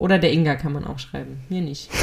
Oder 0.00 0.18
der 0.18 0.32
Inga 0.32 0.56
kann 0.56 0.72
man 0.72 0.86
auch 0.86 0.98
schreiben. 0.98 1.44
Mir 1.50 1.60
nicht. 1.60 1.90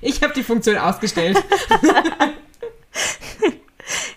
ich 0.00 0.22
habe 0.22 0.32
die 0.34 0.42
Funktion 0.42 0.78
ausgestellt. 0.78 1.36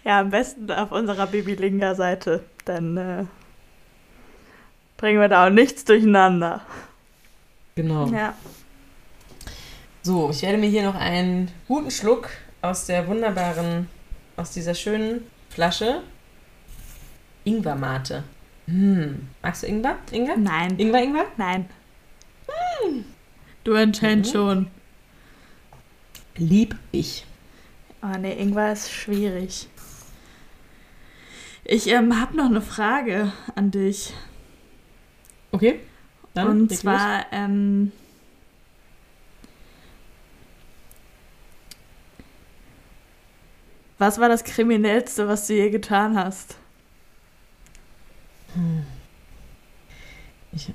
Ja, 0.06 0.20
am 0.20 0.32
besten 0.32 0.70
auf 0.70 0.92
unserer 0.92 1.28
Bibilinga-Seite. 1.28 2.44
Dann 2.66 2.98
äh, 2.98 3.24
bringen 5.04 5.20
wir 5.20 5.28
da 5.28 5.48
auch 5.48 5.50
nichts 5.50 5.84
durcheinander. 5.84 6.62
Genau. 7.76 8.08
Ja. 8.08 8.36
So, 10.02 10.30
ich 10.30 10.42
werde 10.44 10.58
mir 10.58 10.70
hier 10.70 10.84
noch 10.84 10.96
einen 10.96 11.52
guten 11.68 11.92
Schluck 11.92 12.30
aus 12.62 12.86
der 12.86 13.06
wunderbaren, 13.06 13.90
aus 14.38 14.52
dieser 14.52 14.74
schönen 14.74 15.28
Flasche 15.50 16.04
Ingwermate. 17.44 18.24
Hm. 18.68 19.28
Magst 19.42 19.64
du 19.64 19.68
Ingwer? 19.68 19.98
Ingwer? 20.10 20.38
Nein. 20.38 20.80
Ingwer, 20.80 21.04
Ingwer? 21.04 21.26
Nein. 21.36 21.66
Du 23.66 23.76
anscheinend 23.76 24.28
Mhm. 24.28 24.32
schon. 24.32 24.68
Lieb 26.38 26.78
ich. 26.94 27.26
Oh 28.02 28.18
nee, 28.18 28.42
Ingwer 28.42 28.72
ist 28.72 28.90
schwierig. 28.90 29.68
Ich 31.66 31.88
ähm, 31.88 32.22
habe 32.22 32.38
noch 32.38 32.46
eine 32.46 32.62
Frage 32.62 33.34
an 33.56 33.70
dich. 33.70 34.14
Okay. 35.54 35.80
Dann 36.34 36.48
Und 36.48 36.76
zwar, 36.76 37.28
ähm, 37.32 37.92
was 44.00 44.20
war 44.20 44.30
das 44.30 44.44
Kriminellste, 44.44 45.28
was 45.28 45.46
du 45.46 45.54
je 45.54 45.70
getan 45.70 46.18
hast? 46.18 46.56
Hm. 48.56 48.84
Ich, 50.54 50.72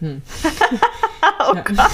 hm. 0.00 0.22
oh. 1.40 1.54
Gott. 1.54 1.66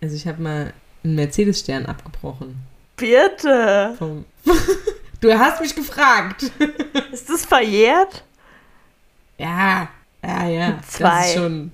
also 0.00 0.16
ich 0.16 0.26
habe 0.26 0.42
mal 0.42 0.72
einen 1.04 1.14
Mercedes-Stern 1.16 1.84
abgebrochen. 1.84 2.56
Bitte. 2.96 3.94
Vom 3.98 4.24
du 5.20 5.38
hast 5.38 5.60
mich 5.60 5.74
gefragt. 5.74 6.50
Ist 7.12 7.28
das 7.28 7.44
verjährt? 7.44 8.24
Ja, 9.40 9.88
ja, 10.22 10.48
ja. 10.48 10.70
Das 10.72 10.88
Zwei. 10.90 11.24
ist 11.28 11.34
schon. 11.34 11.72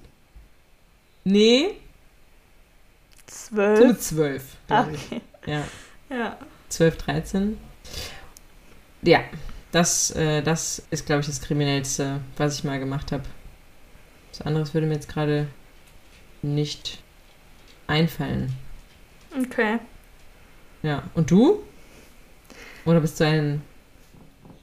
Nee, 1.25 1.75
so 3.29 3.55
mit 3.57 4.01
Zwölf. 4.01 4.01
zwölf. 4.01 4.57
glaub 4.69 4.93
ich. 4.93 5.05
Okay. 5.07 5.21
Ja, 5.47 5.65
Ja. 6.09 6.37
12, 6.69 6.97
13. 6.99 7.59
Ja, 9.03 9.21
das, 9.73 10.11
äh, 10.13 10.43
das 10.43 10.83
ist, 10.91 11.07
glaube 11.07 11.21
ich, 11.21 11.27
das 11.27 11.41
Kriminellste, 11.41 12.21
was 12.37 12.59
ich 12.59 12.65
mal 12.65 12.79
gemacht 12.79 13.11
habe. 13.13 13.25
Was 14.31 14.43
anderes 14.43 14.75
würde 14.75 14.87
mir 14.87 14.95
jetzt 14.95 15.09
gerade 15.09 15.49
nicht 16.43 17.03
einfallen. 17.89 18.53
Okay. 19.37 19.79
Ja, 20.83 21.03
und 21.15 21.31
du? 21.31 21.63
Oder 22.85 23.01
bist 23.01 23.19
du 23.21 23.27
ein 23.27 23.63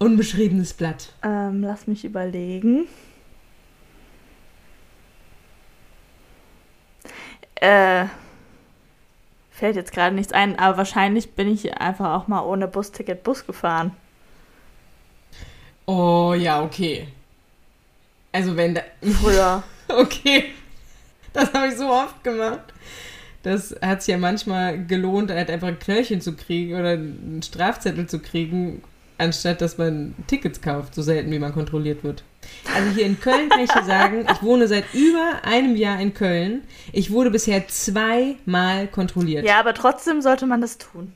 unbeschriebenes 0.03 0.73
Blatt? 0.73 1.13
Ähm, 1.23 1.61
lass 1.61 1.87
mich 1.87 2.05
überlegen. 2.05 2.87
Äh, 7.55 8.05
fällt 9.51 9.77
jetzt 9.77 9.93
gerade 9.93 10.13
nichts 10.15 10.33
ein, 10.33 10.59
aber 10.59 10.77
wahrscheinlich 10.77 11.31
bin 11.31 11.47
ich 11.47 11.77
einfach 11.77 12.13
auch 12.13 12.27
mal 12.27 12.41
ohne 12.41 12.67
Busticket 12.67 13.23
Bus 13.23 13.45
gefahren. 13.45 13.91
Oh, 15.85 16.33
ja, 16.37 16.61
okay. 16.61 17.07
Also 18.31 18.55
wenn 18.57 18.75
da... 18.75 18.81
Früher. 19.01 19.63
Okay. 19.89 20.45
Das 21.33 21.53
habe 21.53 21.67
ich 21.67 21.75
so 21.75 21.89
oft 21.89 22.23
gemacht. 22.23 22.73
Das 23.43 23.75
hat 23.81 24.01
sich 24.01 24.13
ja 24.13 24.17
manchmal 24.17 24.85
gelohnt, 24.85 25.29
halt 25.29 25.49
einfach 25.51 25.67
ein 25.67 25.77
Knöllchen 25.77 26.21
zu 26.21 26.35
kriegen 26.35 26.73
oder 26.73 26.91
einen 26.91 27.43
Strafzettel 27.43 28.07
zu 28.07 28.19
kriegen, 28.19 28.81
anstatt 29.17 29.61
dass 29.61 29.77
man 29.77 30.13
Tickets 30.27 30.61
kauft, 30.61 30.95
so 30.95 31.01
selten 31.01 31.31
wie 31.31 31.39
man 31.39 31.53
kontrolliert 31.53 32.03
wird. 32.03 32.23
Also 32.75 32.89
hier 32.91 33.05
in 33.05 33.19
Köln 33.19 33.49
kann 33.49 33.61
ich 33.61 33.71
dir 33.71 33.83
sagen, 33.85 34.25
ich 34.31 34.41
wohne 34.43 34.67
seit 34.67 34.85
über 34.93 35.41
einem 35.43 35.75
Jahr 35.75 35.99
in 35.99 36.13
Köln. 36.13 36.61
Ich 36.91 37.11
wurde 37.11 37.31
bisher 37.31 37.67
zweimal 37.67 38.87
kontrolliert. 38.87 39.45
ja, 39.45 39.59
aber 39.59 39.73
trotzdem 39.73 40.21
sollte 40.21 40.45
man 40.45 40.61
das 40.61 40.77
tun. 40.77 41.13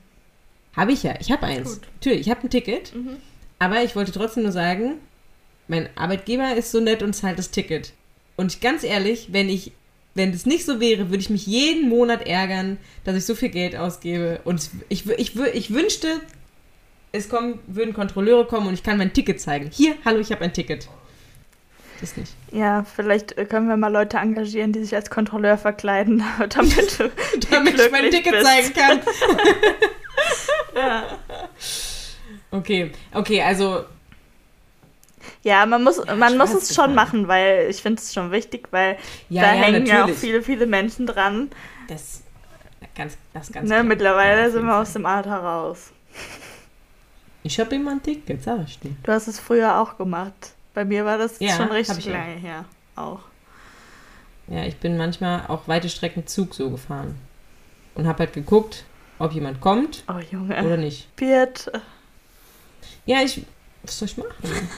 Habe 0.74 0.92
ich 0.92 1.02
ja. 1.02 1.14
Ich 1.20 1.30
habe 1.32 1.44
eins. 1.46 1.74
Gut. 1.74 1.88
Natürlich, 1.96 2.20
ich 2.20 2.30
habe 2.30 2.42
ein 2.44 2.50
Ticket. 2.50 2.94
Mhm. 2.94 3.16
Aber 3.58 3.82
ich 3.82 3.96
wollte 3.96 4.12
trotzdem 4.12 4.44
nur 4.44 4.52
sagen, 4.52 4.94
mein 5.66 5.88
Arbeitgeber 5.96 6.54
ist 6.54 6.70
so 6.70 6.80
nett 6.80 7.02
und 7.02 7.12
zahlt 7.14 7.38
das 7.38 7.50
Ticket. 7.50 7.92
Und 8.36 8.52
ich, 8.52 8.60
ganz 8.60 8.84
ehrlich, 8.84 9.28
wenn 9.32 9.48
ich, 9.48 9.72
wenn 10.14 10.30
das 10.32 10.46
nicht 10.46 10.64
so 10.64 10.78
wäre, 10.80 11.10
würde 11.10 11.18
ich 11.20 11.30
mich 11.30 11.46
jeden 11.46 11.88
Monat 11.88 12.26
ärgern, 12.26 12.78
dass 13.04 13.16
ich 13.16 13.26
so 13.26 13.34
viel 13.34 13.48
Geld 13.48 13.74
ausgebe. 13.76 14.40
Und 14.44 14.70
ich, 14.88 15.06
ich, 15.18 15.32
wü- 15.32 15.50
ich 15.52 15.74
wünschte, 15.74 16.20
es 17.12 17.28
kommen, 17.28 17.58
würden 17.66 17.94
Kontrolleure 17.94 18.46
kommen 18.46 18.66
und 18.68 18.74
ich 18.74 18.82
kann 18.82 18.98
mein 18.98 19.12
Ticket 19.12 19.40
zeigen. 19.40 19.70
Hier, 19.72 19.94
hallo, 20.04 20.18
ich 20.18 20.30
habe 20.32 20.42
ein 20.44 20.52
Ticket. 20.52 20.88
Das 22.00 22.16
nicht. 22.16 22.32
Ja, 22.52 22.84
vielleicht 22.84 23.34
können 23.48 23.68
wir 23.68 23.76
mal 23.76 23.92
Leute 23.92 24.18
engagieren, 24.18 24.72
die 24.72 24.84
sich 24.84 24.94
als 24.94 25.10
Kontrolleur 25.10 25.58
verkleiden, 25.58 26.22
damit 26.48 26.98
du 27.00 27.10
Damit 27.50 27.80
ich 27.80 27.90
mein 27.90 28.10
Ticket 28.10 28.32
bist. 28.32 28.46
zeigen 28.46 28.72
kann. 28.74 29.00
Ja. 30.74 31.18
Okay, 32.50 32.92
okay, 33.12 33.42
also 33.42 33.84
Ja, 35.42 35.66
man 35.66 35.82
muss, 35.82 36.00
man 36.16 36.36
muss 36.36 36.52
es 36.54 36.74
schon 36.74 36.94
machen, 36.94 37.26
weil 37.28 37.66
ich 37.70 37.82
finde 37.82 38.00
es 38.00 38.12
schon 38.12 38.30
wichtig, 38.30 38.68
weil 38.70 38.96
ja, 39.28 39.42
da 39.42 39.54
ja, 39.54 39.62
hängen 39.62 39.86
ja 39.86 39.94
auch 39.96 39.98
natürlich. 40.00 40.20
viele, 40.20 40.42
viele 40.42 40.66
Menschen 40.66 41.06
dran. 41.06 41.50
Das, 41.88 42.22
ganz, 42.94 43.16
das 43.32 43.50
ganz 43.52 43.68
Ne, 43.68 43.82
mittlerweile 43.82 44.42
Ja, 44.42 44.50
sind 44.50 44.66
wir 44.66 44.76
aus 44.76 44.92
dem 44.92 45.06
Alter 45.06 45.36
raus. 45.38 45.92
Ich 47.42 47.58
habe 47.60 47.74
immer 47.76 47.92
ein 47.92 48.02
Ticket, 48.02 48.42
sag 48.42 48.60
ich 48.66 48.78
dir. 48.80 48.94
Du 49.02 49.12
hast 49.12 49.28
es 49.28 49.38
früher 49.38 49.80
auch 49.80 49.96
gemacht. 49.96 50.52
Bei 50.74 50.84
mir 50.84 51.04
war 51.04 51.18
das 51.18 51.38
Ja, 51.40 51.56
schon 51.56 51.68
richtig 51.68 51.98
ich 51.98 52.08
auch. 52.08 52.12
lange 52.12 52.34
her. 52.34 52.64
Auch. 52.96 53.20
Ja, 54.48 54.64
ich 54.64 54.76
bin 54.76 54.96
manchmal 54.96 55.46
auch 55.48 55.68
weite 55.68 55.88
Strecken 55.88 56.26
Zug 56.26 56.54
so 56.54 56.70
gefahren. 56.70 57.16
Und 57.94 58.06
habe 58.06 58.20
halt 58.20 58.32
geguckt, 58.32 58.84
ob 59.18 59.32
jemand 59.32 59.60
kommt 59.60 60.04
Oh, 60.08 60.18
Junge. 60.30 60.64
oder 60.64 60.76
nicht. 60.76 61.14
Piet. 61.16 61.70
Ja, 63.06 63.22
ich. 63.22 63.42
Was 63.82 63.98
soll 63.98 64.06
ich 64.08 64.16
machen? 64.16 64.32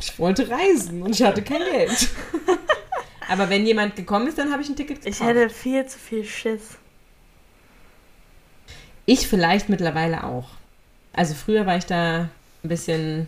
Ich 0.00 0.18
wollte 0.18 0.48
reisen 0.48 1.02
und 1.02 1.10
ich 1.14 1.22
hatte 1.22 1.42
kein 1.42 1.58
Geld. 1.62 2.08
Aber 3.28 3.48
wenn 3.50 3.66
jemand 3.66 3.94
gekommen 3.96 4.26
ist, 4.28 4.38
dann 4.38 4.50
habe 4.52 4.62
ich 4.62 4.68
ein 4.68 4.76
Ticket 4.76 5.02
gekauft. 5.02 5.20
Ich 5.20 5.26
hätte 5.26 5.48
viel 5.50 5.86
zu 5.86 5.98
viel 5.98 6.24
Schiss. 6.24 6.76
Ich 9.06 9.26
vielleicht 9.28 9.68
mittlerweile 9.68 10.24
auch. 10.24 10.50
Also 11.18 11.34
früher 11.34 11.66
war 11.66 11.76
ich 11.76 11.84
da 11.84 12.28
ein 12.62 12.68
bisschen 12.68 13.26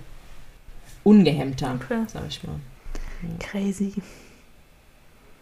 ungehemmter, 1.03 1.74
Okay. 1.74 2.05
sag 2.07 2.22
ich 2.28 2.41
mal. 2.45 2.55
Crazy. 3.41 3.95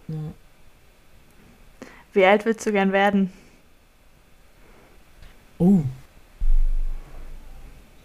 Ja. 0.08 0.14
Wie 2.14 2.24
alt 2.24 2.46
willst 2.46 2.64
du 2.64 2.72
gern 2.72 2.90
werden? 2.92 3.30
Oh. 5.58 5.82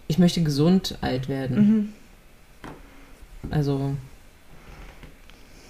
Ich 0.08 0.18
möchte 0.18 0.42
gesund 0.42 0.98
alt 1.00 1.30
werden. 1.30 1.56
Mhm. 1.56 1.92
Also, 3.50 3.96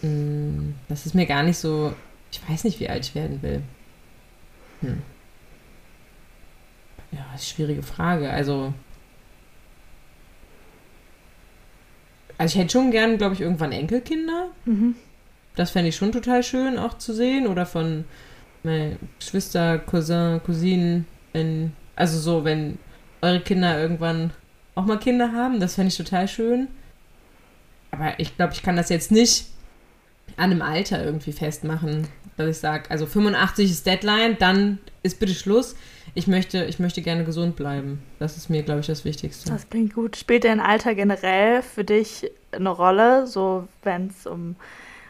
mh, 0.03 0.72
das 0.89 1.07
ist 1.07 1.14
mir 1.14 1.27
gar 1.27 1.45
nicht 1.45 1.59
so. 1.59 1.95
Ich 2.33 2.41
weiß 2.51 2.64
nicht, 2.64 2.81
wie 2.81 2.89
alt 2.89 3.07
ich 3.07 3.14
werden 3.14 3.41
will. 3.41 3.62
Hm. 4.81 5.01
Ja, 7.14 7.20
ist 7.20 7.30
eine 7.30 7.38
schwierige 7.40 7.82
Frage. 7.82 8.30
Also. 8.30 8.72
Also, 12.36 12.54
ich 12.54 12.60
hätte 12.60 12.72
schon 12.72 12.90
gern, 12.90 13.16
glaube 13.16 13.34
ich, 13.34 13.40
irgendwann 13.40 13.72
Enkelkinder. 13.72 14.48
Mhm. 14.64 14.96
Das 15.54 15.70
fände 15.70 15.90
ich 15.90 15.96
schon 15.96 16.10
total 16.10 16.42
schön 16.42 16.78
auch 16.78 16.98
zu 16.98 17.14
sehen. 17.14 17.46
Oder 17.46 17.64
von 17.64 18.04
meinen 18.64 18.98
Geschwister, 19.20 19.78
Cousin, 19.78 20.40
Cousinen. 20.44 21.06
Wenn, 21.32 21.72
also 21.94 22.18
so, 22.18 22.44
wenn 22.44 22.78
eure 23.22 23.40
Kinder 23.40 23.80
irgendwann 23.80 24.32
auch 24.74 24.84
mal 24.84 24.98
Kinder 24.98 25.32
haben, 25.32 25.60
das 25.60 25.76
fände 25.76 25.88
ich 25.88 25.96
total 25.96 26.26
schön. 26.26 26.68
Aber 27.92 28.18
ich 28.18 28.36
glaube, 28.36 28.52
ich 28.52 28.62
kann 28.62 28.76
das 28.76 28.88
jetzt 28.88 29.12
nicht 29.12 29.46
an 30.36 30.50
einem 30.50 30.62
Alter 30.62 31.04
irgendwie 31.04 31.32
festmachen, 31.32 32.08
dass 32.36 32.48
ich 32.48 32.58
sage, 32.58 32.90
also 32.90 33.06
85 33.06 33.70
ist 33.70 33.86
Deadline, 33.86 34.36
dann 34.38 34.78
ist 35.04 35.20
bitte 35.20 35.34
Schluss. 35.34 35.76
Ich 36.16 36.28
möchte, 36.28 36.64
ich 36.64 36.78
möchte 36.78 37.02
gerne 37.02 37.24
gesund 37.24 37.56
bleiben. 37.56 38.00
Das 38.20 38.36
ist 38.36 38.48
mir, 38.48 38.62
glaube 38.62 38.80
ich, 38.80 38.86
das 38.86 39.04
Wichtigste. 39.04 39.50
Das 39.50 39.68
klingt 39.68 39.94
gut. 39.94 40.16
Spielt 40.16 40.44
dein 40.44 40.60
Alter 40.60 40.94
generell 40.94 41.62
für 41.62 41.82
dich 41.82 42.30
eine 42.52 42.68
Rolle, 42.68 43.26
so 43.26 43.66
wenn 43.82 44.08
es 44.08 44.26
um 44.26 44.54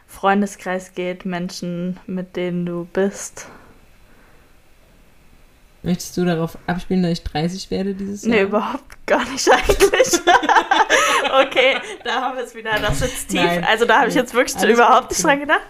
Freundeskreis 0.07 0.95
geht, 0.95 1.27
Menschen, 1.27 2.01
mit 2.07 2.37
denen 2.37 2.65
du 2.65 2.87
bist? 2.93 3.49
Möchtest 5.83 6.17
du 6.17 6.25
darauf 6.25 6.57
abspielen, 6.67 7.03
dass 7.03 7.13
ich 7.13 7.25
30 7.25 7.71
werde 7.71 7.95
dieses 7.95 8.25
Jahr? 8.25 8.37
Nee, 8.37 8.43
überhaupt 8.43 9.07
gar 9.07 9.29
nicht 9.29 9.47
eigentlich. 9.53 10.21
okay, 11.47 11.77
da 12.05 12.23
haben 12.23 12.39
wir 12.39 12.45
es 12.45 12.55
wieder. 12.55 12.79
Das 12.81 13.01
sitzt 13.01 13.29
tief. 13.29 13.43
Nein. 13.43 13.65
Also 13.65 13.85
da 13.85 13.99
habe 13.99 14.09
ich 14.09 14.15
jetzt 14.15 14.33
wirklich 14.33 14.57
überhaupt 14.67 15.11
nicht 15.11 15.23
dran 15.23 15.41
gedacht. 15.41 15.61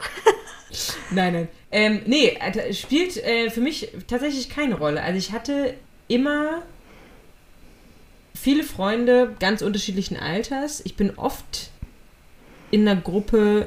Nein, 1.10 1.32
nein. 1.32 1.48
Ähm, 1.74 2.02
nee, 2.06 2.38
Alter, 2.40 2.72
spielt 2.72 3.16
äh, 3.16 3.50
für 3.50 3.60
mich 3.60 3.88
tatsächlich 4.06 4.48
keine 4.48 4.76
Rolle. 4.76 5.02
Also 5.02 5.18
ich 5.18 5.32
hatte 5.32 5.74
immer 6.06 6.62
viele 8.32 8.62
Freunde 8.62 9.34
ganz 9.40 9.60
unterschiedlichen 9.60 10.16
Alters. 10.16 10.82
Ich 10.84 10.94
bin 10.94 11.18
oft 11.18 11.70
in 12.70 12.88
einer 12.88 13.00
Gruppe, 13.00 13.66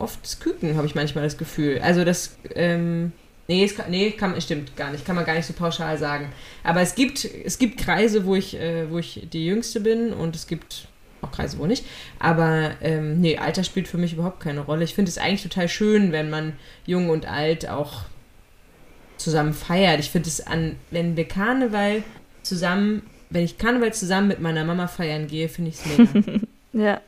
oft 0.00 0.26
Sküken, 0.26 0.76
habe 0.76 0.88
ich 0.88 0.96
manchmal 0.96 1.22
das 1.22 1.38
Gefühl. 1.38 1.78
Also 1.84 2.04
das, 2.04 2.36
ähm, 2.56 3.12
nee, 3.46 3.62
es 3.62 3.76
nee, 3.88 4.10
kann, 4.10 4.40
stimmt 4.40 4.76
gar 4.76 4.90
nicht, 4.90 5.06
kann 5.06 5.14
man 5.14 5.24
gar 5.24 5.34
nicht 5.34 5.46
so 5.46 5.52
pauschal 5.52 5.98
sagen. 5.98 6.32
Aber 6.64 6.80
es 6.80 6.96
gibt, 6.96 7.24
es 7.24 7.58
gibt 7.58 7.78
Kreise, 7.78 8.26
wo 8.26 8.34
ich, 8.34 8.56
äh, 8.56 8.90
wo 8.90 8.98
ich 8.98 9.28
die 9.32 9.46
Jüngste 9.46 9.78
bin 9.78 10.12
und 10.12 10.34
es 10.34 10.48
gibt 10.48 10.88
auch 11.22 11.32
Kreise, 11.32 11.58
wo 11.58 11.66
nicht. 11.66 11.84
Aber 12.18 12.72
ähm, 12.80 13.20
nee, 13.20 13.38
Alter 13.38 13.64
spielt 13.64 13.88
für 13.88 13.98
mich 13.98 14.12
überhaupt 14.12 14.40
keine 14.40 14.60
Rolle. 14.60 14.84
Ich 14.84 14.94
finde 14.94 15.10
es 15.10 15.18
eigentlich 15.18 15.42
total 15.42 15.68
schön, 15.68 16.12
wenn 16.12 16.30
man 16.30 16.54
jung 16.86 17.10
und 17.10 17.26
alt 17.26 17.68
auch 17.68 18.02
zusammen 19.16 19.52
feiert. 19.52 20.00
Ich 20.00 20.10
finde 20.10 20.28
es 20.28 20.46
an, 20.46 20.76
wenn 20.90 21.16
wir 21.16 21.26
Karneval 21.26 22.02
zusammen, 22.42 23.02
wenn 23.28 23.44
ich 23.44 23.58
Karneval 23.58 23.92
zusammen 23.92 24.28
mit 24.28 24.40
meiner 24.40 24.64
Mama 24.64 24.88
feiern 24.88 25.26
gehe, 25.26 25.48
finde 25.48 25.70
ich 25.70 25.76
es 25.76 25.98
mega. 25.98 26.38
Ja. 26.72 27.00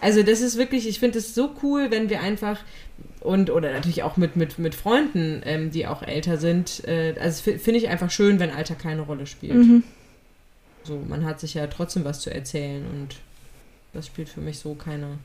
Also 0.00 0.22
das 0.22 0.40
ist 0.40 0.56
wirklich, 0.56 0.88
ich 0.88 0.98
finde 0.98 1.18
es 1.18 1.34
so 1.34 1.54
cool, 1.62 1.90
wenn 1.90 2.08
wir 2.08 2.22
einfach 2.22 2.58
Und, 3.20 3.50
oder 3.50 3.70
natürlich 3.70 4.02
auch 4.02 4.16
mit, 4.16 4.34
mit, 4.34 4.58
mit 4.58 4.74
Freunden, 4.74 5.42
ähm, 5.44 5.70
die 5.70 5.86
auch 5.86 6.02
älter 6.02 6.38
sind. 6.38 6.82
Äh, 6.88 7.14
also 7.20 7.42
finde 7.42 7.78
ich 7.78 7.88
einfach 7.88 8.10
schön, 8.10 8.40
wenn 8.40 8.50
Alter 8.50 8.74
keine 8.74 9.02
Rolle 9.02 9.26
spielt. 9.26 9.56
Mhm. 9.56 9.82
So, 10.84 11.02
man 11.06 11.26
hat 11.26 11.38
sich 11.38 11.52
ja 11.52 11.66
trotzdem 11.66 12.04
was 12.04 12.20
zu 12.20 12.32
erzählen 12.32 12.82
und 12.86 13.16
das 13.92 14.06
spielt 14.06 14.28
für 14.28 14.40
mich 14.40 14.58
so 14.58 14.74
keine, 14.74 15.18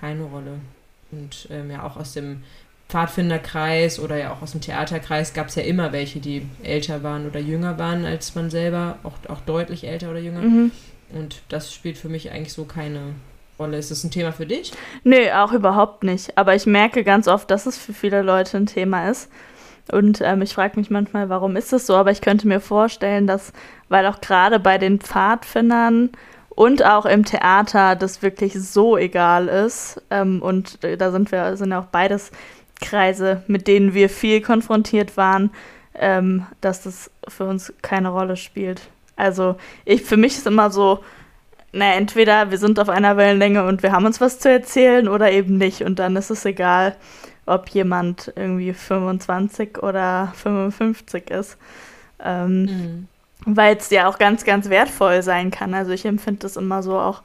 keine 0.00 0.24
Rolle. 0.24 0.60
Und 1.10 1.48
ähm, 1.50 1.70
ja, 1.70 1.84
auch 1.84 1.96
aus 1.96 2.12
dem 2.12 2.42
Pfadfinderkreis 2.88 3.98
oder 3.98 4.16
ja 4.16 4.32
auch 4.32 4.42
aus 4.42 4.52
dem 4.52 4.60
Theaterkreis 4.60 5.32
gab 5.32 5.48
es 5.48 5.54
ja 5.54 5.62
immer 5.62 5.92
welche, 5.92 6.20
die 6.20 6.46
älter 6.62 7.02
waren 7.02 7.26
oder 7.26 7.40
jünger 7.40 7.78
waren 7.78 8.04
als 8.04 8.34
man 8.34 8.50
selber, 8.50 8.98
auch, 9.02 9.14
auch 9.28 9.40
deutlich 9.40 9.84
älter 9.86 10.10
oder 10.10 10.20
jünger. 10.20 10.40
Mhm. 10.40 10.70
Und 11.12 11.42
das 11.48 11.72
spielt 11.72 11.96
für 11.96 12.08
mich 12.08 12.30
eigentlich 12.30 12.52
so 12.52 12.64
keine 12.64 13.14
Rolle. 13.58 13.78
Ist 13.78 13.90
das 13.90 14.04
ein 14.04 14.10
Thema 14.10 14.32
für 14.32 14.46
dich? 14.46 14.72
Nee, 15.04 15.30
auch 15.32 15.52
überhaupt 15.52 16.02
nicht. 16.02 16.36
Aber 16.36 16.54
ich 16.54 16.66
merke 16.66 17.04
ganz 17.04 17.28
oft, 17.28 17.50
dass 17.50 17.66
es 17.66 17.78
für 17.78 17.92
viele 17.92 18.22
Leute 18.22 18.56
ein 18.56 18.66
Thema 18.66 19.08
ist. 19.08 19.30
Und 19.92 20.20
ähm, 20.22 20.42
ich 20.42 20.54
frage 20.54 20.78
mich 20.78 20.90
manchmal, 20.90 21.28
warum 21.28 21.56
ist 21.56 21.72
es 21.72 21.86
so? 21.86 21.94
Aber 21.94 22.10
ich 22.10 22.20
könnte 22.20 22.48
mir 22.48 22.60
vorstellen, 22.60 23.26
dass, 23.26 23.52
weil 23.88 24.06
auch 24.06 24.20
gerade 24.20 24.58
bei 24.58 24.78
den 24.78 24.98
Pfadfindern 24.98 26.10
und 26.54 26.84
auch 26.84 27.06
im 27.06 27.24
Theater 27.24 27.96
das 27.96 28.22
wirklich 28.22 28.54
so 28.54 28.96
egal 28.96 29.48
ist. 29.48 30.00
Ähm, 30.10 30.42
und 30.42 30.78
da 30.82 31.10
sind 31.10 31.32
wir, 31.32 31.56
sind 31.56 31.72
auch 31.72 31.86
beides 31.86 32.30
Kreise, 32.80 33.42
mit 33.46 33.66
denen 33.66 33.94
wir 33.94 34.08
viel 34.08 34.40
konfrontiert 34.40 35.16
waren, 35.16 35.50
ähm, 35.94 36.46
dass 36.60 36.82
das 36.82 37.10
für 37.28 37.44
uns 37.44 37.72
keine 37.82 38.08
Rolle 38.08 38.36
spielt. 38.36 38.82
Also 39.16 39.56
ich, 39.84 40.02
für 40.02 40.16
mich 40.16 40.36
ist 40.36 40.46
immer 40.46 40.70
so, 40.70 41.00
na, 41.72 41.94
entweder 41.94 42.50
wir 42.50 42.58
sind 42.58 42.78
auf 42.78 42.88
einer 42.88 43.16
Wellenlänge 43.16 43.64
und 43.66 43.82
wir 43.82 43.92
haben 43.92 44.06
uns 44.06 44.20
was 44.20 44.38
zu 44.38 44.50
erzählen 44.50 45.08
oder 45.08 45.32
eben 45.32 45.56
nicht. 45.58 45.82
Und 45.82 45.98
dann 45.98 46.14
ist 46.16 46.30
es 46.30 46.44
egal, 46.44 46.94
ob 47.46 47.68
jemand 47.70 48.32
irgendwie 48.36 48.72
25 48.72 49.82
oder 49.82 50.32
55 50.36 51.30
ist. 51.30 51.58
Ähm, 52.22 52.62
Mhm. 52.62 53.08
Weil 53.46 53.76
es 53.76 53.90
ja 53.90 54.08
auch 54.08 54.18
ganz, 54.18 54.44
ganz 54.44 54.70
wertvoll 54.70 55.22
sein 55.22 55.50
kann. 55.50 55.74
Also 55.74 55.92
ich 55.92 56.04
empfinde 56.04 56.40
das 56.40 56.56
immer 56.56 56.82
so 56.82 56.98
auch 56.98 57.22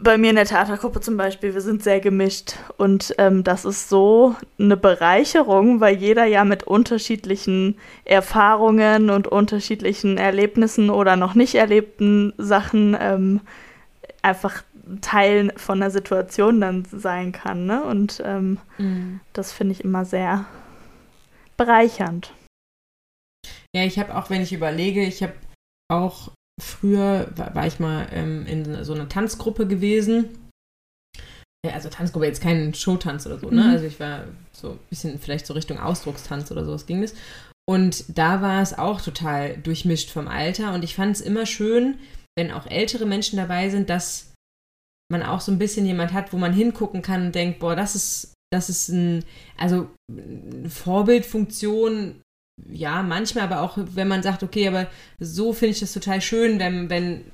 bei 0.00 0.16
mir 0.16 0.30
in 0.30 0.36
der 0.36 0.44
Theatergruppe 0.44 1.00
zum 1.00 1.16
Beispiel, 1.16 1.54
wir 1.54 1.60
sind 1.60 1.82
sehr 1.82 2.00
gemischt 2.00 2.54
und 2.76 3.14
ähm, 3.18 3.42
das 3.42 3.64
ist 3.64 3.88
so 3.88 4.36
eine 4.58 4.76
Bereicherung, 4.76 5.80
weil 5.80 5.96
jeder 5.96 6.24
ja 6.24 6.44
mit 6.44 6.62
unterschiedlichen 6.62 7.76
Erfahrungen 8.04 9.10
und 9.10 9.26
unterschiedlichen 9.26 10.16
Erlebnissen 10.16 10.90
oder 10.90 11.16
noch 11.16 11.34
nicht 11.34 11.56
erlebten 11.56 12.32
Sachen 12.38 12.96
ähm, 13.00 13.40
einfach 14.22 14.62
Teil 15.00 15.52
von 15.56 15.80
der 15.80 15.90
Situation 15.90 16.60
dann 16.60 16.84
sein 16.90 17.32
kann. 17.32 17.66
Ne? 17.66 17.82
Und 17.82 18.22
ähm, 18.24 18.58
Mhm. 18.78 19.20
das 19.32 19.52
finde 19.52 19.72
ich 19.72 19.84
immer 19.84 20.04
sehr 20.04 20.44
bereichernd. 21.56 22.32
Ja, 23.76 23.84
ich 23.84 23.98
habe 23.98 24.16
auch, 24.16 24.30
wenn 24.30 24.42
ich 24.42 24.52
überlege, 24.52 25.04
ich 25.04 25.22
habe 25.22 25.34
auch 25.90 26.32
früher, 26.60 27.30
war, 27.36 27.54
war 27.54 27.66
ich 27.66 27.78
mal 27.78 28.08
ähm, 28.12 28.46
in 28.46 28.84
so 28.84 28.94
einer 28.94 29.08
Tanzgruppe 29.08 29.66
gewesen. 29.66 30.38
Ja, 31.66 31.72
also 31.72 31.88
Tanzgruppe, 31.88 32.26
jetzt 32.26 32.42
kein 32.42 32.72
Showtanz 32.72 33.26
oder 33.26 33.38
so, 33.38 33.50
ne? 33.50 33.64
Mhm. 33.64 33.70
Also 33.70 33.84
ich 33.86 33.98
war 33.98 34.24
so 34.52 34.72
ein 34.72 34.78
bisschen 34.90 35.18
vielleicht 35.18 35.46
so 35.46 35.54
Richtung 35.54 35.78
Ausdruckstanz 35.78 36.50
oder 36.50 36.64
sowas 36.64 36.86
ging 36.86 37.02
das. 37.02 37.14
Und 37.68 38.16
da 38.16 38.40
war 38.40 38.62
es 38.62 38.78
auch 38.78 39.00
total 39.00 39.58
durchmischt 39.58 40.10
vom 40.10 40.28
Alter. 40.28 40.72
Und 40.72 40.84
ich 40.84 40.94
fand 40.94 41.16
es 41.16 41.20
immer 41.20 41.44
schön, 41.44 41.98
wenn 42.36 42.52
auch 42.52 42.66
ältere 42.66 43.04
Menschen 43.04 43.36
dabei 43.36 43.68
sind, 43.68 43.90
dass 43.90 44.32
man 45.10 45.22
auch 45.22 45.40
so 45.40 45.52
ein 45.52 45.58
bisschen 45.58 45.84
jemand 45.84 46.12
hat, 46.12 46.32
wo 46.32 46.38
man 46.38 46.52
hingucken 46.52 47.02
kann 47.02 47.26
und 47.26 47.34
denkt, 47.34 47.58
boah, 47.58 47.76
das 47.76 47.94
ist, 47.94 48.34
das 48.50 48.70
ist 48.70 48.88
ein, 48.88 49.24
also 49.56 49.90
eine 50.10 50.70
Vorbildfunktion, 50.70 52.22
ja, 52.70 53.02
manchmal, 53.02 53.44
aber 53.44 53.62
auch, 53.62 53.76
wenn 53.76 54.08
man 54.08 54.22
sagt, 54.22 54.42
okay, 54.42 54.68
aber 54.68 54.86
so 55.18 55.52
finde 55.52 55.72
ich 55.72 55.80
das 55.80 55.92
total 55.92 56.20
schön, 56.20 56.58
wenn, 56.58 56.90
wenn, 56.90 57.24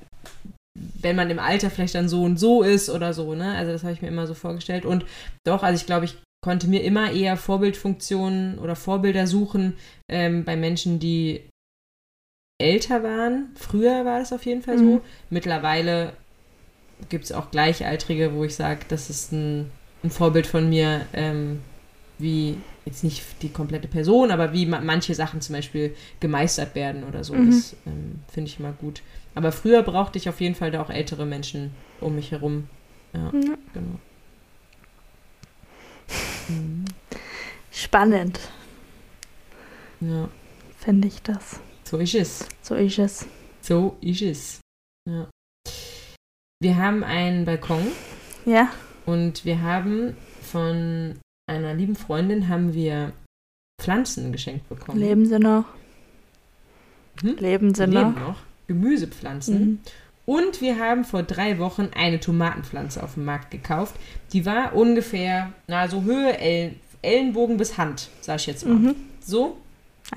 wenn 1.01 1.15
man 1.15 1.29
im 1.29 1.39
Alter 1.39 1.69
vielleicht 1.69 1.95
dann 1.95 2.09
so 2.09 2.23
und 2.23 2.37
so 2.37 2.63
ist 2.63 2.89
oder 2.89 3.13
so, 3.13 3.33
ne? 3.33 3.55
Also 3.55 3.71
das 3.71 3.83
habe 3.83 3.93
ich 3.93 4.01
mir 4.01 4.07
immer 4.07 4.27
so 4.27 4.33
vorgestellt. 4.33 4.85
Und 4.85 5.05
doch, 5.45 5.63
also 5.63 5.79
ich 5.79 5.85
glaube, 5.85 6.05
ich 6.05 6.17
konnte 6.43 6.67
mir 6.67 6.83
immer 6.83 7.11
eher 7.11 7.37
Vorbildfunktionen 7.37 8.59
oder 8.59 8.75
Vorbilder 8.75 9.25
suchen 9.25 9.73
ähm, 10.09 10.43
bei 10.43 10.55
Menschen, 10.55 10.99
die 10.99 11.41
älter 12.61 13.03
waren. 13.03 13.49
Früher 13.55 14.05
war 14.05 14.19
das 14.19 14.31
auf 14.31 14.45
jeden 14.45 14.61
Fall 14.61 14.77
so. 14.77 14.83
Mhm. 14.83 15.01
Mittlerweile 15.29 16.13
gibt 17.09 17.25
es 17.25 17.31
auch 17.31 17.51
Gleichaltrige, 17.51 18.33
wo 18.33 18.43
ich 18.43 18.55
sage, 18.55 18.81
das 18.87 19.09
ist 19.09 19.31
ein, 19.31 19.71
ein 20.03 20.11
Vorbild 20.11 20.47
von 20.47 20.69
mir, 20.69 21.05
ähm, 21.13 21.61
wie 22.17 22.57
jetzt 22.85 23.03
nicht 23.03 23.23
die 23.41 23.49
komplette 23.49 23.87
Person, 23.87 24.31
aber 24.31 24.53
wie 24.53 24.65
ma 24.65 24.79
manche 24.79 25.13
Sachen 25.15 25.41
zum 25.41 25.53
Beispiel 25.55 25.95
gemeistert 26.19 26.75
werden 26.75 27.03
oder 27.03 27.23
so. 27.23 27.33
Mhm. 27.33 27.49
Das 27.51 27.75
ähm, 27.85 28.19
finde 28.31 28.49
ich 28.49 28.59
immer 28.59 28.71
gut. 28.73 29.01
Aber 29.33 29.51
früher 29.51 29.83
brauchte 29.83 30.17
ich 30.17 30.29
auf 30.29 30.39
jeden 30.39 30.55
Fall 30.55 30.71
da 30.71 30.81
auch 30.81 30.89
ältere 30.89 31.25
Menschen 31.25 31.71
um 31.99 32.15
mich 32.15 32.31
herum. 32.31 32.67
Ja, 33.13 33.25
Ja. 33.33 33.57
genau. 33.73 33.99
Mhm. 36.49 36.85
Spannend, 37.71 38.39
Ja, 39.99 40.29
finde 40.77 41.07
ich 41.09 41.21
das. 41.21 41.59
so 41.83 41.97
ist 41.97 42.15
es. 42.15 42.47
So 42.61 42.75
ist 42.75 42.99
es. 42.99 43.25
So 43.61 43.97
ist 43.99 44.21
es. 44.21 44.59
Ja. 45.09 45.27
Wir 46.61 46.77
haben 46.77 47.03
einen 47.03 47.43
Balkon 47.45 47.85
Ja, 48.45 48.69
und 49.05 49.43
wir 49.43 49.61
haben 49.61 50.15
von 50.41 51.19
einer 51.47 51.73
lieben 51.73 51.95
Freundin 51.95 52.49
haben 52.49 52.73
wir 52.73 53.13
Pflanzen 53.81 54.31
geschenkt 54.31 54.67
bekommen. 54.69 54.99
leben 54.99 55.25
sie 55.27 55.39
noch. 55.39 55.65
Hm? 57.21 57.35
Leben 57.37 57.73
sie 57.73 57.83
Sie 57.85 57.87
noch. 57.91 58.01
leben 58.01 58.19
noch. 58.19 58.37
Gemüsepflanzen. 58.67 59.59
Mhm. 59.59 59.79
Und 60.25 60.59
wir 60.61 60.79
haben 60.79 61.05
vor 61.05 61.21
drei 61.21 61.59
Wochen 61.59 61.89
eine 61.95 62.19
Tomatenpflanze 62.19 63.03
auf 63.03 63.13
dem 63.13 63.25
Markt 63.25 63.51
gekauft. 63.51 63.95
Die 64.33 64.45
war 64.45 64.73
ungefähr, 64.73 65.51
na, 65.67 65.87
so 65.87 66.01
Höhe 66.03 66.35
Ellen, 66.39 66.79
Ellenbogen 67.03 67.57
bis 67.57 67.77
Hand, 67.77 68.09
sag 68.21 68.37
ich 68.37 68.47
jetzt 68.47 68.65
mal. 68.65 68.73
Mhm. 68.73 68.95
So, 69.21 69.57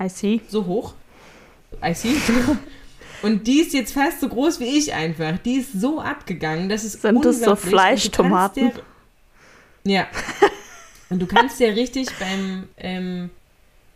I 0.01 0.09
see. 0.09 0.41
so 0.47 0.65
hoch. 0.65 0.93
I 1.85 1.93
see. 1.93 2.15
Und 3.21 3.45
die 3.45 3.59
ist 3.59 3.73
jetzt 3.73 3.93
fast 3.93 4.21
so 4.21 4.29
groß 4.29 4.59
wie 4.59 4.77
ich 4.77 4.93
einfach. 4.93 5.37
Die 5.39 5.57
ist 5.57 5.79
so 5.79 5.99
abgegangen, 5.99 6.69
das 6.69 6.83
ist 6.85 7.01
Sind 7.01 7.23
das 7.23 7.41
so 7.41 7.55
Fleischtomaten? 7.55 8.71
Ja. 9.83 10.07
Und 11.09 11.19
du 11.19 11.27
kannst 11.27 11.59
dir 11.59 11.75
richtig 11.75 12.07
beim, 12.19 12.67
ähm, 12.77 13.29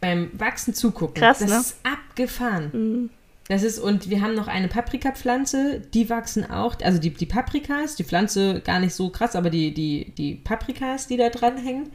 beim 0.02 0.32
Wachsen 0.40 0.74
zugucken. 0.74 1.16
Krass, 1.16 1.40
das 1.40 1.50
ne? 1.50 1.58
ist 1.58 1.78
abgefahren. 1.84 2.72
Mhm. 2.74 3.10
Das 3.50 3.64
ist, 3.64 3.78
und 3.78 4.10
wir 4.10 4.22
haben 4.22 4.36
noch 4.36 4.48
eine 4.48 4.70
Paprikapflanze, 4.70 5.82
die 5.94 6.10
wachsen 6.10 6.50
auch, 6.50 6.80
also 6.82 6.98
die, 6.98 7.10
die 7.10 7.26
Paprikas, 7.26 7.96
die 7.96 8.06
Pflanze 8.06 8.62
gar 8.62 8.80
nicht 8.80 8.94
so 8.94 9.10
krass, 9.10 9.36
aber 9.36 9.50
die, 9.50 9.74
die, 9.74 10.12
die 10.18 10.36
Paprikas, 10.36 11.08
die 11.08 11.18
da 11.18 11.30
dran 11.30 11.58
hängen, 11.58 11.92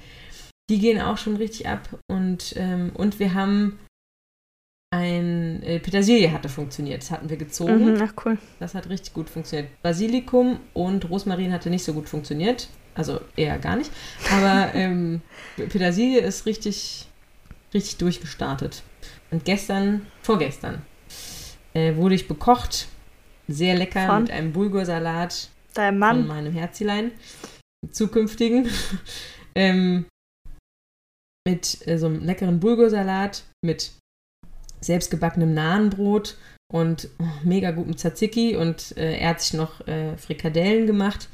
die 0.69 0.79
gehen 0.79 1.01
auch 1.01 1.17
schon 1.17 1.37
richtig 1.37 1.67
ab. 1.67 1.89
Und, 2.07 2.55
ähm, 2.57 2.93
und 2.95 3.19
wir 3.19 3.33
haben 3.33 3.79
ein 4.91 5.63
äh, 5.63 5.81
Petersilie 5.81 6.33
hatte 6.33 6.49
funktioniert. 6.49 7.03
Das 7.03 7.11
hatten 7.11 7.29
wir 7.29 7.37
gezogen. 7.37 7.95
Mhm. 7.95 8.03
Ach 8.03 8.13
cool. 8.25 8.39
Das 8.59 8.75
hat 8.75 8.89
richtig 8.89 9.13
gut 9.15 9.29
funktioniert. 9.29 9.71
Basilikum 9.83 10.61
und 10.75 11.09
Rosmarin 11.09 11.53
hatte 11.53 11.71
nicht 11.71 11.85
so 11.85 11.93
gut 11.93 12.09
funktioniert. 12.09 12.69
Also 12.99 13.21
eher 13.37 13.59
gar 13.59 13.77
nicht. 13.77 13.93
Aber 14.31 14.71
ähm, 14.75 15.23
Petersilie 15.57 16.21
ist 16.21 16.45
richtig, 16.45 17.07
richtig 17.73 17.97
durchgestartet. 17.97 18.83
Und 19.31 19.45
gestern, 19.45 20.07
vorgestern, 20.23 20.83
äh, 21.75 21.95
wurde 21.95 22.17
ich 22.17 22.29
bekocht. 22.29 22.89
Sehr 23.47 23.77
lecker 23.77 24.07
Von? 24.07 24.23
mit 24.25 24.31
einem 24.33 24.53
Bulgursalat 24.53 25.49
Dein 25.73 25.95
von 25.95 25.99
Mann. 25.99 26.27
meinem 26.27 26.53
Herzilein. 26.53 27.13
Zukünftigen. 27.93 28.69
ähm, 29.55 30.07
mit 31.47 31.87
äh, 31.87 31.99
so 31.99 32.07
einem 32.07 32.25
leckeren 32.25 32.61
Bulgursalat, 32.61 33.45
mit 33.65 33.93
selbstgebackenem 34.81 35.55
Nahenbrot 35.55 36.37
und 36.73 37.09
oh, 37.21 37.25
mega 37.45 37.71
gutem 37.71 37.97
Tzatziki 37.97 38.57
und 38.57 38.97
äh, 38.97 39.19
er 39.19 39.31
hat 39.31 39.41
sich 39.41 39.55
noch 39.55 39.87
äh, 39.87 40.17
Frikadellen 40.19 40.87
gemacht 40.87 41.29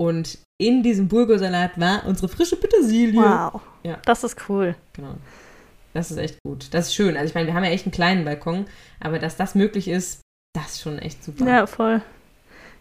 und 0.00 0.38
in 0.66 0.82
diesem 0.82 1.08
Bulgursalat 1.08 1.78
war 1.78 2.04
unsere 2.06 2.28
frische 2.28 2.56
Petersilie. 2.56 3.20
Wow. 3.20 3.60
Ja. 3.82 3.98
Das 4.04 4.24
ist 4.24 4.36
cool. 4.48 4.74
Genau. 4.92 5.14
Das 5.94 6.10
ist 6.10 6.16
echt 6.16 6.38
gut. 6.42 6.68
Das 6.72 6.86
ist 6.88 6.94
schön. 6.94 7.16
Also 7.16 7.28
ich 7.28 7.34
meine, 7.34 7.46
wir 7.48 7.54
haben 7.54 7.64
ja 7.64 7.70
echt 7.70 7.84
einen 7.84 7.92
kleinen 7.92 8.24
Balkon, 8.24 8.66
aber 9.00 9.18
dass 9.18 9.36
das 9.36 9.54
möglich 9.54 9.88
ist, 9.88 10.20
das 10.54 10.72
ist 10.72 10.80
schon 10.82 10.98
echt 10.98 11.22
super. 11.22 11.46
Ja, 11.46 11.66
voll. 11.66 12.00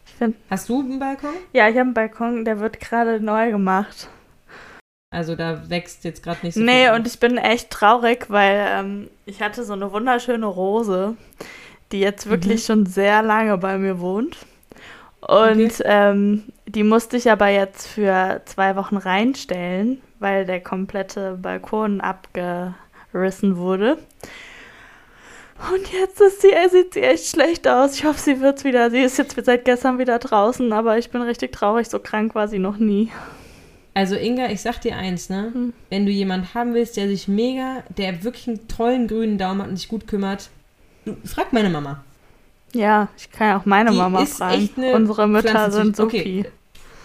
Ich 0.05 0.13
finde, 0.13 0.37
Hast 0.49 0.69
du 0.69 0.79
einen 0.79 0.99
Balkon? 0.99 1.29
ja, 1.53 1.67
ich 1.67 1.75
habe 1.75 1.81
einen 1.81 1.93
Balkon, 1.93 2.45
der 2.45 2.59
wird 2.59 2.79
gerade 2.79 3.19
neu 3.19 3.51
gemacht. 3.51 4.07
Also 5.13 5.35
da 5.35 5.69
wächst 5.69 6.05
jetzt 6.05 6.23
gerade 6.23 6.39
nicht 6.45 6.55
so 6.55 6.61
Nee, 6.61 6.85
viel. 6.85 6.93
und 6.93 7.05
ich 7.05 7.19
bin 7.19 7.37
echt 7.37 7.69
traurig, 7.69 8.27
weil 8.29 8.65
ähm, 8.69 9.09
ich 9.25 9.41
hatte 9.41 9.65
so 9.65 9.73
eine 9.73 9.91
wunderschöne 9.91 10.45
Rose, 10.45 11.15
die 11.91 11.99
jetzt 11.99 12.29
wirklich 12.29 12.61
Mhm. 12.61 12.65
schon 12.65 12.85
sehr 12.85 13.21
lange 13.21 13.57
bei 13.57 13.77
mir 13.77 13.99
wohnt. 13.99 14.37
Und 15.21 15.29
Okay. 15.79 15.83
ähm, 15.85 16.43
die 16.67 16.83
musste 16.83 17.15
ich 17.17 17.29
aber 17.29 17.47
jetzt 17.47 17.87
für 17.87 18.41
zwei 18.45 18.75
Wochen 18.75 18.97
reinstellen, 18.97 20.01
weil 20.19 20.45
der 20.45 20.61
komplette 20.61 21.37
Balkon 21.41 22.01
abgerissen 22.01 23.57
wurde. 23.57 23.97
Und 25.71 25.91
jetzt 25.93 26.19
ist 26.19 26.41
sie, 26.41 26.51
äh, 26.51 26.69
sieht 26.69 26.95
sie 26.95 27.01
echt 27.01 27.27
schlecht 27.27 27.67
aus. 27.67 27.93
Ich 27.95 28.03
hoffe, 28.03 28.19
sie 28.19 28.41
wird's 28.41 28.63
wieder. 28.63 28.89
Sie 28.89 28.99
ist 28.99 29.17
jetzt 29.19 29.35
seit 29.45 29.63
gestern 29.65 29.99
wieder 29.99 30.17
draußen, 30.17 30.73
aber 30.73 30.97
ich 30.97 31.11
bin 31.11 31.21
richtig 31.21 31.51
traurig. 31.51 31.87
So 31.87 31.99
krank 31.99 32.33
war 32.33 32.47
sie 32.47 32.57
noch 32.57 32.77
nie. 32.77 33.11
Also 33.93 34.15
Inga, 34.15 34.49
ich 34.49 34.61
sag 34.61 34.79
dir 34.81 34.95
eins, 34.95 35.29
ne? 35.29 35.51
Hm. 35.53 35.73
Wenn 35.89 36.05
du 36.07 36.11
jemanden 36.11 36.51
haben 36.55 36.73
willst, 36.73 36.97
der 36.97 37.07
sich 37.07 37.27
mega, 37.27 37.83
der 37.95 38.23
wirklich 38.23 38.47
einen 38.47 38.67
tollen 38.67 39.07
grünen 39.07 39.37
Daumen 39.37 39.61
hat 39.61 39.69
und 39.69 39.75
sich 39.75 39.89
gut 39.89 40.07
kümmert, 40.07 40.49
frag 41.25 41.53
meine 41.53 41.69
Mama. 41.69 42.03
Ja, 42.73 43.09
ich 43.17 43.29
kann 43.31 43.47
ja 43.49 43.57
auch 43.59 43.65
meine 43.65 43.91
Die 43.91 43.97
Mama 43.97 44.23
ist 44.23 44.37
fragen. 44.37 44.61
echt 44.63 44.77
eine 44.77 44.93
Unsere 44.93 45.27
Mütter 45.27 45.71
sind 45.71 45.99
okay. 45.99 46.43
supi. 46.43 46.45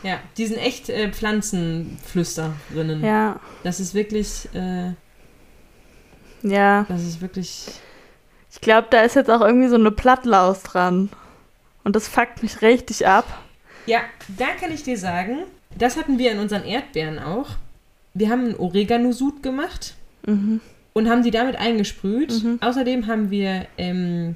Ja, 0.02 0.18
die 0.36 0.46
sind 0.46 0.58
echt 0.58 0.88
äh, 0.88 1.10
Pflanzenflüsterinnen. 1.10 3.02
Ja, 3.04 3.40
Das 3.64 3.80
ist 3.80 3.94
wirklich, 3.94 4.48
äh, 4.54 4.92
ja. 6.42 6.84
das 6.88 7.02
ist 7.02 7.20
wirklich. 7.20 7.66
Ich 8.52 8.60
glaube, 8.60 8.86
da 8.90 9.02
ist 9.02 9.16
jetzt 9.16 9.30
auch 9.30 9.40
irgendwie 9.40 9.68
so 9.68 9.74
eine 9.76 9.90
Plattlaus 9.90 10.62
dran. 10.62 11.10
Und 11.84 11.94
das 11.96 12.08
fuckt 12.08 12.42
mich 12.42 12.62
richtig 12.62 13.06
ab. 13.06 13.24
Ja, 13.86 14.00
da 14.38 14.46
kann 14.60 14.72
ich 14.72 14.82
dir 14.82 14.96
sagen, 14.98 15.38
das 15.78 15.96
hatten 15.96 16.18
wir 16.18 16.32
in 16.32 16.38
unseren 16.40 16.64
Erdbeeren 16.64 17.18
auch. 17.18 17.50
Wir 18.14 18.30
haben 18.30 18.44
einen 18.46 18.56
Oregano-Sud 18.56 19.42
gemacht 19.42 19.94
Mhm. 20.26 20.60
und 20.94 21.08
haben 21.08 21.22
die 21.22 21.30
damit 21.30 21.56
eingesprüht. 21.56 22.32
Mhm. 22.42 22.58
Außerdem 22.60 23.06
haben 23.06 23.30
wir 23.30 23.66
ähm, 23.78 24.34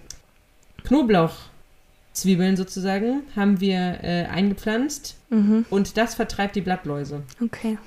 Knoblauchzwiebeln 0.90 2.56
sozusagen, 2.56 3.22
haben 3.36 3.60
wir 3.60 3.98
äh, 4.02 4.24
eingepflanzt 4.26 5.16
Mhm. 5.32 5.64
und 5.70 5.96
das 5.96 6.16
vertreibt 6.16 6.56
die 6.56 6.60
Blattläuse. 6.60 7.22
Okay. 7.40 7.78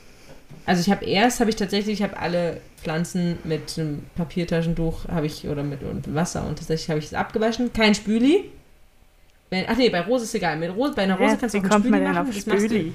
Also 0.65 0.79
ich 0.79 0.89
habe 0.89 1.03
erst, 1.03 1.41
habe 1.41 1.49
ich 1.49 1.57
tatsächlich, 1.57 1.95
ich 1.99 2.03
habe 2.03 2.15
alle 2.17 2.61
Pflanzen 2.81 3.37
mit 3.43 3.77
einem 3.77 4.03
Papiertaschentuch, 4.15 5.09
habe 5.09 5.25
ich, 5.25 5.45
oder 5.49 5.61
mit 5.61 5.83
und 5.83 6.15
Wasser 6.15 6.47
und 6.47 6.57
tatsächlich 6.59 6.89
habe 6.89 6.99
ich 6.99 7.05
es 7.07 7.13
abgewaschen. 7.13 7.73
Kein 7.73 7.93
Spüli. 7.95 8.45
Wenn, 9.49 9.65
ach 9.67 9.75
nee, 9.75 9.89
bei 9.89 9.99
Rose 9.99 10.23
ist 10.23 10.33
egal. 10.35 10.55
Mit 10.57 10.73
Rose, 10.73 10.93
bei 10.95 11.01
einer 11.03 11.17
Rose 11.17 11.33
Hä? 11.33 11.37
kannst 11.41 11.53
du 11.55 11.59
auch 11.59 11.63
einen 11.65 11.83
Spüli 11.83 11.99
machen. 11.99 12.17
auf 12.17 12.27
das 12.33 12.37
Spüli? 12.41 12.93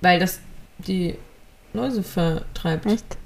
Weil 0.00 0.18
das 0.18 0.40
die 0.78 1.16
Läuse 1.74 2.02
vertreibt. 2.02 2.86
Echt? 2.86 3.18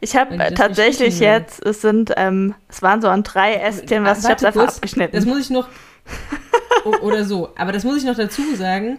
Ich 0.00 0.16
habe 0.16 0.36
tatsächlich 0.54 1.20
jetzt, 1.20 1.64
es 1.64 1.82
sind, 1.82 2.12
ähm, 2.16 2.54
es 2.68 2.82
waren 2.82 3.02
so 3.02 3.08
an 3.08 3.22
drei 3.22 3.54
Ästchen, 3.54 4.04
was 4.04 4.24
ich 4.24 4.30
hab's 4.30 4.44
einfach 4.44 4.68
abgeschnitten. 4.68 5.14
Das 5.14 5.26
muss 5.26 5.40
ich 5.40 5.50
noch. 5.50 5.68
oder 7.02 7.24
so. 7.24 7.50
Aber 7.56 7.72
das 7.72 7.84
muss 7.84 7.98
ich 7.98 8.04
noch 8.04 8.16
dazu 8.16 8.42
sagen, 8.56 8.98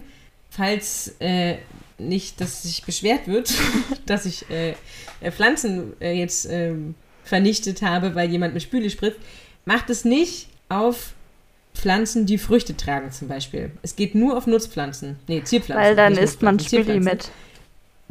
falls 0.49 1.15
äh, 1.19 1.55
nicht, 1.97 2.39
dass 2.39 2.63
sich 2.63 2.83
beschwert 2.83 3.27
wird, 3.27 3.53
dass 4.05 4.25
ich 4.25 4.49
äh, 4.49 4.75
äh, 5.21 5.31
Pflanzen 5.31 5.93
äh, 5.99 6.13
jetzt 6.13 6.47
ähm, 6.49 6.95
vernichtet 7.23 7.81
habe, 7.81 8.15
weil 8.15 8.29
jemand 8.29 8.53
mit 8.53 8.63
Spüle 8.63 8.89
spritzt. 8.89 9.19
Macht 9.65 9.89
es 9.89 10.05
nicht 10.05 10.49
auf 10.69 11.13
Pflanzen, 11.73 12.25
die 12.25 12.37
Früchte 12.37 12.75
tragen, 12.75 13.11
zum 13.11 13.27
Beispiel. 13.27 13.71
Es 13.81 13.95
geht 13.95 14.15
nur 14.15 14.37
auf 14.37 14.47
Nutzpflanzen. 14.47 15.17
Nee, 15.27 15.43
Zierpflanzen. 15.43 15.85
weil 15.85 15.95
dann 15.95 16.17
isst 16.17 16.41
man 16.41 16.59
Spüli 16.59 16.99
mit. 16.99 17.29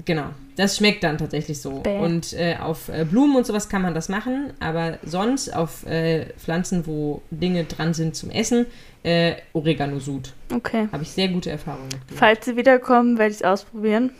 Genau, 0.04 0.26
das 0.56 0.76
schmeckt 0.76 1.02
dann 1.02 1.18
tatsächlich 1.18 1.60
so. 1.60 1.80
Bäh. 1.80 1.98
Und 1.98 2.32
äh, 2.32 2.56
auf 2.60 2.88
äh, 2.88 3.04
Blumen 3.04 3.36
und 3.36 3.44
sowas 3.46 3.68
kann 3.68 3.82
man 3.82 3.94
das 3.94 4.08
machen, 4.08 4.52
aber 4.60 4.98
sonst 5.04 5.54
auf 5.54 5.84
äh, 5.86 6.26
Pflanzen, 6.38 6.86
wo 6.86 7.22
Dinge 7.30 7.64
dran 7.64 7.92
sind 7.92 8.14
zum 8.14 8.30
Essen, 8.30 8.66
äh, 9.02 9.34
Oregano-Sud. 9.52 10.32
Okay. 10.54 10.88
Habe 10.92 11.02
ich 11.02 11.10
sehr 11.10 11.28
gute 11.28 11.50
Erfahrungen 11.50 11.88
mit. 11.88 12.18
Falls 12.18 12.44
sie 12.44 12.56
wiederkommen, 12.56 13.18
werde 13.18 13.30
ich 13.32 13.38
es 13.38 13.42
ausprobieren. 13.42 14.10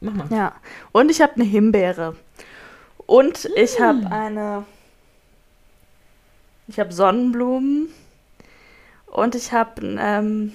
Mach 0.00 0.12
mal. 0.14 0.26
Ja. 0.30 0.52
Und 0.92 1.10
ich 1.10 1.20
habe 1.22 1.34
eine 1.36 1.44
Himbeere. 1.44 2.16
Und 3.06 3.48
ich 3.56 3.78
Mm. 3.78 3.82
habe 3.82 4.10
eine. 4.10 4.64
Ich 6.68 6.78
habe 6.80 6.92
Sonnenblumen. 6.92 7.88
Und 9.06 9.34
ich 9.34 9.52
habe. 9.52 9.80
Ähm, 9.98 10.52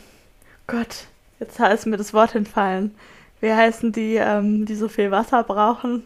Gott, 0.68 1.08
jetzt 1.40 1.60
ist 1.60 1.86
mir 1.88 1.98
das 1.98 2.14
Wort 2.14 2.36
entfallen. 2.36 2.94
Wie 3.42 3.54
heißen 3.54 3.92
die, 3.92 4.16
ähm, 4.16 4.66
die 4.66 4.76
so 4.76 4.88
viel 4.90 5.12
Wasser 5.12 5.44
brauchen? 5.44 6.04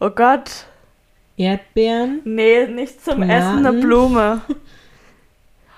Oh 0.00 0.10
Gott. 0.10 0.66
Erdbeeren. 1.36 2.20
Nee, 2.24 2.66
nicht 2.66 3.02
zum 3.04 3.14
Tomaten. 3.14 3.30
Essen, 3.30 3.66
eine 3.66 3.80
Blume. 3.80 4.40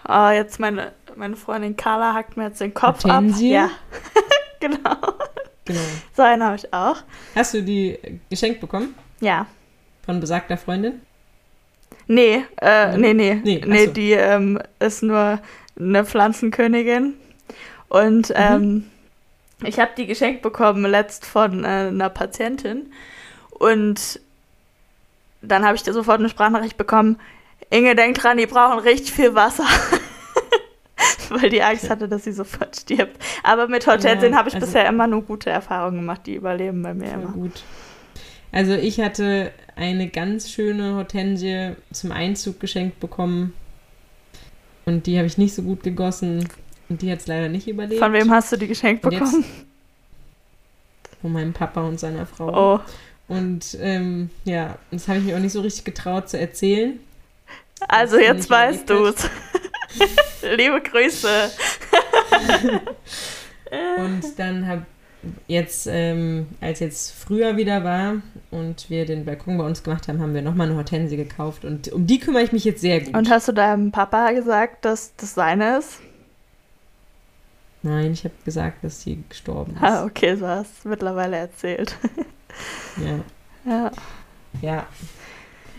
Ah, 0.07 0.33
jetzt 0.33 0.61
meine, 0.61 0.93
meine 1.17 1.35
Freundin 1.35 1.77
Carla 1.77 2.13
hackt 2.13 2.37
mir 2.37 2.49
jetzt 2.49 2.61
den 2.61 2.75
Kopf 2.75 3.05
Hortensie? 3.05 3.57
ab. 3.57 3.71
Ja. 3.71 4.21
genau. 4.61 4.97
Genau. 5.65 5.81
So 6.15 6.21
eine 6.23 6.45
habe 6.45 6.57
ich 6.57 6.75
auch. 6.75 6.97
Hast 7.35 7.55
du 7.55 7.63
die 7.63 7.93
äh, 7.93 8.19
geschenkt 8.29 8.61
bekommen 8.61 8.95
Ja. 9.21 9.47
von 10.05 10.21
besagter 10.21 10.59
Freundin? 10.59 11.01
Nee, 12.07 12.45
äh, 12.61 12.99
nee, 12.99 13.15
nee. 13.15 13.41
Nee, 13.43 13.63
Nee, 13.67 13.87
so. 13.87 13.93
die 13.93 14.13
ähm, 14.13 14.59
ist 14.79 15.03
nur 15.03 15.41
eine 15.81 16.05
Pflanzenkönigin. 16.05 17.15
Und 17.89 18.29
Mhm. 18.29 18.85
Ich 19.63 19.79
habe 19.79 19.93
die 19.97 20.07
geschenkt 20.07 20.43
bekommen 20.43 20.85
letzt 20.91 21.25
von 21.27 21.65
äh, 21.65 21.67
einer 21.67 22.11
Patientin. 22.11 22.93
Und 23.51 24.21
dann 25.43 25.65
habe 25.65 25.77
ich 25.77 25.83
da 25.83 25.93
sofort 25.93 26.19
eine 26.21 26.29
Sprachnachricht 26.29 26.77
bekommen. 26.77 27.19
Inge, 27.71 27.95
denk 27.95 28.17
dran, 28.19 28.37
die 28.37 28.47
brauchen 28.47 28.79
richtig 28.81 29.13
viel 29.13 29.35
Wasser. 29.35 29.67
Weil 31.31 31.51
die 31.51 31.63
Angst 31.63 31.89
hatte, 31.91 32.09
dass 32.09 32.25
sie 32.25 32.33
sofort 32.33 32.77
stirbt. 32.77 33.17
Aber 33.43 33.69
mit 33.69 33.87
Hortensien 33.87 34.33
Ja, 34.33 34.39
habe 34.39 34.49
ich 34.49 34.55
also- 34.55 34.67
bisher 34.67 34.87
immer 34.89 35.07
nur 35.07 35.23
gute 35.23 35.51
Erfahrungen 35.51 35.99
gemacht. 35.99 36.23
Die 36.27 36.35
überleben 36.35 36.83
bei 36.83 36.95
mir 36.95 37.13
immer. 37.13 37.33
gut. 37.33 37.63
Also 38.53 38.75
ich 38.75 39.01
hatte 39.01 39.51
eine 39.75 40.09
ganz 40.09 40.51
schöne 40.51 40.95
Hortensie 40.95 41.73
zum 41.93 42.13
Einzug 42.13 42.61
geschenkt 42.61 43.01
bekommen. 43.01 43.53
Und 44.85 45.07
die 45.07 45.17
habe 45.17 45.27
ich 45.27 45.39
nicht 45.39 45.55
so 45.55 45.63
gut 45.63 45.83
gegossen. 45.83 46.49
Und 46.89 47.03
die 47.03 47.11
hat 47.11 47.21
es 47.21 47.27
leider 47.27 47.49
nicht 47.49 47.67
überlebt. 47.67 47.99
Von 48.01 48.13
wem 48.13 48.31
hast 48.31 48.53
du 48.53 48.57
die 48.57 48.67
geschenkt 48.69 49.03
bekommen? 49.03 49.45
Von 51.23 51.33
meinem 51.33 51.53
Papa 51.53 51.81
und 51.83 51.99
seiner 51.99 52.27
Frau. 52.27 52.77
Oh, 52.77 52.81
Und 53.29 53.79
ähm, 53.81 54.31
ja, 54.45 54.79
das 54.91 55.09
habe 55.09 55.19
ich 55.19 55.25
mir 55.25 55.37
auch 55.37 55.41
nicht 55.41 55.53
so 55.53 55.63
richtig 55.63 55.85
getraut 55.85 56.29
zu 56.29 56.39
erzählen. 56.39 57.01
also 57.89 58.17
das 58.17 58.27
jetzt 58.27 58.51
weißt 58.51 58.91
du 58.91 59.07
es. 59.07 59.29
Liebe 60.57 60.81
Grüße. 60.83 61.51
Und 63.97 64.39
dann 64.39 64.67
habe 64.67 64.83
jetzt, 65.47 65.87
ähm, 65.91 66.47
als 66.61 66.81
jetzt 66.81 67.13
früher 67.13 67.57
wieder 67.57 67.83
war 67.85 68.17
und 68.51 68.91
wir 68.91 69.07
den 69.07 69.25
Balkon 69.25 69.57
bei 69.57 69.65
uns 69.65 69.83
gemacht 69.83 70.07
haben, 70.09 70.21
haben 70.21 70.35
wir 70.35 70.43
nochmal 70.43 70.69
eine 70.69 70.77
Hortensie 70.77 71.17
gekauft. 71.17 71.65
Und 71.65 71.89
um 71.93 72.07
die 72.07 72.19
kümmere 72.19 72.43
ich 72.43 72.53
mich 72.53 72.65
jetzt 72.65 72.81
sehr 72.81 73.01
gut. 73.01 73.17
Und 73.17 73.31
hast 73.31 73.49
du 73.49 73.53
deinem 73.53 73.91
Papa 73.91 74.33
gesagt, 74.33 74.85
dass 74.85 75.15
das 75.17 75.35
seine 75.35 75.79
ist? 75.79 76.01
Nein, 77.85 78.13
ich 78.13 78.25
habe 78.25 78.35
gesagt, 78.47 78.83
dass 78.83 79.03
sie 79.03 79.23
gestorben 79.29 79.75
ist. 79.75 79.83
Ah, 79.83 80.05
okay, 80.05 80.35
so 80.37 80.49
hast 80.49 80.85
du 80.85 80.89
mittlerweile 80.89 81.37
erzählt. 81.37 81.97
Ja. 82.97 83.19
Ja. 83.69 83.91
ja. 84.63 84.87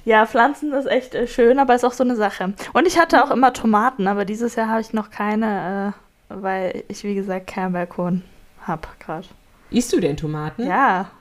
ja, 0.04 0.26
Pflanzen 0.26 0.74
ist 0.74 0.88
echt 0.88 1.16
äh, 1.16 1.26
schön, 1.26 1.58
aber 1.58 1.74
ist 1.74 1.86
auch 1.86 1.94
so 1.94 2.04
eine 2.04 2.18
Sache. 2.18 2.54
Und 2.74 2.86
ich 2.86 3.00
hatte 3.00 3.24
auch 3.24 3.32
immer 3.32 3.54
Tomaten, 3.54 4.10
aber 4.10 4.26
dieses 4.26 4.56
Jahr 4.56 4.68
habe 4.68 4.82
ich 4.82 4.92
noch 4.92 5.10
keine, 5.10 5.94
äh, 6.30 6.34
weil 6.38 6.84
ich, 6.90 7.06
wie 7.06 7.16
gesagt, 7.16 7.48
keinen 7.48 7.72
Balkon 7.72 8.24
habe 8.64 8.90
gerade. 9.00 9.26
Isst 9.72 9.94
du 9.94 10.02
denn 10.02 10.18
Tomaten? 10.18 10.68
Ja, 10.68 11.12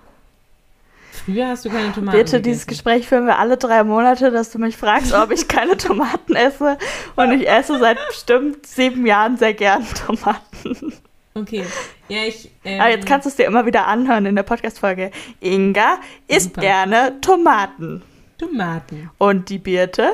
Früher 1.15 1.47
hast 1.47 1.65
du 1.65 1.71
keine 1.71 1.93
Tomaten 1.93 2.19
bitte, 2.19 2.41
dieses 2.41 2.67
gegessen. 2.67 2.85
Gespräch 2.85 3.09
führen 3.09 3.27
wir 3.27 3.39
alle 3.39 3.57
drei 3.57 3.85
Monate, 3.85 4.31
dass 4.33 4.51
du 4.51 4.59
mich 4.59 4.77
fragst, 4.77 5.15
ob 5.15 5.31
ich 5.31 5.47
keine 5.47 5.77
Tomaten 5.79 6.35
esse. 6.35 6.77
Und 7.15 7.31
ich 7.33 7.49
esse 7.49 7.79
seit 7.79 7.99
bestimmt 8.09 8.67
sieben 8.67 9.07
Jahren 9.07 9.37
sehr 9.37 9.55
gern 9.55 9.87
Tomaten. 10.07 10.54
Okay. 11.37 11.65
Ja, 12.09 12.23
ich. 12.23 12.49
Ähm, 12.65 12.81
Aber 12.81 12.91
jetzt 12.91 13.07
kannst 13.07 13.27
du 13.27 13.29
es 13.29 13.35
dir 13.35 13.47
immer 13.47 13.67
wieder 13.67 13.89
anhören 13.89 14.25
in 14.25 14.37
der 14.37 14.45
Podcast-Folge. 14.45 15.11
Inga 15.41 15.99
isst 16.29 16.55
Super. 16.55 16.61
gerne 16.61 17.21
Tomaten. 17.21 18.03
Tomaten. 18.39 19.11
Und 19.19 19.49
die 19.49 19.59
Birte? 19.59 20.13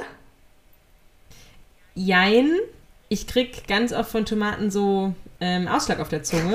Jein. 1.95 2.51
Ich 3.11 3.27
krieg 3.27 3.67
ganz 3.69 3.93
oft 3.93 4.11
von 4.11 4.25
Tomaten 4.25 4.71
so 4.71 5.15
ähm, 5.41 5.69
Ausschlag 5.69 6.01
auf 6.01 6.09
der 6.09 6.23
Zunge. 6.23 6.55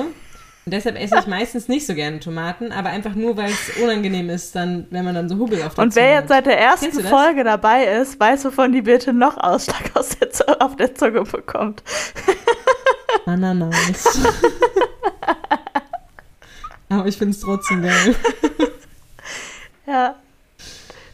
Und 0.66 0.72
deshalb 0.74 1.00
esse 1.00 1.20
ich 1.20 1.28
meistens 1.28 1.68
nicht 1.68 1.86
so 1.86 1.94
gerne 1.94 2.20
Tomaten, 2.20 2.72
aber 2.72 2.90
einfach 2.90 3.14
nur, 3.14 3.38
weil 3.38 3.52
es 3.52 3.78
unangenehm 3.84 4.32
ist, 4.32 4.56
dann, 4.56 4.88
wenn 4.90 5.06
man 5.06 5.14
dann 5.14 5.30
so 5.30 5.38
Hubbel 5.38 5.62
auf 5.62 5.76
der 5.76 5.84
Und 5.84 5.94
Zunge 5.94 6.06
wer 6.08 6.14
jetzt 6.16 6.30
seit 6.30 6.48
der 6.48 6.60
ersten? 6.60 6.92
Folge 7.04 7.44
dabei 7.44 7.86
ist, 7.86 8.20
weiß, 8.20 8.46
wovon 8.46 8.72
die 8.72 8.82
Birte 8.82 9.14
noch 9.14 9.38
Ausschlag 9.38 9.92
aus 9.94 10.18
der 10.18 10.32
auf 10.60 10.76
der 10.76 10.96
Zunge 10.96 11.22
bekommt. 11.24 11.84
Ananas. 13.26 14.20
aber 16.90 17.08
ich 17.08 17.18
finde 17.18 17.32
es 17.34 17.40
trotzdem 17.42 17.82
geil. 17.84 18.16
Ja. 19.88 20.16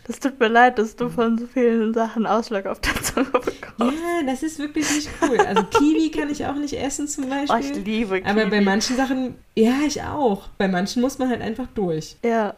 Es 0.08 0.20
tut 0.22 0.40
mir 0.40 0.48
leid, 0.48 0.80
dass 0.80 0.96
du 0.96 1.10
von 1.10 1.38
so 1.38 1.46
vielen 1.46 1.94
Sachen 1.94 2.26
Ausschlag 2.26 2.66
auf 2.68 2.80
der 2.80 2.96
Zunge 3.04 3.26
bekommst. 3.30 3.98
Ja, 4.02 4.24
das 4.26 4.44
ist 4.44 4.60
wirklich 4.60 4.90
nicht 4.90 5.10
cool. 5.22 5.38
Also 5.42 5.64
Kiwi 5.64 6.10
kann 6.10 6.30
ich 6.30 6.46
auch 6.46 6.56
nicht 6.56 6.74
essen 6.74 7.06
zum 7.10 7.28
Beispiel. 7.30 7.54
Oh, 7.54 7.60
ich 7.60 7.86
liebe 7.86 8.22
Kiwi. 8.22 8.30
Aber 8.30 8.46
bei 8.46 8.62
manchen 8.62 8.96
Sachen, 8.96 9.36
ja, 9.56 9.74
ich 9.86 10.02
auch. 10.04 10.48
Bei 10.58 10.70
manchen 10.70 11.02
muss 11.02 11.18
man 11.20 11.28
halt 11.30 11.42
einfach 11.42 11.68
durch. 11.76 12.16
Ja, 12.24 12.56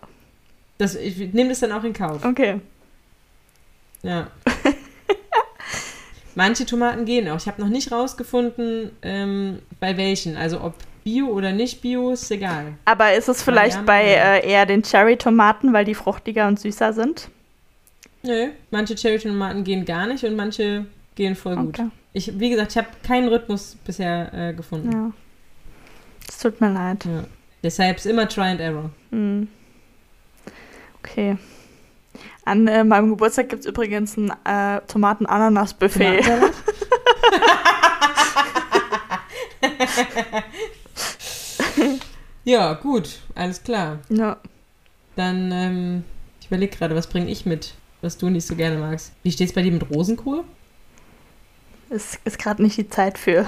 Das, 0.77 0.93
ich 0.93 1.17
nehme 1.33 1.49
das 1.49 1.61
dann 1.61 1.71
auch 1.71 1.83
in 1.83 1.93
Kauf. 1.93 2.23
okay. 2.23 2.61
Ja. 4.03 4.27
Manche 6.35 6.65
Tomaten 6.65 7.05
gehen 7.05 7.29
auch. 7.29 7.37
Ich 7.37 7.47
habe 7.47 7.61
noch 7.61 7.69
nicht 7.69 7.91
rausgefunden, 7.91 8.91
ähm, 9.01 9.59
bei 9.79 9.97
welchen. 9.97 10.35
Also 10.35 10.61
ob 10.61 10.73
Bio 11.03 11.27
oder 11.27 11.51
nicht 11.51 11.81
Bio, 11.81 12.11
ist 12.11 12.31
egal. 12.31 12.73
Aber 12.85 13.13
ist 13.13 13.27
es 13.27 13.43
vielleicht 13.43 13.77
ja, 13.77 13.81
bei 13.83 14.03
äh, 14.03 14.49
eher 14.49 14.65
den 14.65 14.83
Cherry-Tomaten, 14.83 15.73
weil 15.73 15.85
die 15.85 15.95
fruchtiger 15.95 16.47
und 16.47 16.59
süßer 16.59 16.93
sind? 16.93 17.29
Nö, 18.23 18.49
manche 18.71 18.95
Cherry-Tomaten 18.95 19.63
gehen 19.63 19.85
gar 19.85 20.07
nicht 20.07 20.23
und 20.23 20.35
manche 20.35 20.85
gehen 21.15 21.35
voll 21.35 21.55
gut. 21.57 21.79
Okay. 21.79 21.89
Ich, 22.13 22.39
wie 22.39 22.49
gesagt, 22.49 22.71
ich 22.71 22.77
habe 22.77 22.87
keinen 23.05 23.27
Rhythmus 23.27 23.75
bisher 23.85 24.33
äh, 24.33 24.53
gefunden. 24.53 24.91
Ja. 24.91 25.11
Es 26.27 26.39
tut 26.39 26.61
mir 26.61 26.71
leid. 26.71 27.05
Ja. 27.05 27.25
Deshalb 27.63 27.97
ist 27.97 28.05
immer 28.05 28.27
Try 28.27 28.41
and 28.43 28.61
Error. 28.61 28.89
Hm. 29.11 29.47
Okay. 30.99 31.37
An 32.45 32.67
äh, 32.67 32.83
meinem 32.83 33.09
Geburtstag 33.11 33.49
gibt 33.49 33.61
es 33.61 33.65
übrigens 33.67 34.17
ein 34.17 34.31
äh, 34.45 34.81
Tomaten-Ananas-Buffet. 34.87 36.23
Ja, 42.43 42.73
gut, 42.73 43.19
alles 43.35 43.63
klar. 43.63 43.99
Ja. 44.09 44.37
Dann, 45.15 45.51
ähm, 45.51 46.03
ich 46.41 46.47
überlege 46.47 46.75
gerade, 46.75 46.95
was 46.95 47.07
bringe 47.07 47.29
ich 47.31 47.45
mit, 47.45 47.73
was 48.01 48.17
du 48.17 48.29
nicht 48.29 48.45
so 48.45 48.55
gerne 48.55 48.77
magst. 48.77 49.13
Wie 49.23 49.31
steht's 49.31 49.53
bei 49.53 49.61
dir 49.61 49.71
mit 49.71 49.89
Rosenkohl? 49.89 50.43
Ist, 51.89 52.19
ist 52.25 52.39
gerade 52.39 52.61
nicht 52.61 52.77
die 52.77 52.89
Zeit 52.89 53.17
für. 53.17 53.45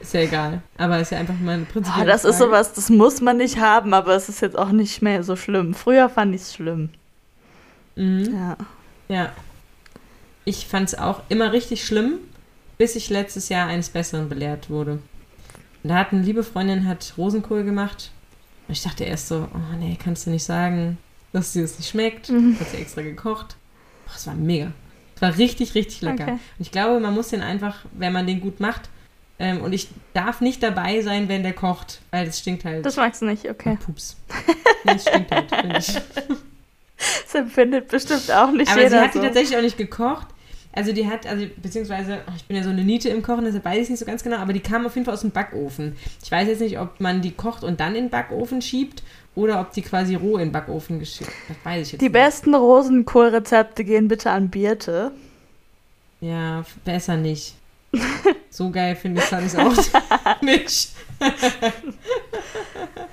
Ist 0.00 0.14
ja 0.14 0.20
egal. 0.20 0.62
Aber 0.78 0.98
ist 0.98 1.12
ja 1.12 1.18
einfach 1.18 1.38
mal 1.38 1.52
eine 1.52 1.62
Oh, 1.62 1.72
prinzipielle 1.72 2.06
das 2.06 2.24
ist 2.24 2.38
Frage. 2.38 2.50
sowas, 2.50 2.72
das 2.72 2.90
muss 2.90 3.20
man 3.20 3.36
nicht 3.36 3.58
haben, 3.60 3.94
aber 3.94 4.14
es 4.16 4.28
ist 4.28 4.40
jetzt 4.40 4.58
auch 4.58 4.70
nicht 4.70 5.00
mehr 5.02 5.22
so 5.22 5.36
schlimm. 5.36 5.74
Früher 5.74 6.08
fand 6.08 6.34
ich 6.34 6.42
es 6.42 6.54
schlimm. 6.54 6.90
Mhm. 7.96 8.34
Ja. 8.34 8.56
Ja. 9.08 9.32
Ich 10.44 10.66
fand 10.66 10.88
es 10.88 10.98
auch 10.98 11.22
immer 11.28 11.52
richtig 11.52 11.84
schlimm, 11.84 12.18
bis 12.78 12.96
ich 12.96 13.10
letztes 13.10 13.48
Jahr 13.48 13.68
eines 13.68 13.88
Besseren 13.88 14.28
belehrt 14.28 14.68
wurde. 14.68 14.92
Und 15.82 15.90
da 15.90 15.96
hat 15.96 16.12
eine 16.12 16.22
liebe 16.22 16.42
Freundin 16.42 16.86
hat 16.86 17.14
Rosenkohl 17.16 17.64
gemacht. 17.64 18.10
Und 18.66 18.72
ich 18.72 18.82
dachte 18.82 19.04
erst 19.04 19.28
so, 19.28 19.48
oh 19.54 19.76
nee, 19.78 19.98
kannst 20.02 20.26
du 20.26 20.30
nicht 20.30 20.44
sagen, 20.44 20.98
dass 21.32 21.52
dir 21.52 21.62
das 21.62 21.78
nicht 21.78 21.90
schmeckt. 21.90 22.30
Mhm. 22.30 22.58
Hat 22.58 22.68
sie 22.70 22.78
extra 22.78 23.02
gekocht. 23.02 23.56
Boah, 24.06 24.14
es 24.16 24.26
war 24.26 24.34
mega. 24.34 24.72
Es 25.16 25.22
war 25.22 25.36
richtig, 25.36 25.74
richtig 25.74 26.00
lecker. 26.00 26.24
Okay. 26.24 26.32
Und 26.32 26.40
ich 26.58 26.70
glaube, 26.70 27.00
man 27.00 27.14
muss 27.14 27.28
den 27.28 27.42
einfach, 27.42 27.84
wenn 27.92 28.12
man 28.12 28.26
den 28.26 28.40
gut 28.40 28.60
macht, 28.60 28.88
ähm, 29.38 29.62
und 29.62 29.72
ich 29.72 29.88
darf 30.12 30.40
nicht 30.40 30.62
dabei 30.62 31.00
sein, 31.02 31.28
wenn 31.28 31.42
der 31.42 31.54
kocht, 31.54 32.00
weil 32.12 32.28
es 32.28 32.38
stinkt 32.38 32.64
halt. 32.64 32.86
Das 32.86 32.96
magst 32.96 33.20
du 33.20 33.26
nicht, 33.26 33.50
okay. 33.50 33.76
Pups. 33.84 34.16
Nee, 34.84 34.92
es 34.94 35.02
stinkt 35.02 35.30
halt, 35.32 35.50
finde 35.50 35.78
ich. 35.78 35.94
Das 37.24 37.34
empfindet 37.34 37.88
bestimmt 37.88 38.30
auch 38.32 38.50
nicht 38.52 38.70
Aber 38.70 38.78
sie 38.80 38.84
jeder 38.86 39.00
hat 39.02 39.14
die 39.14 39.18
so. 39.18 39.24
tatsächlich 39.24 39.56
auch 39.56 39.62
nicht 39.62 39.76
gekocht. 39.78 40.28
Also 40.76 40.92
die 40.92 41.06
hat, 41.08 41.24
also 41.26 41.46
beziehungsweise, 41.62 42.18
ich 42.36 42.44
bin 42.46 42.56
ja 42.56 42.64
so 42.64 42.70
eine 42.70 42.82
Niete 42.82 43.08
im 43.08 43.22
Kochen, 43.22 43.44
deshalb 43.44 43.64
weiß 43.64 43.76
ich 43.76 43.82
es 43.84 43.90
nicht 43.90 43.98
so 44.00 44.06
ganz 44.06 44.24
genau, 44.24 44.38
aber 44.38 44.52
die 44.52 44.58
kam 44.60 44.84
auf 44.86 44.94
jeden 44.96 45.04
Fall 45.04 45.14
aus 45.14 45.20
dem 45.20 45.30
Backofen. 45.30 45.96
Ich 46.22 46.32
weiß 46.32 46.48
jetzt 46.48 46.60
nicht, 46.60 46.80
ob 46.80 46.98
man 47.00 47.22
die 47.22 47.30
kocht 47.30 47.62
und 47.62 47.78
dann 47.78 47.94
in 47.94 48.04
den 48.06 48.10
Backofen 48.10 48.60
schiebt 48.60 49.04
oder 49.36 49.60
ob 49.60 49.72
die 49.72 49.82
quasi 49.82 50.16
roh 50.16 50.34
in 50.34 50.48
den 50.48 50.52
Backofen 50.52 50.98
geschiebt. 50.98 51.30
Das 51.46 51.56
weiß 51.62 51.86
ich 51.86 51.92
jetzt 51.92 52.00
Die 52.00 52.06
nicht. 52.06 52.12
besten 52.12 52.54
Rosenkohlrezepte 52.56 53.84
gehen 53.84 54.08
bitte 54.08 54.30
an 54.32 54.50
Birte. 54.50 55.12
Ja, 56.20 56.64
besser 56.84 57.16
nicht. 57.16 57.54
So 58.50 58.70
geil 58.70 58.94
finde 58.94 59.20
ich 59.20 59.32
es 59.32 59.56
auch 59.56 59.72
nicht. 60.42 60.90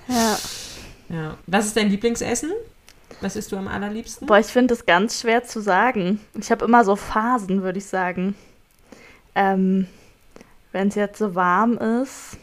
Ja. 0.07 0.37
Ja. 1.09 1.37
Was 1.47 1.65
ist 1.65 1.75
dein 1.77 1.89
Lieblingsessen? 1.89 2.51
Was 3.21 3.35
isst 3.35 3.51
du 3.51 3.57
am 3.57 3.67
allerliebsten? 3.67 4.27
Boah, 4.27 4.39
ich 4.39 4.47
finde 4.47 4.73
das 4.73 4.85
ganz 4.85 5.21
schwer 5.21 5.43
zu 5.43 5.61
sagen. 5.61 6.19
Ich 6.39 6.51
habe 6.51 6.65
immer 6.65 6.83
so 6.83 6.95
Phasen, 6.95 7.61
würde 7.61 7.77
ich 7.77 7.85
sagen. 7.85 8.35
Ähm, 9.35 9.87
Wenn 10.71 10.87
es 10.87 10.95
jetzt 10.95 11.19
so 11.19 11.35
warm 11.35 11.77
ist, 11.77 12.37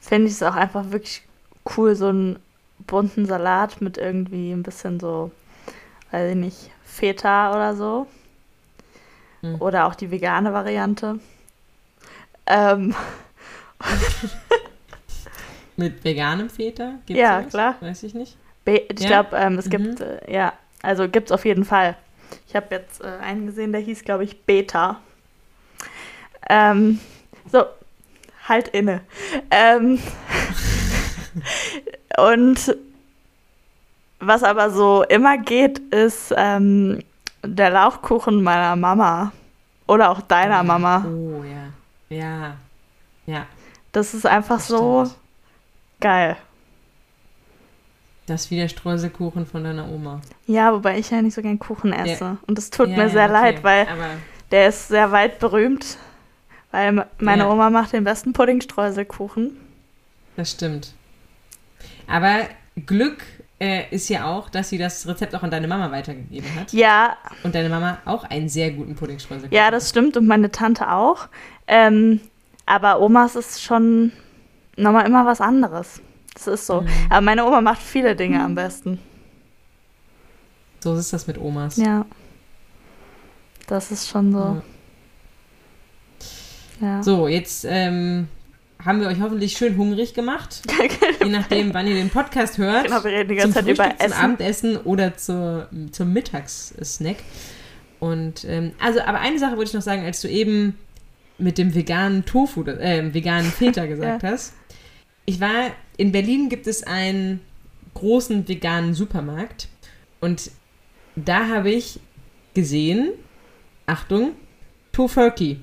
finde 0.00 0.28
ich 0.28 0.34
es 0.34 0.42
auch 0.42 0.54
einfach 0.54 0.90
wirklich 0.90 1.22
cool, 1.76 1.94
so 1.96 2.08
einen 2.08 2.38
bunten 2.86 3.26
Salat 3.26 3.80
mit 3.80 3.98
irgendwie 3.98 4.52
ein 4.52 4.62
bisschen 4.62 5.00
so, 5.00 5.30
weiß 6.12 6.30
ich 6.30 6.36
nicht, 6.36 6.70
Feta 6.84 7.50
oder 7.52 7.74
so. 7.76 8.06
Hm. 9.42 9.60
Oder 9.60 9.86
auch 9.86 9.94
die 9.94 10.10
vegane 10.10 10.52
Variante. 10.52 11.18
Ähm, 12.46 12.94
Mit 15.76 16.02
veganem 16.04 16.48
Feta? 16.48 16.94
Gibt's 17.04 17.20
Ja, 17.20 17.40
sowas? 17.40 17.50
klar. 17.50 17.74
Weiß 17.80 18.02
ich 18.04 18.14
nicht. 18.14 18.36
Ich 18.66 19.00
Ja? 19.00 19.22
glaube, 19.22 19.36
ähm, 19.36 19.58
es 19.58 19.66
Mhm. 19.66 19.70
gibt, 19.70 20.00
äh, 20.00 20.32
ja, 20.32 20.52
also 20.82 21.08
gibt 21.08 21.28
es 21.28 21.32
auf 21.32 21.44
jeden 21.44 21.64
Fall. 21.64 21.96
Ich 22.48 22.56
habe 22.56 22.66
jetzt 22.74 23.00
äh, 23.02 23.06
einen 23.22 23.46
gesehen, 23.46 23.72
der 23.72 23.80
hieß, 23.80 24.04
glaube 24.04 24.24
ich, 24.24 24.42
Beta. 24.44 25.00
Ähm, 26.48 27.00
so, 27.50 27.64
halt 28.48 28.68
inne. 28.68 29.00
Ähm, 29.50 30.00
und 32.18 32.76
was 34.20 34.42
aber 34.42 34.70
so 34.70 35.02
immer 35.04 35.38
geht, 35.38 35.78
ist 35.92 36.32
ähm, 36.36 37.02
der 37.44 37.70
Lauchkuchen 37.70 38.42
meiner 38.42 38.74
Mama. 38.76 39.32
Oder 39.86 40.10
auch 40.10 40.20
deiner 40.22 40.62
Mama. 40.64 41.04
Oh, 41.06 41.44
ja. 41.44 42.16
Ja. 42.16 42.56
Ja. 43.26 43.46
Das 43.92 44.14
ist 44.14 44.26
einfach 44.26 44.56
das 44.56 44.68
so 44.68 45.08
geil. 46.00 46.36
Das 48.26 48.44
ist 48.46 48.50
wie 48.50 48.56
der 48.56 48.68
Streuselkuchen 48.68 49.46
von 49.46 49.62
deiner 49.64 49.88
Oma. 49.88 50.20
Ja, 50.46 50.72
wobei 50.72 50.98
ich 50.98 51.10
ja 51.10 51.22
nicht 51.22 51.34
so 51.34 51.42
gern 51.42 51.58
Kuchen 51.60 51.92
esse. 51.92 52.38
Und 52.46 52.58
es 52.58 52.70
tut 52.70 52.88
Ja, 52.88 52.96
mir 52.96 53.02
ja, 53.04 53.08
sehr 53.08 53.24
okay. 53.24 53.32
leid, 53.32 53.64
weil 53.64 53.82
Aber 53.88 54.06
Der 54.50 54.68
ist 54.68 54.88
sehr 54.88 55.12
weit 55.12 55.38
berühmt, 55.38 55.96
weil 56.72 57.06
meine 57.18 57.44
Ja. 57.44 57.50
Oma 57.50 57.70
macht 57.70 57.92
den 57.92 58.04
besten 58.04 58.32
Puddingstreuselkuchen. 58.32 59.56
das 60.36 60.50
stimmt. 60.52 60.92
Aber 62.08 62.40
Glück 62.84 63.22
äh, 63.60 63.84
ist 63.90 64.08
ja 64.08 64.26
auch, 64.26 64.50
dass 64.50 64.68
sie 64.68 64.78
das 64.78 65.06
Rezept 65.08 65.34
auch 65.34 65.42
an 65.42 65.50
deine 65.50 65.66
Mama 65.68 65.90
weitergegeben 65.90 66.48
hat. 66.56 66.72
Ja, 66.72 67.16
Und 67.42 67.54
deine 67.54 67.68
Mama 67.68 67.98
auch 68.04 68.24
einen 68.24 68.48
sehr 68.48 68.70
guten 68.70 68.94
Puddingstreuselkuchen. 68.96 69.56
ja, 69.56 69.70
das 69.70 69.88
stimmt 69.88 70.16
und 70.16 70.26
meine 70.26 70.50
Tante 70.50 70.90
auch. 70.90 71.28
Ähm, 71.66 72.20
aber 72.66 73.00
Omas 73.00 73.34
ist 73.36 73.62
schon 73.62 74.12
nochmal 74.76 75.06
immer 75.06 75.24
was 75.26 75.40
anderes. 75.40 76.00
Das 76.36 76.46
ist 76.46 76.66
so. 76.66 76.82
Mhm. 76.82 76.88
Aber 77.08 77.20
meine 77.22 77.44
Oma 77.44 77.60
macht 77.60 77.82
viele 77.82 78.14
Dinge 78.14 78.42
am 78.42 78.54
besten. 78.54 78.98
So 80.80 80.94
ist 80.94 81.12
das 81.12 81.26
mit 81.26 81.38
Omas. 81.38 81.76
Ja. 81.76 82.04
Das 83.66 83.90
ist 83.90 84.08
schon 84.08 84.32
so. 84.32 84.62
Ja. 86.80 87.02
So, 87.02 87.26
jetzt 87.26 87.66
ähm, 87.68 88.28
haben 88.84 89.00
wir 89.00 89.08
euch 89.08 89.20
hoffentlich 89.20 89.56
schön 89.56 89.76
hungrig 89.76 90.14
gemacht. 90.14 90.62
Je 91.24 91.30
nachdem, 91.30 91.72
wann 91.74 91.86
ihr 91.86 91.94
den 91.94 92.10
Podcast 92.10 92.58
hört. 92.58 92.84
genau, 92.84 93.02
wir 93.02 93.10
reden 93.10 93.30
die 93.30 93.36
zum 93.36 93.52
ganze 93.52 93.54
Zeit 93.54 93.64
Frühstück, 93.64 93.86
über 93.86 93.98
zum 93.98 94.06
Essen. 94.06 94.24
Abendessen 94.24 94.76
oder 94.76 95.16
zur, 95.16 95.68
zum 95.90 96.12
Mittagssnack. 96.12 97.16
Und 97.98 98.44
ähm, 98.44 98.72
also, 98.78 99.00
aber 99.00 99.20
eine 99.20 99.38
Sache 99.38 99.56
wollte 99.56 99.70
ich 99.70 99.74
noch 99.74 99.82
sagen, 99.82 100.04
als 100.04 100.20
du 100.20 100.28
eben 100.28 100.76
mit 101.38 101.58
dem 101.58 101.74
veganen 101.74 102.24
Tofu, 102.24 102.62
äh, 102.64 103.12
veganen 103.12 103.50
Feta 103.50 103.86
gesagt 103.86 104.22
hast. 104.22 104.52
Ich 105.26 105.40
war, 105.40 105.70
in 105.96 106.12
Berlin 106.12 106.48
gibt 106.48 106.66
es 106.66 106.82
einen 106.84 107.40
großen 107.94 108.46
veganen 108.48 108.94
Supermarkt 108.94 109.68
und 110.20 110.50
da 111.16 111.48
habe 111.48 111.70
ich 111.70 111.98
gesehen, 112.54 113.10
Achtung, 113.86 114.32
Tofurkey, 114.92 115.60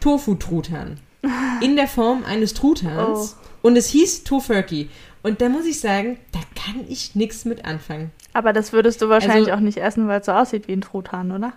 Tofu-Truthahn. 0.00 0.98
In 1.60 1.74
der 1.76 1.88
Form 1.88 2.24
eines 2.24 2.54
Truthahns. 2.54 3.36
Und 3.62 3.76
es 3.76 3.88
hieß 3.88 4.22
Tofurkey. 4.24 4.88
Und 5.22 5.40
da 5.40 5.48
muss 5.48 5.66
ich 5.66 5.80
sagen, 5.80 6.16
da 6.32 6.38
kann 6.54 6.84
ich 6.88 7.16
nichts 7.16 7.44
mit 7.44 7.64
anfangen. 7.64 8.12
Aber 8.32 8.52
das 8.52 8.72
würdest 8.72 9.02
du 9.02 9.08
wahrscheinlich 9.08 9.48
Also- 9.48 9.52
auch 9.58 9.60
nicht 9.60 9.78
essen, 9.78 10.06
weil 10.06 10.20
es 10.20 10.26
so 10.26 10.32
aussieht 10.32 10.68
wie 10.68 10.72
ein 10.74 10.80
Truthahn, 10.80 11.32
oder? 11.32 11.52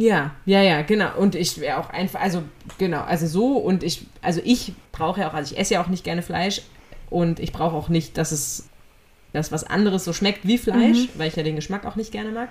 Ja, 0.00 0.30
ja, 0.46 0.62
ja, 0.62 0.82
genau. 0.82 1.16
Und 1.16 1.34
ich 1.34 1.60
wäre 1.60 1.78
auch 1.78 1.90
einfach, 1.90 2.20
also 2.20 2.42
genau, 2.78 3.02
also 3.02 3.26
so 3.26 3.56
und 3.58 3.82
ich, 3.82 4.06
also 4.22 4.40
ich 4.44 4.72
brauche 4.92 5.20
ja 5.20 5.28
auch, 5.30 5.34
also 5.34 5.52
ich 5.52 5.58
esse 5.60 5.74
ja 5.74 5.82
auch 5.82 5.88
nicht 5.88 6.04
gerne 6.04 6.22
Fleisch 6.22 6.62
und 7.10 7.38
ich 7.40 7.52
brauche 7.52 7.76
auch 7.76 7.88
nicht, 7.88 8.16
dass 8.16 8.32
es, 8.32 8.68
dass 9.32 9.52
was 9.52 9.64
anderes 9.64 10.04
so 10.04 10.12
schmeckt 10.12 10.46
wie 10.46 10.58
Fleisch, 10.58 10.98
Mhm. 10.98 11.08
weil 11.16 11.28
ich 11.28 11.36
ja 11.36 11.42
den 11.42 11.56
Geschmack 11.56 11.84
auch 11.84 11.96
nicht 11.96 12.12
gerne 12.12 12.30
mag. 12.30 12.48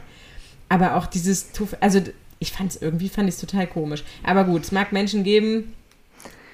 Aber 0.70 0.96
auch 0.96 1.08
dieses, 1.08 1.50
also 1.82 2.02
ich 2.38 2.52
fand 2.52 2.72
es 2.72 2.82
irgendwie, 2.82 3.10
fand 3.10 3.28
ich 3.28 3.36
es 3.36 3.42
total 3.42 3.66
komisch. 3.68 4.04
Aber 4.24 4.44
gut, 4.44 4.64
es 4.64 4.72
mag 4.72 4.92
Menschen 4.92 5.24
geben, 5.24 5.74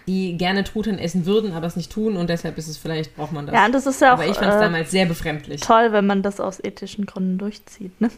die 0.08 0.38
gerne 0.38 0.64
Truthahn 0.64 1.00
essen 1.00 1.26
würden, 1.26 1.52
aber 1.52 1.68
es 1.68 1.76
nicht 1.76 1.92
tun 1.92 2.16
und 2.16 2.30
deshalb 2.30 2.58
ist 2.58 2.68
es 2.68 2.78
vielleicht, 2.78 3.16
braucht 3.16 3.34
man 3.34 3.46
das. 3.48 3.56
Ja, 3.56 3.68
das 3.70 3.86
ist 3.86 4.00
ja 4.02 4.10
auch 4.10 4.20
aber 4.20 4.28
ich 4.28 4.36
fand 4.38 4.50
es 4.52 4.56
äh, 4.56 4.60
damals 4.62 4.92
sehr 4.92 5.06
befremdlich. 5.08 5.62
toll, 5.62 5.92
wenn 5.92 6.06
man 6.06 6.22
das 6.22 6.40
aus 6.40 6.64
ethischen 6.64 7.06
Gründen 7.06 7.38
durchzieht, 7.38 8.00
ne? 8.00 8.10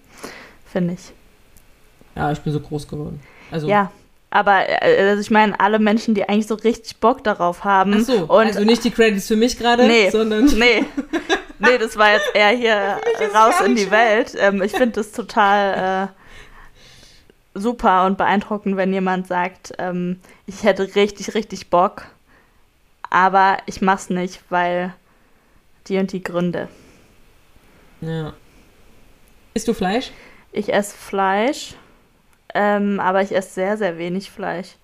Finde 0.65 0.93
ich. 0.95 1.13
Ja, 2.17 2.31
ich 2.31 2.39
bin 2.39 2.51
so 2.53 2.59
groß 2.59 2.87
geworden. 2.87 3.21
Also, 3.51 3.67
Ja. 3.67 3.91
Aber 4.29 4.67
äh, 4.67 5.07
also 5.09 5.21
ich 5.21 5.31
meine, 5.31 5.57
alle 5.57 5.79
Menschen, 5.79 6.13
die 6.13 6.27
eigentlich 6.27 6.47
so 6.47 6.55
richtig 6.55 6.97
Bock 6.97 7.23
darauf 7.23 7.63
haben. 7.63 7.93
Ach 7.97 8.01
so, 8.01 8.23
und 8.23 8.47
also 8.47 8.59
nicht 8.65 8.83
die 8.83 8.91
Credits 8.91 9.27
für 9.27 9.37
mich 9.37 9.57
gerade, 9.57 9.87
Nee. 9.87 10.09
sondern 10.09 10.45
Nee. 10.57 10.83
Nee, 11.59 11.77
das 11.79 11.95
war 11.97 12.11
jetzt 12.11 12.29
eher 12.33 12.49
hier 12.49 12.99
ist 13.21 13.33
raus 13.33 13.61
in 13.65 13.75
die 13.75 13.89
Welt. 13.89 14.33
Ähm, 14.37 14.61
ich 14.61 14.73
finde 14.73 14.91
das 14.91 15.13
total 15.13 16.09
äh, 17.55 17.59
super 17.59 18.05
und 18.05 18.17
beeindruckend, 18.17 18.75
wenn 18.75 18.91
jemand 18.93 19.27
sagt, 19.27 19.73
ähm, 19.79 20.19
ich 20.45 20.63
hätte 20.63 20.93
richtig, 20.95 21.33
richtig 21.33 21.69
Bock, 21.69 22.03
aber 23.09 23.57
ich 23.65 23.81
mach's 23.81 24.09
nicht, 24.09 24.41
weil 24.49 24.93
die 25.87 25.97
und 25.99 26.11
die 26.11 26.21
Gründe. 26.23 26.67
ja. 28.01 28.33
Isst 29.53 29.67
du 29.69 29.73
Fleisch? 29.73 30.11
Ich 30.51 30.71
esse 30.71 30.95
Fleisch, 30.95 31.73
ähm, 32.59 32.99
aber 32.99 33.21
ich 33.21 33.35
esse 33.35 33.53
sehr, 33.53 33.77
sehr 33.77 33.99
wenig 33.99 34.31
Fleisch. 34.31 34.77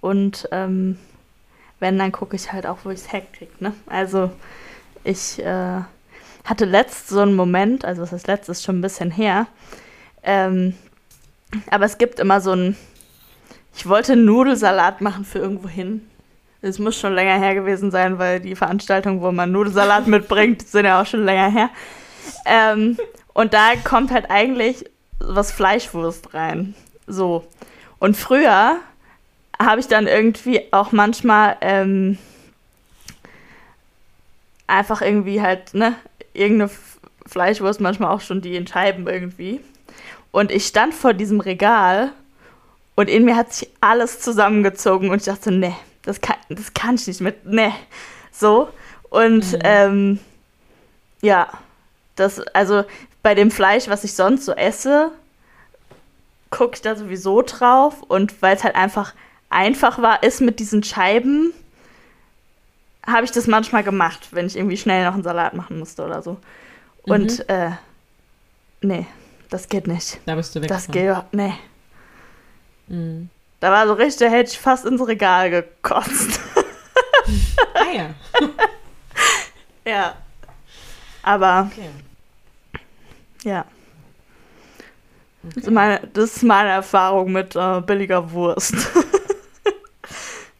Und 0.00 0.48
ähm, 0.52 0.98
wenn, 1.78 1.98
dann 1.98 2.12
gucke 2.12 2.34
ich 2.34 2.50
halt 2.50 2.66
auch, 2.66 2.78
wo 2.84 2.90
ich 2.90 3.00
es 3.00 3.12
herkriege. 3.12 3.52
Ne? 3.60 3.74
Also 3.86 4.30
ich 5.04 5.38
äh, 5.38 5.80
hatte 6.44 6.64
letzt 6.64 7.08
so 7.08 7.20
einen 7.20 7.36
Moment, 7.36 7.84
also 7.84 8.00
was 8.00 8.12
heißt 8.12 8.26
letztes 8.26 8.62
schon 8.62 8.78
ein 8.78 8.80
bisschen 8.80 9.10
her, 9.10 9.46
ähm, 10.22 10.74
aber 11.70 11.84
es 11.84 11.98
gibt 11.98 12.20
immer 12.20 12.40
so 12.40 12.52
ein, 12.52 12.74
ich 13.76 13.86
wollte 13.86 14.12
einen 14.12 14.24
Nudelsalat 14.24 15.02
machen 15.02 15.26
für 15.26 15.40
irgendwo 15.40 15.68
hin. 15.68 16.08
Es 16.62 16.78
muss 16.78 16.98
schon 16.98 17.14
länger 17.14 17.38
her 17.38 17.54
gewesen 17.54 17.90
sein, 17.90 18.18
weil 18.18 18.40
die 18.40 18.56
Veranstaltungen, 18.56 19.20
wo 19.20 19.30
man 19.30 19.52
Nudelsalat 19.52 20.06
mitbringt, 20.06 20.66
sind 20.66 20.86
ja 20.86 21.02
auch 21.02 21.06
schon 21.06 21.26
länger 21.26 21.50
her. 21.50 21.68
Ähm, 22.46 22.96
und 23.34 23.52
da 23.52 23.72
kommt 23.84 24.10
halt 24.10 24.30
eigentlich 24.30 24.86
was 25.18 25.52
Fleischwurst 25.52 26.32
rein. 26.32 26.74
So. 27.12 27.46
Und 27.98 28.16
früher 28.16 28.76
habe 29.58 29.80
ich 29.80 29.88
dann 29.88 30.06
irgendwie 30.06 30.72
auch 30.72 30.92
manchmal 30.92 31.56
ähm, 31.60 32.18
einfach 34.66 35.02
irgendwie 35.02 35.42
halt, 35.42 35.74
ne, 35.74 35.96
irgendeine 36.32 36.70
Fleischwurst, 37.26 37.80
manchmal 37.80 38.10
auch 38.14 38.20
schon 38.20 38.40
die 38.40 38.56
in 38.56 38.66
Scheiben 38.66 39.06
irgendwie. 39.06 39.60
Und 40.32 40.50
ich 40.50 40.66
stand 40.66 40.94
vor 40.94 41.12
diesem 41.12 41.40
Regal 41.40 42.12
und 42.94 43.08
in 43.08 43.24
mir 43.24 43.36
hat 43.36 43.52
sich 43.52 43.68
alles 43.80 44.20
zusammengezogen 44.20 45.10
und 45.10 45.18
ich 45.18 45.24
dachte, 45.24 45.50
nee, 45.50 45.74
das 46.02 46.20
kann, 46.20 46.36
das 46.48 46.72
kann 46.72 46.94
ich 46.94 47.06
nicht 47.06 47.20
mit, 47.20 47.44
nee. 47.44 47.72
So. 48.32 48.68
Und 49.10 49.52
Mhm. 49.52 49.58
ähm, 49.64 50.18
ja, 51.20 51.48
das, 52.16 52.40
also 52.54 52.84
bei 53.22 53.34
dem 53.34 53.50
Fleisch, 53.50 53.88
was 53.88 54.04
ich 54.04 54.14
sonst 54.14 54.44
so 54.46 54.52
esse, 54.52 55.10
gucke 56.50 56.74
ich 56.74 56.82
da 56.82 56.96
sowieso 56.96 57.42
drauf 57.42 58.02
und 58.02 58.42
weil 58.42 58.56
es 58.56 58.64
halt 58.64 58.74
einfach 58.74 59.14
einfach 59.50 60.00
war, 60.00 60.22
ist 60.22 60.40
mit 60.40 60.58
diesen 60.60 60.82
Scheiben, 60.82 61.52
habe 63.06 63.24
ich 63.24 63.32
das 63.32 63.46
manchmal 63.46 63.82
gemacht, 63.82 64.28
wenn 64.32 64.46
ich 64.46 64.56
irgendwie 64.56 64.76
schnell 64.76 65.04
noch 65.04 65.14
einen 65.14 65.22
Salat 65.22 65.54
machen 65.54 65.78
musste 65.78 66.04
oder 66.04 66.22
so. 66.22 66.36
Und 67.02 67.48
äh, 67.48 67.70
nee, 68.82 69.06
das 69.48 69.68
geht 69.68 69.86
nicht. 69.86 70.20
Da 70.26 70.34
bist 70.34 70.54
du 70.54 70.60
weg. 70.60 70.68
Das 70.68 70.86
geht, 70.88 71.14
nee. 71.32 71.54
Mhm. 72.88 73.30
Da 73.58 73.70
war 73.72 73.86
so 73.86 73.94
richtig, 73.94 74.26
da 74.28 74.32
hätte 74.34 74.52
ich 74.52 74.58
fast 74.58 74.84
ins 74.84 75.06
Regal 75.06 75.50
gekotzt. 75.50 76.40
Ah 77.74 77.92
ja. 77.94 78.10
ja. 79.84 80.14
Aber 81.22 81.68
Okay. 81.70 81.90
ja. 83.44 83.64
Das, 85.42 85.56
ist 85.56 85.70
meine, 85.70 86.00
das 86.12 86.36
ist 86.36 86.42
meine 86.42 86.70
Erfahrung 86.70 87.32
mit 87.32 87.56
äh, 87.56 87.80
billiger 87.80 88.30
Wurst. 88.30 88.74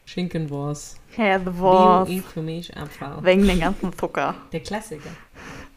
Schinkenwurst. 0.05 0.99
ja, 1.17 1.39
the 1.39 1.55
Wurst. 1.57 2.11
Wegen 2.11 3.47
den 3.47 3.59
ganzen 3.59 3.97
Zucker. 3.97 4.35
Der 4.51 4.59
Klassiker. 4.59 5.09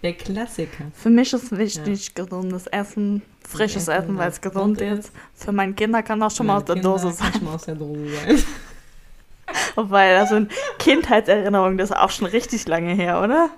Der 0.03 0.15
Klassiker. 0.15 0.85
Für 0.93 1.11
mich 1.11 1.33
ist 1.33 1.57
wichtig 1.57 2.15
gesundes 2.15 2.67
Essen, 2.67 3.23
frisches 3.47 3.89
Essen, 3.89 4.03
Essen, 4.05 4.19
weil 4.19 4.31
es 4.31 4.41
gesund 4.41 4.79
gesund 4.79 4.99
ist. 4.99 5.13
Für 5.35 5.53
meine 5.53 5.75
Kinder 5.75 6.03
kann 6.03 6.23
auch 6.23 6.31
schon 6.31 6.47
mal 6.47 6.59
aus 6.59 6.65
der 6.65 6.75
Kinder 6.75 6.91
Dose 6.91 7.07
kann 7.07 7.15
sein. 7.15 7.33
schon 7.33 7.45
mal 7.45 7.55
aus 7.55 7.65
der 7.65 7.75
Dose 7.75 8.09
sein. 8.09 8.45
Weil 9.77 10.19
das 10.19 10.31
sind 10.31 10.51
Kindheitserinnerungen, 10.79 11.79
das 11.79 11.91
ist 11.91 11.97
auch 11.97 12.11
schon 12.11 12.27
richtig 12.27 12.67
lange 12.67 12.95
her, 12.95 13.21
oder? 13.21 13.51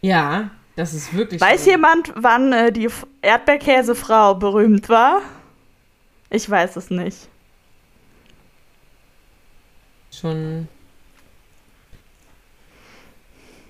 Ja, 0.00 0.50
das 0.76 0.92
ist 0.94 1.14
wirklich 1.14 1.40
Weiß 1.40 1.64
so. 1.64 1.70
jemand, 1.70 2.12
wann 2.16 2.52
äh, 2.52 2.72
die 2.72 2.88
Erdbeerkäsefrau 3.22 4.34
berühmt 4.34 4.88
war? 4.88 5.20
Ich 6.30 6.48
weiß 6.48 6.76
es 6.76 6.90
nicht. 6.90 7.28
schon. 10.10 10.68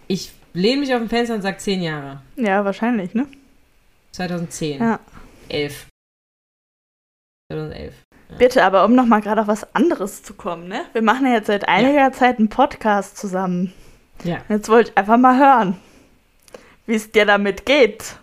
Ich 0.07 0.33
lehne 0.53 0.81
mich 0.81 0.93
auf 0.95 1.01
dem 1.01 1.09
Fenster 1.09 1.35
und 1.35 1.43
sage 1.43 1.57
zehn 1.59 1.83
Jahre. 1.83 2.23
Ja, 2.37 2.65
wahrscheinlich, 2.65 3.15
ne? 3.15 3.27
2010. 4.13 4.81
Ja. 4.81 5.01
11. 5.49 5.87
2011. 7.51 7.95
Bitte, 8.39 8.65
aber 8.65 8.85
um 8.85 8.95
nochmal 8.95 9.21
gerade 9.21 9.41
auf 9.43 9.47
was 9.47 9.75
anderes 9.75 10.23
zu 10.23 10.35
kommen, 10.35 10.69
ne? 10.69 10.85
Wir 10.93 11.03
machen 11.03 11.27
ja 11.27 11.35
jetzt 11.35 11.47
seit 11.47 11.69
einiger 11.69 12.13
Zeit 12.13 12.39
einen 12.39 12.49
Podcast 12.49 13.17
zusammen. 13.17 13.73
Ja. 14.23 14.39
Jetzt 14.49 14.69
wollte 14.69 14.91
ich 14.91 14.99
einfach 14.99 15.19
mal 15.19 15.39
hören, 15.39 15.79
wie 16.87 16.95
es 16.95 17.11
dir 17.11 17.24
damit 17.24 17.66
geht, 17.66 18.16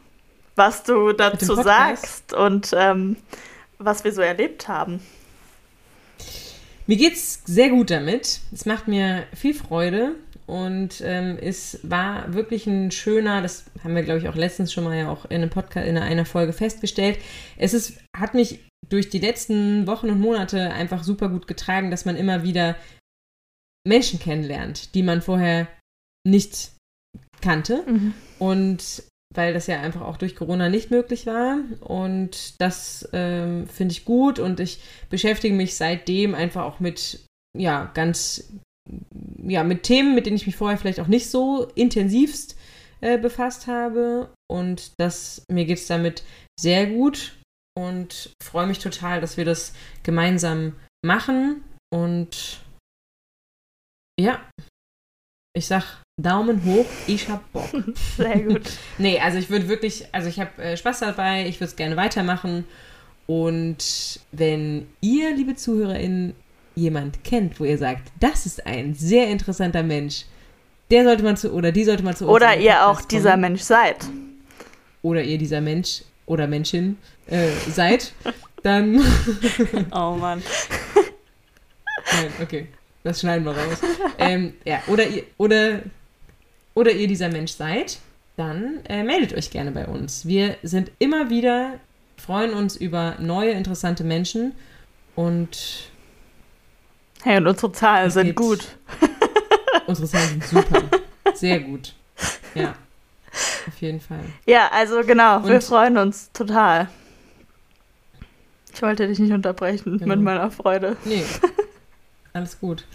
was 0.56 0.84
du 0.84 1.14
dazu 1.14 1.56
sagst 1.56 2.34
und 2.34 2.74
ähm, 2.76 3.18
was 3.78 4.04
wir 4.04 4.14
so 4.14 4.22
erlebt 4.22 4.68
haben. 4.68 5.02
Mir 6.88 6.98
geht's 6.98 7.42
sehr 7.46 7.70
gut 7.70 7.90
damit. 7.90 8.42
Es 8.52 8.66
macht 8.66 8.88
mir 8.88 9.24
viel 9.34 9.54
Freude 9.54 10.16
und 10.46 11.02
ähm, 11.06 11.38
es 11.40 11.80
war 11.84 12.34
wirklich 12.34 12.68
ein 12.68 12.92
schöner, 12.92 13.42
das 13.42 13.66
haben 13.84 13.96
wir 13.96 14.04
glaube 14.04 14.20
ich 14.20 14.28
auch 14.28 14.36
letztens 14.36 14.74
schon 14.74 14.84
mal 14.84 14.98
ja 14.98 15.10
auch 15.10 15.26
in 15.26 15.38
einem 15.38 15.50
Podcast, 15.50 15.88
in 15.88 15.98
einer 15.98 16.26
Folge 16.26 16.54
festgestellt. 16.54 17.20
Es 17.58 17.74
ist, 17.74 17.94
hat 18.18 18.34
mich 18.34 18.60
durch 18.90 19.10
die 19.10 19.20
letzten 19.20 19.88
Wochen 19.88 20.10
und 20.10 20.20
Monate 20.20 20.72
einfach 20.72 21.04
super 21.04 21.30
gut 21.30 21.48
getragen, 21.48 21.92
dass 21.92 22.06
man 22.06 22.16
immer 22.16 22.44
wieder 22.44 22.76
Menschen 23.88 24.20
kennenlernt, 24.20 24.94
die 24.96 25.04
man 25.04 25.22
vorher 25.22 25.68
nicht 26.28 26.72
kannte. 27.42 27.84
Und 28.42 29.04
weil 29.34 29.54
das 29.54 29.68
ja 29.68 29.80
einfach 29.80 30.02
auch 30.02 30.18
durch 30.18 30.36
Corona 30.36 30.68
nicht 30.68 30.92
möglich 30.92 31.26
war. 31.26 31.60
Und 31.80 32.60
das 32.60 33.08
ähm, 33.14 33.68
finde 33.68 33.94
ich 33.94 34.04
gut. 34.04 34.40
Und 34.40 34.60
ich 34.60 34.82
beschäftige 35.10 35.54
mich 35.54 35.76
seitdem 35.76 36.36
einfach 36.36 36.64
auch 36.64 36.80
mit, 36.80 37.26
ja, 37.58 37.92
ganz, 37.94 38.52
ja, 39.44 39.64
mit 39.64 39.84
Themen, 39.84 40.16
mit 40.16 40.26
denen 40.26 40.36
ich 40.36 40.48
mich 40.48 40.56
vorher 40.56 40.78
vielleicht 40.78 41.00
auch 41.00 41.08
nicht 41.08 41.30
so 41.30 41.66
intensivst 41.76 42.58
äh, 43.00 43.18
befasst 43.18 43.68
habe. 43.68 44.34
Und 44.50 44.92
das, 45.00 45.46
mir 45.50 45.66
geht 45.66 45.78
es 45.78 45.88
damit 45.88 46.24
sehr 46.60 46.88
gut. 46.88 47.38
Und 47.78 48.34
freue 48.44 48.68
mich 48.68 48.80
total, 48.80 49.22
dass 49.22 49.38
wir 49.38 49.46
das 49.46 49.74
gemeinsam 50.04 50.76
machen. 51.06 51.64
Und 51.94 52.64
ja, 54.20 54.42
ich 55.56 55.68
sag 55.68 56.04
Daumen 56.18 56.64
hoch, 56.66 56.86
ich 57.08 57.30
hab 57.30 57.52
Bock. 57.52 57.70
Sehr 58.18 58.40
gut. 58.40 58.62
Nee, 58.98 59.20
also 59.20 59.38
ich 59.38 59.50
würde 59.50 59.68
wirklich, 59.68 60.06
also 60.12 60.30
ich 60.30 60.40
habe 60.40 60.62
äh, 60.62 60.78
Spaß 60.78 61.00
dabei, 61.00 61.48
ich 61.48 61.56
würde 61.56 61.70
es 61.70 61.76
gerne 61.76 61.98
weitermachen. 61.98 62.66
Und 63.28 64.20
wenn 64.32 64.88
ihr, 65.00 65.34
liebe 65.34 65.56
ZuhörerInnen, 65.56 66.36
jemand 66.76 67.24
kennt, 67.24 67.60
wo 67.60 67.66
ihr 67.66 67.78
sagt, 67.78 68.12
das 68.20 68.46
ist 68.46 68.66
ein 68.66 68.94
sehr 68.94 69.28
interessanter 69.30 69.84
Mensch, 69.84 70.26
der 70.90 71.06
sollte 71.06 71.24
man 71.24 71.38
zu, 71.38 71.54
oder 71.54 71.72
die 71.72 71.86
sollte 71.86 72.04
man 72.04 72.16
zu 72.16 72.26
uns 72.26 72.34
Oder 72.34 72.58
ihr 72.58 72.86
auch 72.86 72.94
Podcast 72.94 73.12
dieser 73.12 73.32
kommen, 73.32 73.42
Mensch 73.42 73.62
seid. 73.62 73.98
Oder 75.02 75.24
ihr 75.24 75.38
dieser 75.38 75.62
Mensch 75.62 76.04
oder 76.26 76.48
Menschin 76.48 76.98
äh, 77.28 77.48
seid, 77.70 78.14
dann. 78.64 79.00
Oh 79.92 80.16
Mann. 80.20 80.44
Nein, 82.14 82.32
okay. 82.42 82.68
Das 83.04 83.22
schneiden 83.22 83.46
wir 83.46 83.52
raus. 83.54 83.80
ähm, 84.20 84.54
ja, 84.66 84.82
oder 84.88 85.08
ihr, 85.08 85.24
oder, 85.38 85.82
oder 86.74 86.92
ihr 86.92 87.08
dieser 87.08 87.30
Mensch 87.30 87.52
seid, 87.52 88.00
dann 88.38 88.80
äh, 88.88 89.04
meldet 89.04 89.34
euch 89.38 89.52
gerne 89.52 89.72
bei 89.72 89.86
uns. 89.88 90.26
Wir 90.26 90.56
sind 90.64 90.92
immer 91.00 91.30
wieder, 91.30 91.80
freuen 92.18 92.54
uns 92.54 92.76
über 92.76 93.16
neue, 93.20 93.52
interessante 93.52 94.04
Menschen 94.04 94.54
und 95.16 95.90
Hey, 97.24 97.38
und 97.38 97.46
unsere 97.48 97.72
Zahlen 97.72 98.10
sind 98.10 98.28
geht- 98.28 98.36
gut. 98.36 98.68
unsere 99.88 100.08
Zahlen 100.08 100.28
sind 100.30 100.44
super. 100.46 100.82
Sehr 101.36 101.60
gut. 101.60 101.94
Ja, 102.56 102.74
auf 103.68 103.80
jeden 103.80 104.00
Fall. 104.00 104.24
Ja, 104.48 104.70
also 104.74 105.02
genau, 105.02 105.46
wir 105.46 105.56
Und- 105.56 105.64
freuen 105.64 105.98
uns 105.98 106.32
total. 106.32 106.88
Ich 108.74 108.82
wollte 108.82 109.06
dich 109.08 109.20
nicht 109.20 109.34
unterbrechen 109.34 110.00
Genau. 110.00 110.16
mit 110.16 110.22
meiner 110.24 110.50
Freude. 110.50 110.96
Nee. 111.06 111.24
alles 112.34 112.60
gut. 112.60 112.86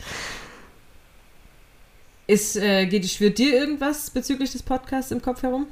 Ist, 2.27 2.57
äh, 2.57 2.87
geht, 2.87 3.09
schwirrt 3.09 3.39
dir 3.39 3.55
irgendwas 3.55 4.11
bezüglich 4.11 4.53
des 4.53 4.63
Podcasts 4.63 5.13
im 5.13 5.23
Kopf 5.23 5.43
herum? 5.43 5.67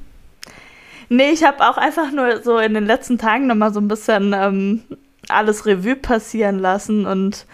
Nee, 1.08 1.30
ich 1.30 1.44
habe 1.44 1.68
auch 1.68 1.76
einfach 1.76 2.12
nur 2.12 2.42
so 2.42 2.58
in 2.58 2.74
den 2.74 2.86
letzten 2.86 3.18
Tagen 3.18 3.46
nochmal 3.46 3.72
so 3.72 3.80
ein 3.80 3.88
bisschen 3.88 4.32
ähm, 4.32 4.82
alles 5.28 5.66
Revue 5.66 5.96
passieren 5.96 6.58
lassen 6.58 7.06
und 7.06 7.46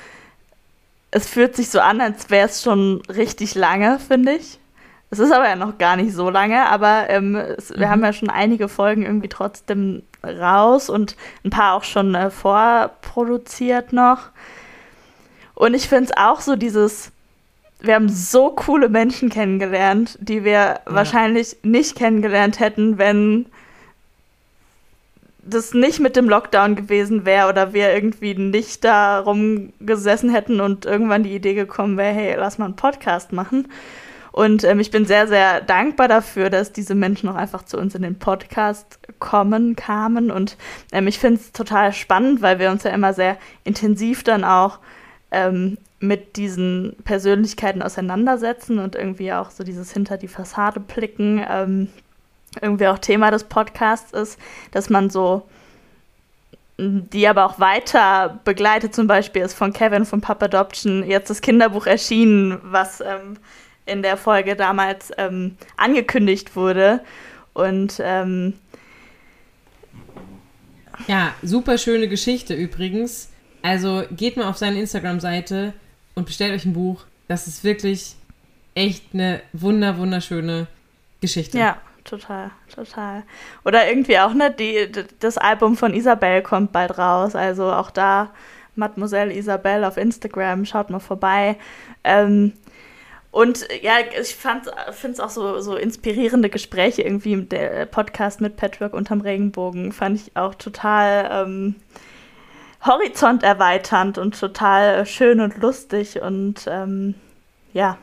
es 1.11 1.29
fühlt 1.29 1.57
sich 1.57 1.71
so 1.71 1.81
an, 1.81 2.01
als 2.01 2.31
wäre 2.31 2.47
es 2.47 2.63
schon 2.63 3.03
richtig 3.09 3.55
lange, 3.55 3.99
finde 3.99 4.33
ich. 4.35 4.59
Es 5.11 5.19
ist 5.19 5.33
aber 5.33 5.49
ja 5.49 5.57
noch 5.57 5.79
gar 5.79 5.97
nicht 5.97 6.15
so 6.15 6.31
lange, 6.31 6.67
aber 6.67 7.11
ähm, 7.11 7.35
es, 7.35 7.71
wir 7.71 7.87
mhm. 7.87 7.91
haben 7.91 8.05
ja 8.05 8.13
schon 8.13 8.31
einige 8.31 8.69
Folgen 8.69 9.03
irgendwie 9.03 9.29
trotzdem 9.29 10.03
raus 10.23 10.89
und 10.89 11.17
ein 11.45 11.51
paar 11.51 11.75
auch 11.75 11.83
schon 11.83 12.15
äh, 12.15 12.31
vorproduziert 12.31 13.93
noch. 13.93 14.29
Und 15.55 15.75
ich 15.75 15.89
finde 15.89 16.05
es 16.05 16.17
auch 16.17 16.41
so 16.41 16.55
dieses, 16.55 17.11
wir 17.83 17.95
haben 17.95 18.09
so 18.09 18.51
coole 18.51 18.89
Menschen 18.89 19.31
kennengelernt, 19.31 20.19
die 20.21 20.45
wir 20.45 20.53
ja. 20.53 20.81
wahrscheinlich 20.87 21.57
nicht 21.63 21.97
kennengelernt 21.97 22.61
hätten, 22.61 22.99
wenn 22.99 23.47
das 25.43 25.75
nicht 25.75 26.01
mit 26.01 26.17
dem 26.17 26.29
Lockdown 26.29 26.77
gewesen 26.77 27.25
wäre 27.25 27.49
oder 27.49 27.73
wir 27.73 27.95
irgendwie 27.95 28.35
nicht 28.35 28.85
da 28.85 29.21
rumgesessen 29.21 30.31
hätten 30.31 30.61
und 30.61 30.85
irgendwann 30.85 31.23
die 31.23 31.35
Idee 31.35 31.55
gekommen 31.55 31.97
wäre, 31.97 32.15
hey, 32.15 32.37
lass 32.37 32.59
mal 32.59 32.67
einen 32.67 32.77
Podcast 32.77 33.33
machen. 33.33 33.69
Und 34.33 34.63
ähm, 34.63 34.79
ich 34.79 34.93
bin 34.93 35.07
sehr, 35.07 35.27
sehr 35.27 35.61
dankbar 35.61 36.07
dafür, 36.07 36.51
dass 36.51 36.73
diese 36.73 36.95
Menschen 36.95 37.29
auch 37.29 37.35
einfach 37.35 37.65
zu 37.65 37.79
uns 37.79 37.95
in 37.97 38.03
den 38.03 38.19
Podcast 38.19 39.01
kommen, 39.19 39.75
kamen. 39.75 40.31
Und 40.31 40.57
ähm, 40.93 41.09
ich 41.09 41.19
finde 41.19 41.41
es 41.41 41.53
total 41.53 41.93
spannend, 41.93 42.41
weil 42.41 42.61
wir 42.61 42.71
uns 42.71 42.85
ja 42.85 42.91
immer 42.91 43.13
sehr 43.13 43.39
intensiv 43.65 44.23
dann 44.23 44.45
auch 44.45 44.79
ähm, 45.33 45.79
mit 46.01 46.37
diesen 46.37 46.97
Persönlichkeiten 47.05 47.83
auseinandersetzen 47.83 48.79
und 48.79 48.97
irgendwie 48.97 49.33
auch 49.33 49.51
so 49.51 49.63
dieses 49.65 49.93
hinter 49.93 50.17
die 50.17 50.29
Fassade 50.29 50.81
blicken. 50.81 51.45
Ähm, 51.49 51.89
irgendwie 52.61 52.89
auch 52.89 52.99
Thema 52.99 53.31
des 53.31 53.45
Podcasts 53.45 54.13
ist, 54.13 54.39
dass 54.73 54.91
man 54.91 55.11
so 55.11 55.47
die 56.81 57.29
aber 57.29 57.45
auch 57.45 57.61
weiter 57.61 58.41
begleitet, 58.45 58.95
zum 58.95 59.07
Beispiel 59.07 59.43
ist 59.43 59.53
von 59.53 59.73
Kevin 59.73 60.07
von 60.07 60.23
Papa 60.23 60.47
Adoption 60.47 61.07
jetzt 61.07 61.29
das 61.29 61.43
Kinderbuch 61.43 61.87
erschienen, 61.87 62.59
was 62.63 63.03
ähm, 63.03 63.37
in 63.85 64.03
der 64.03 64.17
Folge 64.17 64.57
damals 64.57 65.11
ähm, 65.19 65.57
angekündigt 65.77 66.57
wurde. 66.57 67.01
Und 67.53 68.01
ähm, 68.03 68.55
ja, 71.07 71.35
super 71.43 71.77
schöne 71.77 72.09
Geschichte 72.09 72.55
übrigens. 72.55 73.29
Also 73.63 74.05
geht 74.11 74.39
mal 74.39 74.49
auf 74.49 74.57
seine 74.57 74.81
Instagram-Seite 74.81 75.75
und 76.21 76.27
bestellt 76.27 76.55
euch 76.55 76.67
ein 76.67 76.75
Buch. 76.75 77.05
Das 77.29 77.47
ist 77.47 77.65
wirklich 77.65 78.15
echt 78.75 79.15
eine 79.15 79.41
wunder, 79.53 79.99
wunderschöne 79.99 80.67
Geschichte. 81.21 81.59
Ja, 81.59 81.79
total, 82.05 82.51
total. 82.73 83.25
Oder 83.65 83.89
irgendwie 83.89 84.19
auch, 84.19 84.35
ne, 84.35 84.51
die, 84.51 84.91
das 85.19 85.39
Album 85.39 85.77
von 85.77 85.95
Isabel 85.95 86.43
kommt 86.43 86.73
bald 86.73 86.99
raus. 86.99 87.35
Also 87.35 87.73
auch 87.73 87.91
da, 87.91 88.31
Mademoiselle 88.77 89.33
Isabel 89.33 89.85
auf 89.85 89.97
Instagram, 89.97 90.65
schaut 90.67 90.91
mal 90.91 91.01
vorbei. 91.01 91.57
Ähm, 92.05 92.53
und 93.31 93.67
ja, 93.81 93.95
ich 94.21 94.35
finde 94.35 95.13
es 95.13 95.21
auch 95.21 95.31
so, 95.31 95.61
so 95.61 95.77
inspirierende 95.77 96.51
Gespräche 96.51 97.03
irgendwie. 97.03 97.37
Der 97.43 97.87
Podcast 97.87 98.41
mit 98.41 98.57
Patchwork 98.57 98.93
unterm 98.93 99.23
Regenbogen 99.23 99.93
fand 99.93 100.21
ich 100.21 100.37
auch 100.37 100.55
total 100.55 101.47
ähm, 101.47 101.77
horizonterweiternd 102.85 104.19
und 104.19 104.39
total 104.39 105.07
schön 105.07 105.41
und 105.41 105.59
lustig 105.59 106.21
und 106.23 106.67
ähm, 106.69 107.15
ja, 107.73 107.99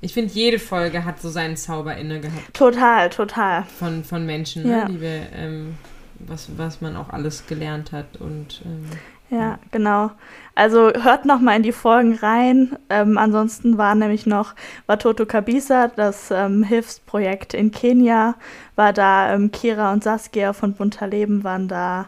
ich 0.00 0.14
finde, 0.14 0.32
jede 0.32 0.58
Folge 0.58 1.04
hat 1.04 1.20
so 1.20 1.28
seinen 1.28 1.56
Zauber 1.56 1.96
inne 1.96 2.20
gehabt. 2.20 2.54
Total, 2.54 3.10
total. 3.10 3.64
Von, 3.64 4.04
von 4.04 4.24
Menschen, 4.24 4.62
ne, 4.62 4.70
ja. 4.70 4.84
ne, 4.84 4.92
die 4.92 5.00
wir, 5.00 5.26
ähm, 5.34 5.74
was, 6.20 6.56
was 6.56 6.80
man 6.80 6.96
auch 6.96 7.10
alles 7.10 7.46
gelernt 7.46 7.92
hat 7.92 8.16
und 8.18 8.62
ähm, 8.64 8.84
ja, 9.30 9.58
genau. 9.72 10.10
Also 10.54 10.90
hört 10.90 11.26
noch 11.26 11.38
mal 11.40 11.56
in 11.56 11.62
die 11.62 11.72
Folgen 11.72 12.14
rein. 12.14 12.78
Ähm, 12.88 13.18
ansonsten 13.18 13.76
war 13.76 13.94
nämlich 13.94 14.24
noch 14.24 14.54
Watoto 14.86 15.26
Kabisa, 15.26 15.88
das 15.88 16.30
ähm, 16.30 16.62
Hilfsprojekt 16.62 17.52
in 17.52 17.70
Kenia, 17.70 18.36
war 18.74 18.94
da. 18.94 19.34
Ähm, 19.34 19.50
Kira 19.50 19.92
und 19.92 20.02
Saskia 20.02 20.54
von 20.54 20.72
Bunter 20.72 21.08
Leben 21.08 21.44
waren 21.44 21.68
da. 21.68 22.06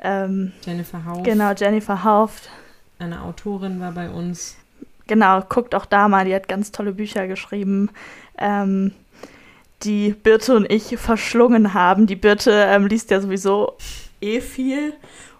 Ähm, 0.00 0.52
Jennifer 0.64 1.04
Hauft. 1.04 1.24
Genau, 1.24 1.52
Jennifer 1.52 2.04
Hauft. 2.04 2.48
Eine 2.98 3.22
Autorin 3.22 3.80
war 3.80 3.92
bei 3.92 4.10
uns 4.10 4.56
genau, 5.08 5.40
guckt 5.40 5.74
auch 5.74 5.86
da 5.86 6.06
mal, 6.06 6.24
die 6.24 6.34
hat 6.34 6.46
ganz 6.46 6.70
tolle 6.70 6.92
Bücher 6.92 7.26
geschrieben, 7.26 7.90
ähm, 8.38 8.92
die 9.82 10.10
Birte 10.10 10.54
und 10.54 10.70
ich 10.70 10.96
verschlungen 10.96 11.74
haben. 11.74 12.06
Die 12.06 12.16
Birte 12.16 12.52
ähm, 12.52 12.86
liest 12.86 13.10
ja 13.10 13.20
sowieso 13.20 13.76
eh 14.20 14.40
viel 14.40 14.92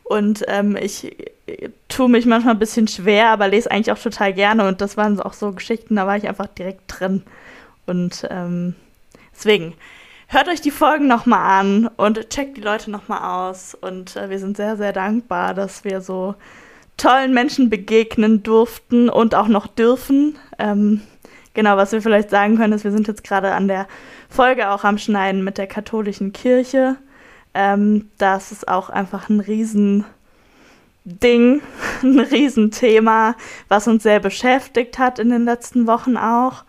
und 0.02 0.44
ähm, 0.48 0.76
ich 0.76 1.16
äh, 1.46 1.68
tue 1.88 2.08
mich 2.08 2.26
manchmal 2.26 2.54
ein 2.54 2.58
bisschen 2.58 2.88
schwer, 2.88 3.28
aber 3.28 3.48
lese 3.48 3.70
eigentlich 3.70 3.92
auch 3.92 4.02
total 4.02 4.32
gerne 4.32 4.66
und 4.66 4.80
das 4.80 4.96
waren 4.96 5.20
auch 5.20 5.34
so 5.34 5.52
Geschichten, 5.52 5.96
da 5.96 6.06
war 6.06 6.16
ich 6.16 6.26
einfach 6.26 6.48
direkt 6.48 6.82
drin. 6.86 7.22
Und 7.86 8.26
ähm, 8.30 8.74
deswegen, 9.32 9.74
hört 10.28 10.48
euch 10.48 10.60
die 10.60 10.70
Folgen 10.70 11.08
nochmal 11.08 11.60
an 11.60 11.90
und 11.96 12.28
checkt 12.30 12.58
die 12.58 12.62
Leute 12.62 12.90
nochmal 12.90 13.48
aus 13.48 13.74
und 13.74 14.14
äh, 14.14 14.30
wir 14.30 14.38
sind 14.38 14.56
sehr, 14.56 14.76
sehr 14.76 14.92
dankbar, 14.92 15.54
dass 15.54 15.84
wir 15.84 16.02
so 16.02 16.34
tollen 16.98 17.32
Menschen 17.32 17.70
begegnen 17.70 18.42
durften 18.42 19.08
und 19.08 19.34
auch 19.34 19.48
noch 19.48 19.66
dürfen. 19.66 20.36
Ähm, 20.58 21.00
genau, 21.54 21.78
was 21.78 21.92
wir 21.92 22.02
vielleicht 22.02 22.28
sagen 22.28 22.58
können, 22.58 22.74
ist, 22.74 22.84
wir 22.84 22.92
sind 22.92 23.08
jetzt 23.08 23.24
gerade 23.24 23.52
an 23.52 23.68
der 23.68 23.88
Folge 24.28 24.68
auch 24.68 24.84
am 24.84 24.98
Schneiden 24.98 25.42
mit 25.44 25.56
der 25.56 25.66
katholischen 25.66 26.32
Kirche. 26.34 26.96
Ähm, 27.54 28.10
das 28.18 28.52
ist 28.52 28.68
auch 28.68 28.90
einfach 28.90 29.30
ein 29.30 29.40
Riesending, 29.40 30.04
ein 32.02 32.20
Riesenthema, 32.20 33.34
was 33.68 33.88
uns 33.88 34.02
sehr 34.02 34.20
beschäftigt 34.20 34.98
hat 34.98 35.18
in 35.18 35.30
den 35.30 35.46
letzten 35.46 35.86
Wochen 35.86 36.18
auch 36.18 36.64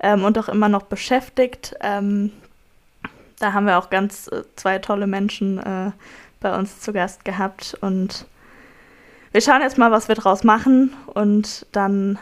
ähm, 0.00 0.24
und 0.24 0.36
auch 0.38 0.50
immer 0.50 0.68
noch 0.68 0.82
beschäftigt. 0.82 1.74
Ähm, 1.80 2.32
da 3.38 3.52
haben 3.52 3.66
wir 3.66 3.78
auch 3.78 3.90
ganz 3.90 4.28
äh, 4.28 4.42
zwei 4.56 4.78
tolle 4.78 5.06
Menschen 5.06 5.58
äh, 5.58 5.92
bei 6.40 6.56
uns 6.56 6.80
zu 6.80 6.92
Gast 6.92 7.24
gehabt 7.24 7.76
und 7.80 8.26
wir 9.32 9.40
schauen 9.40 9.60
jetzt 9.60 9.78
mal, 9.78 9.90
was 9.90 10.08
wir 10.08 10.14
draus 10.14 10.44
machen 10.44 10.94
und 11.06 11.66
dann 11.72 12.18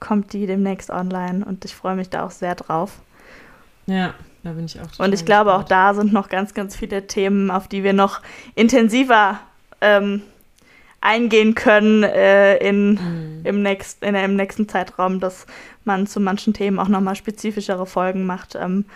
kommt 0.00 0.32
die 0.32 0.46
demnächst 0.46 0.90
online 0.90 1.44
und 1.44 1.64
ich 1.64 1.74
freue 1.74 1.96
mich 1.96 2.10
da 2.10 2.24
auch 2.24 2.30
sehr 2.30 2.54
drauf. 2.54 2.98
Ja, 3.86 4.14
da 4.42 4.52
bin 4.52 4.66
ich 4.66 4.80
auch. 4.80 4.98
Und 4.98 5.12
ich 5.14 5.24
glaube, 5.24 5.54
auch 5.54 5.64
da 5.64 5.94
sind 5.94 6.12
noch 6.12 6.28
ganz, 6.28 6.54
ganz 6.54 6.76
viele 6.76 7.06
Themen, 7.06 7.50
auf 7.50 7.68
die 7.68 7.84
wir 7.84 7.92
noch 7.92 8.20
intensiver 8.54 9.40
ähm, 9.80 10.22
eingehen 11.00 11.54
können 11.54 12.02
äh, 12.02 12.56
in, 12.56 12.94
mhm. 12.94 13.40
im, 13.44 13.62
nächst, 13.62 14.02
in, 14.02 14.14
im 14.14 14.36
nächsten 14.36 14.68
Zeitraum, 14.68 15.20
dass 15.20 15.46
man 15.84 16.06
zu 16.06 16.18
manchen 16.18 16.54
Themen 16.54 16.78
auch 16.78 16.88
nochmal 16.88 17.14
spezifischere 17.14 17.86
Folgen 17.86 18.26
macht, 18.26 18.54
ähm, 18.54 18.86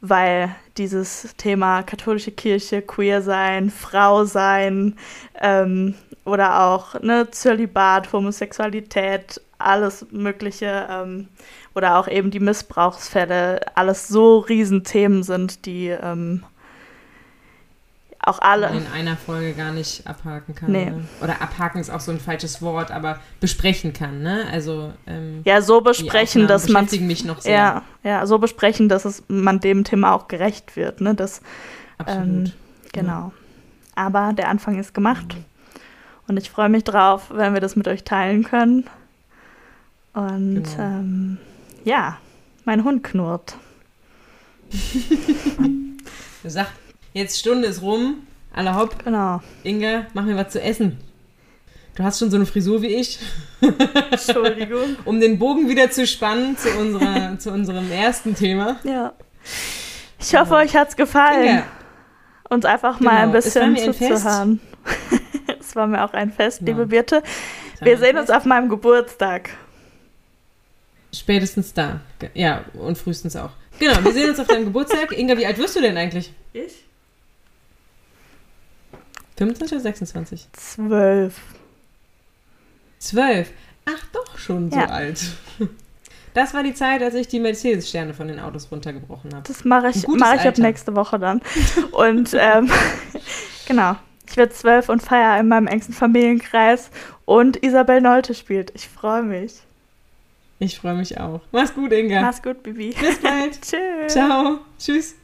weil 0.00 0.54
dieses 0.78 1.34
Thema 1.36 1.82
katholische 1.82 2.30
Kirche, 2.30 2.82
queer 2.82 3.22
sein, 3.22 3.70
Frau 3.70 4.24
sein, 4.24 4.96
ähm, 5.40 5.94
oder 6.24 6.62
auch 6.62 7.00
ne, 7.00 7.30
Zölibat, 7.30 8.12
Homosexualität, 8.12 9.40
alles 9.58 10.06
Mögliche 10.10 10.86
ähm, 10.90 11.28
oder 11.74 11.98
auch 11.98 12.08
eben 12.08 12.30
die 12.30 12.40
Missbrauchsfälle, 12.40 13.60
alles 13.76 14.08
so 14.08 14.38
Riesenthemen 14.38 15.22
sind, 15.22 15.66
die 15.66 15.88
ähm, 15.88 16.44
auch 18.24 18.38
alle. 18.40 18.68
in 18.68 18.86
einer 18.86 19.16
Folge 19.16 19.52
gar 19.52 19.72
nicht 19.72 20.06
abhaken 20.06 20.54
kann. 20.54 20.70
Nee. 20.70 20.86
Ne? 20.86 21.04
Oder 21.20 21.42
abhaken 21.42 21.80
ist 21.80 21.90
auch 21.90 22.00
so 22.00 22.12
ein 22.12 22.20
falsches 22.20 22.62
Wort, 22.62 22.90
aber 22.90 23.18
besprechen 23.40 23.92
kann, 23.92 24.22
ne? 24.22 24.46
Also 24.50 24.92
ähm, 25.06 25.42
ja, 25.44 25.60
so 25.60 25.80
besprechen, 25.80 26.46
dass 26.46 26.68
man 26.68 26.88
mich 27.00 27.24
noch 27.24 27.40
sehr. 27.40 27.52
Ja, 27.52 27.82
ja, 28.04 28.26
so 28.26 28.38
besprechen, 28.38 28.88
dass 28.88 29.04
es 29.04 29.24
man 29.28 29.60
dem 29.60 29.84
Thema 29.84 30.14
auch 30.14 30.28
gerecht 30.28 30.76
wird, 30.76 31.00
ne? 31.00 31.14
Das, 31.14 31.42
Absolut. 31.98 32.26
Ähm, 32.26 32.52
genau. 32.92 33.10
Ja. 33.10 33.32
Aber 33.94 34.32
der 34.32 34.48
Anfang 34.48 34.78
ist 34.78 34.94
gemacht. 34.94 35.34
Mhm. 35.34 35.44
Und 36.28 36.36
ich 36.36 36.48
freue 36.50 36.68
mich 36.68 36.84
drauf, 36.84 37.30
wenn 37.30 37.54
wir 37.54 37.60
das 37.60 37.76
mit 37.76 37.88
euch 37.88 38.04
teilen 38.04 38.44
können. 38.44 38.88
Und 40.14 40.64
genau. 40.64 40.78
ähm, 40.78 41.38
ja, 41.84 42.18
mein 42.64 42.84
Hund 42.84 43.02
knurrt. 43.02 43.56
sagst, 46.50 46.72
jetzt 47.12 47.38
Stunde 47.38 47.68
ist 47.68 47.82
rum, 47.82 48.26
alle 48.52 48.76
hopp. 48.76 49.04
Genau. 49.04 49.40
Inge, 49.62 50.06
mach 50.14 50.24
mir 50.24 50.36
was 50.36 50.50
zu 50.50 50.60
essen. 50.60 50.98
Du 51.94 52.02
hast 52.02 52.18
schon 52.18 52.30
so 52.30 52.36
eine 52.36 52.46
Frisur 52.46 52.80
wie 52.80 52.94
ich. 52.94 53.18
Entschuldigung. 54.10 54.96
um 55.04 55.20
den 55.20 55.38
Bogen 55.38 55.68
wieder 55.68 55.90
zu 55.90 56.06
spannen 56.06 56.56
zu, 56.56 56.70
unserer, 56.78 57.38
zu 57.38 57.50
unserem 57.50 57.90
ersten 57.90 58.34
Thema. 58.34 58.76
Ja. 58.84 59.12
Ich 60.18 60.34
hoffe, 60.34 60.54
euch 60.54 60.74
hat 60.74 60.88
es 60.88 60.96
gefallen. 60.96 61.42
Inge. 61.42 61.64
Uns 62.48 62.64
einfach 62.64 63.00
mal 63.00 63.10
genau. 63.10 63.22
ein 63.22 63.32
bisschen 63.32 63.76
zuzuhören. 63.76 64.60
Es 65.58 65.76
war 65.76 65.86
mir 65.86 66.04
auch 66.04 66.12
ein 66.12 66.30
Fest, 66.32 66.60
ja. 66.60 66.66
liebe 66.66 66.86
Birte. 66.86 67.22
Wir 67.80 67.96
sehen 67.96 68.18
uns 68.18 68.30
auf 68.30 68.44
meinem 68.44 68.68
Geburtstag. 68.68 69.50
Spätestens 71.14 71.72
da. 71.72 72.00
Ja, 72.34 72.64
und 72.74 72.98
frühestens 72.98 73.36
auch. 73.36 73.50
Genau, 73.78 74.04
wir 74.04 74.12
sehen 74.12 74.28
uns 74.28 74.38
auf 74.38 74.48
deinem 74.48 74.66
Geburtstag. 74.66 75.16
Inga, 75.16 75.38
wie 75.38 75.46
alt 75.46 75.56
wirst 75.58 75.76
du 75.76 75.80
denn 75.80 75.96
eigentlich? 75.96 76.32
Ich? 76.52 76.84
25 79.36 79.76
oder 79.76 79.82
26? 79.82 80.48
12. 80.52 81.40
12. 82.98 83.50
Ach, 83.86 84.06
doch 84.12 84.38
schon 84.38 84.70
so 84.70 84.76
ja. 84.76 84.86
alt. 84.86 85.20
Das 86.34 86.54
war 86.54 86.62
die 86.62 86.72
Zeit, 86.72 87.02
als 87.02 87.14
ich 87.14 87.28
die 87.28 87.40
Mercedes-Sterne 87.40 88.14
von 88.14 88.28
den 88.28 88.40
Autos 88.40 88.68
runtergebrochen 88.70 89.34
habe. 89.34 89.46
Das 89.46 89.64
mache 89.64 89.90
ich, 89.90 90.06
mach 90.08 90.34
ich 90.34 90.42
ab 90.42 90.58
nächste 90.58 90.96
Woche 90.96 91.18
dann. 91.18 91.42
Und 91.90 92.34
ähm, 92.38 92.70
genau, 93.66 93.96
ich 94.26 94.36
werde 94.36 94.52
zwölf 94.52 94.88
und 94.88 95.02
feiere 95.02 95.38
in 95.40 95.48
meinem 95.48 95.66
engsten 95.66 95.94
Familienkreis 95.94 96.90
und 97.24 97.62
Isabel 97.62 98.00
Nolte 98.00 98.34
spielt. 98.34 98.72
Ich 98.74 98.88
freue 98.88 99.22
mich. 99.22 99.60
Ich 100.58 100.78
freue 100.78 100.94
mich 100.94 101.18
auch. 101.18 101.40
Mach's 101.50 101.74
gut, 101.74 101.92
Inga. 101.92 102.22
Mach's 102.22 102.40
gut, 102.40 102.62
Bibi. 102.62 102.94
Bis 102.98 103.20
bald. 103.20 103.60
Tschüss. 103.62 104.12
Ciao. 104.12 104.60
Tschüss. 104.78 105.16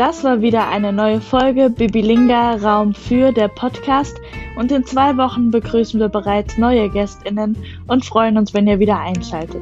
Das 0.00 0.24
war 0.24 0.40
wieder 0.40 0.66
eine 0.66 0.94
neue 0.94 1.20
Folge 1.20 1.68
Bibilinga 1.68 2.54
Raum 2.54 2.94
für 2.94 3.32
der 3.32 3.48
Podcast 3.48 4.18
und 4.56 4.72
in 4.72 4.86
zwei 4.86 5.18
Wochen 5.18 5.50
begrüßen 5.50 6.00
wir 6.00 6.08
bereits 6.08 6.56
neue 6.56 6.88
GästInnen 6.88 7.54
und 7.86 8.06
freuen 8.06 8.38
uns, 8.38 8.54
wenn 8.54 8.66
ihr 8.66 8.78
wieder 8.78 8.98
einschaltet. 8.98 9.60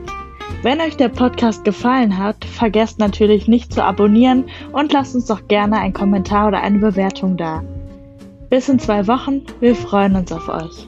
Wenn 0.62 0.80
euch 0.80 0.97
der 0.97 1.09
Podcast 1.09 1.64
gefallen 1.64 2.18
hat, 2.18 2.45
vergesst 2.45 3.01
natürlich 3.01 3.49
nicht 3.49 3.72
zu 3.72 3.82
abonnieren 3.82 4.45
und 4.70 4.93
lasst 4.93 5.16
uns 5.16 5.26
doch 5.26 5.49
gerne 5.49 5.80
einen 5.80 5.93
Kommentar 5.93 6.47
oder 6.47 6.61
eine 6.62 6.78
Bewertung 6.78 7.36
da. 7.36 7.64
Bis 8.49 8.68
in 8.68 8.78
zwei 8.78 9.09
Wochen, 9.09 9.43
wir 9.59 9.74
freuen 9.74 10.14
uns 10.14 10.30
auf 10.30 10.49
euch. 10.49 10.86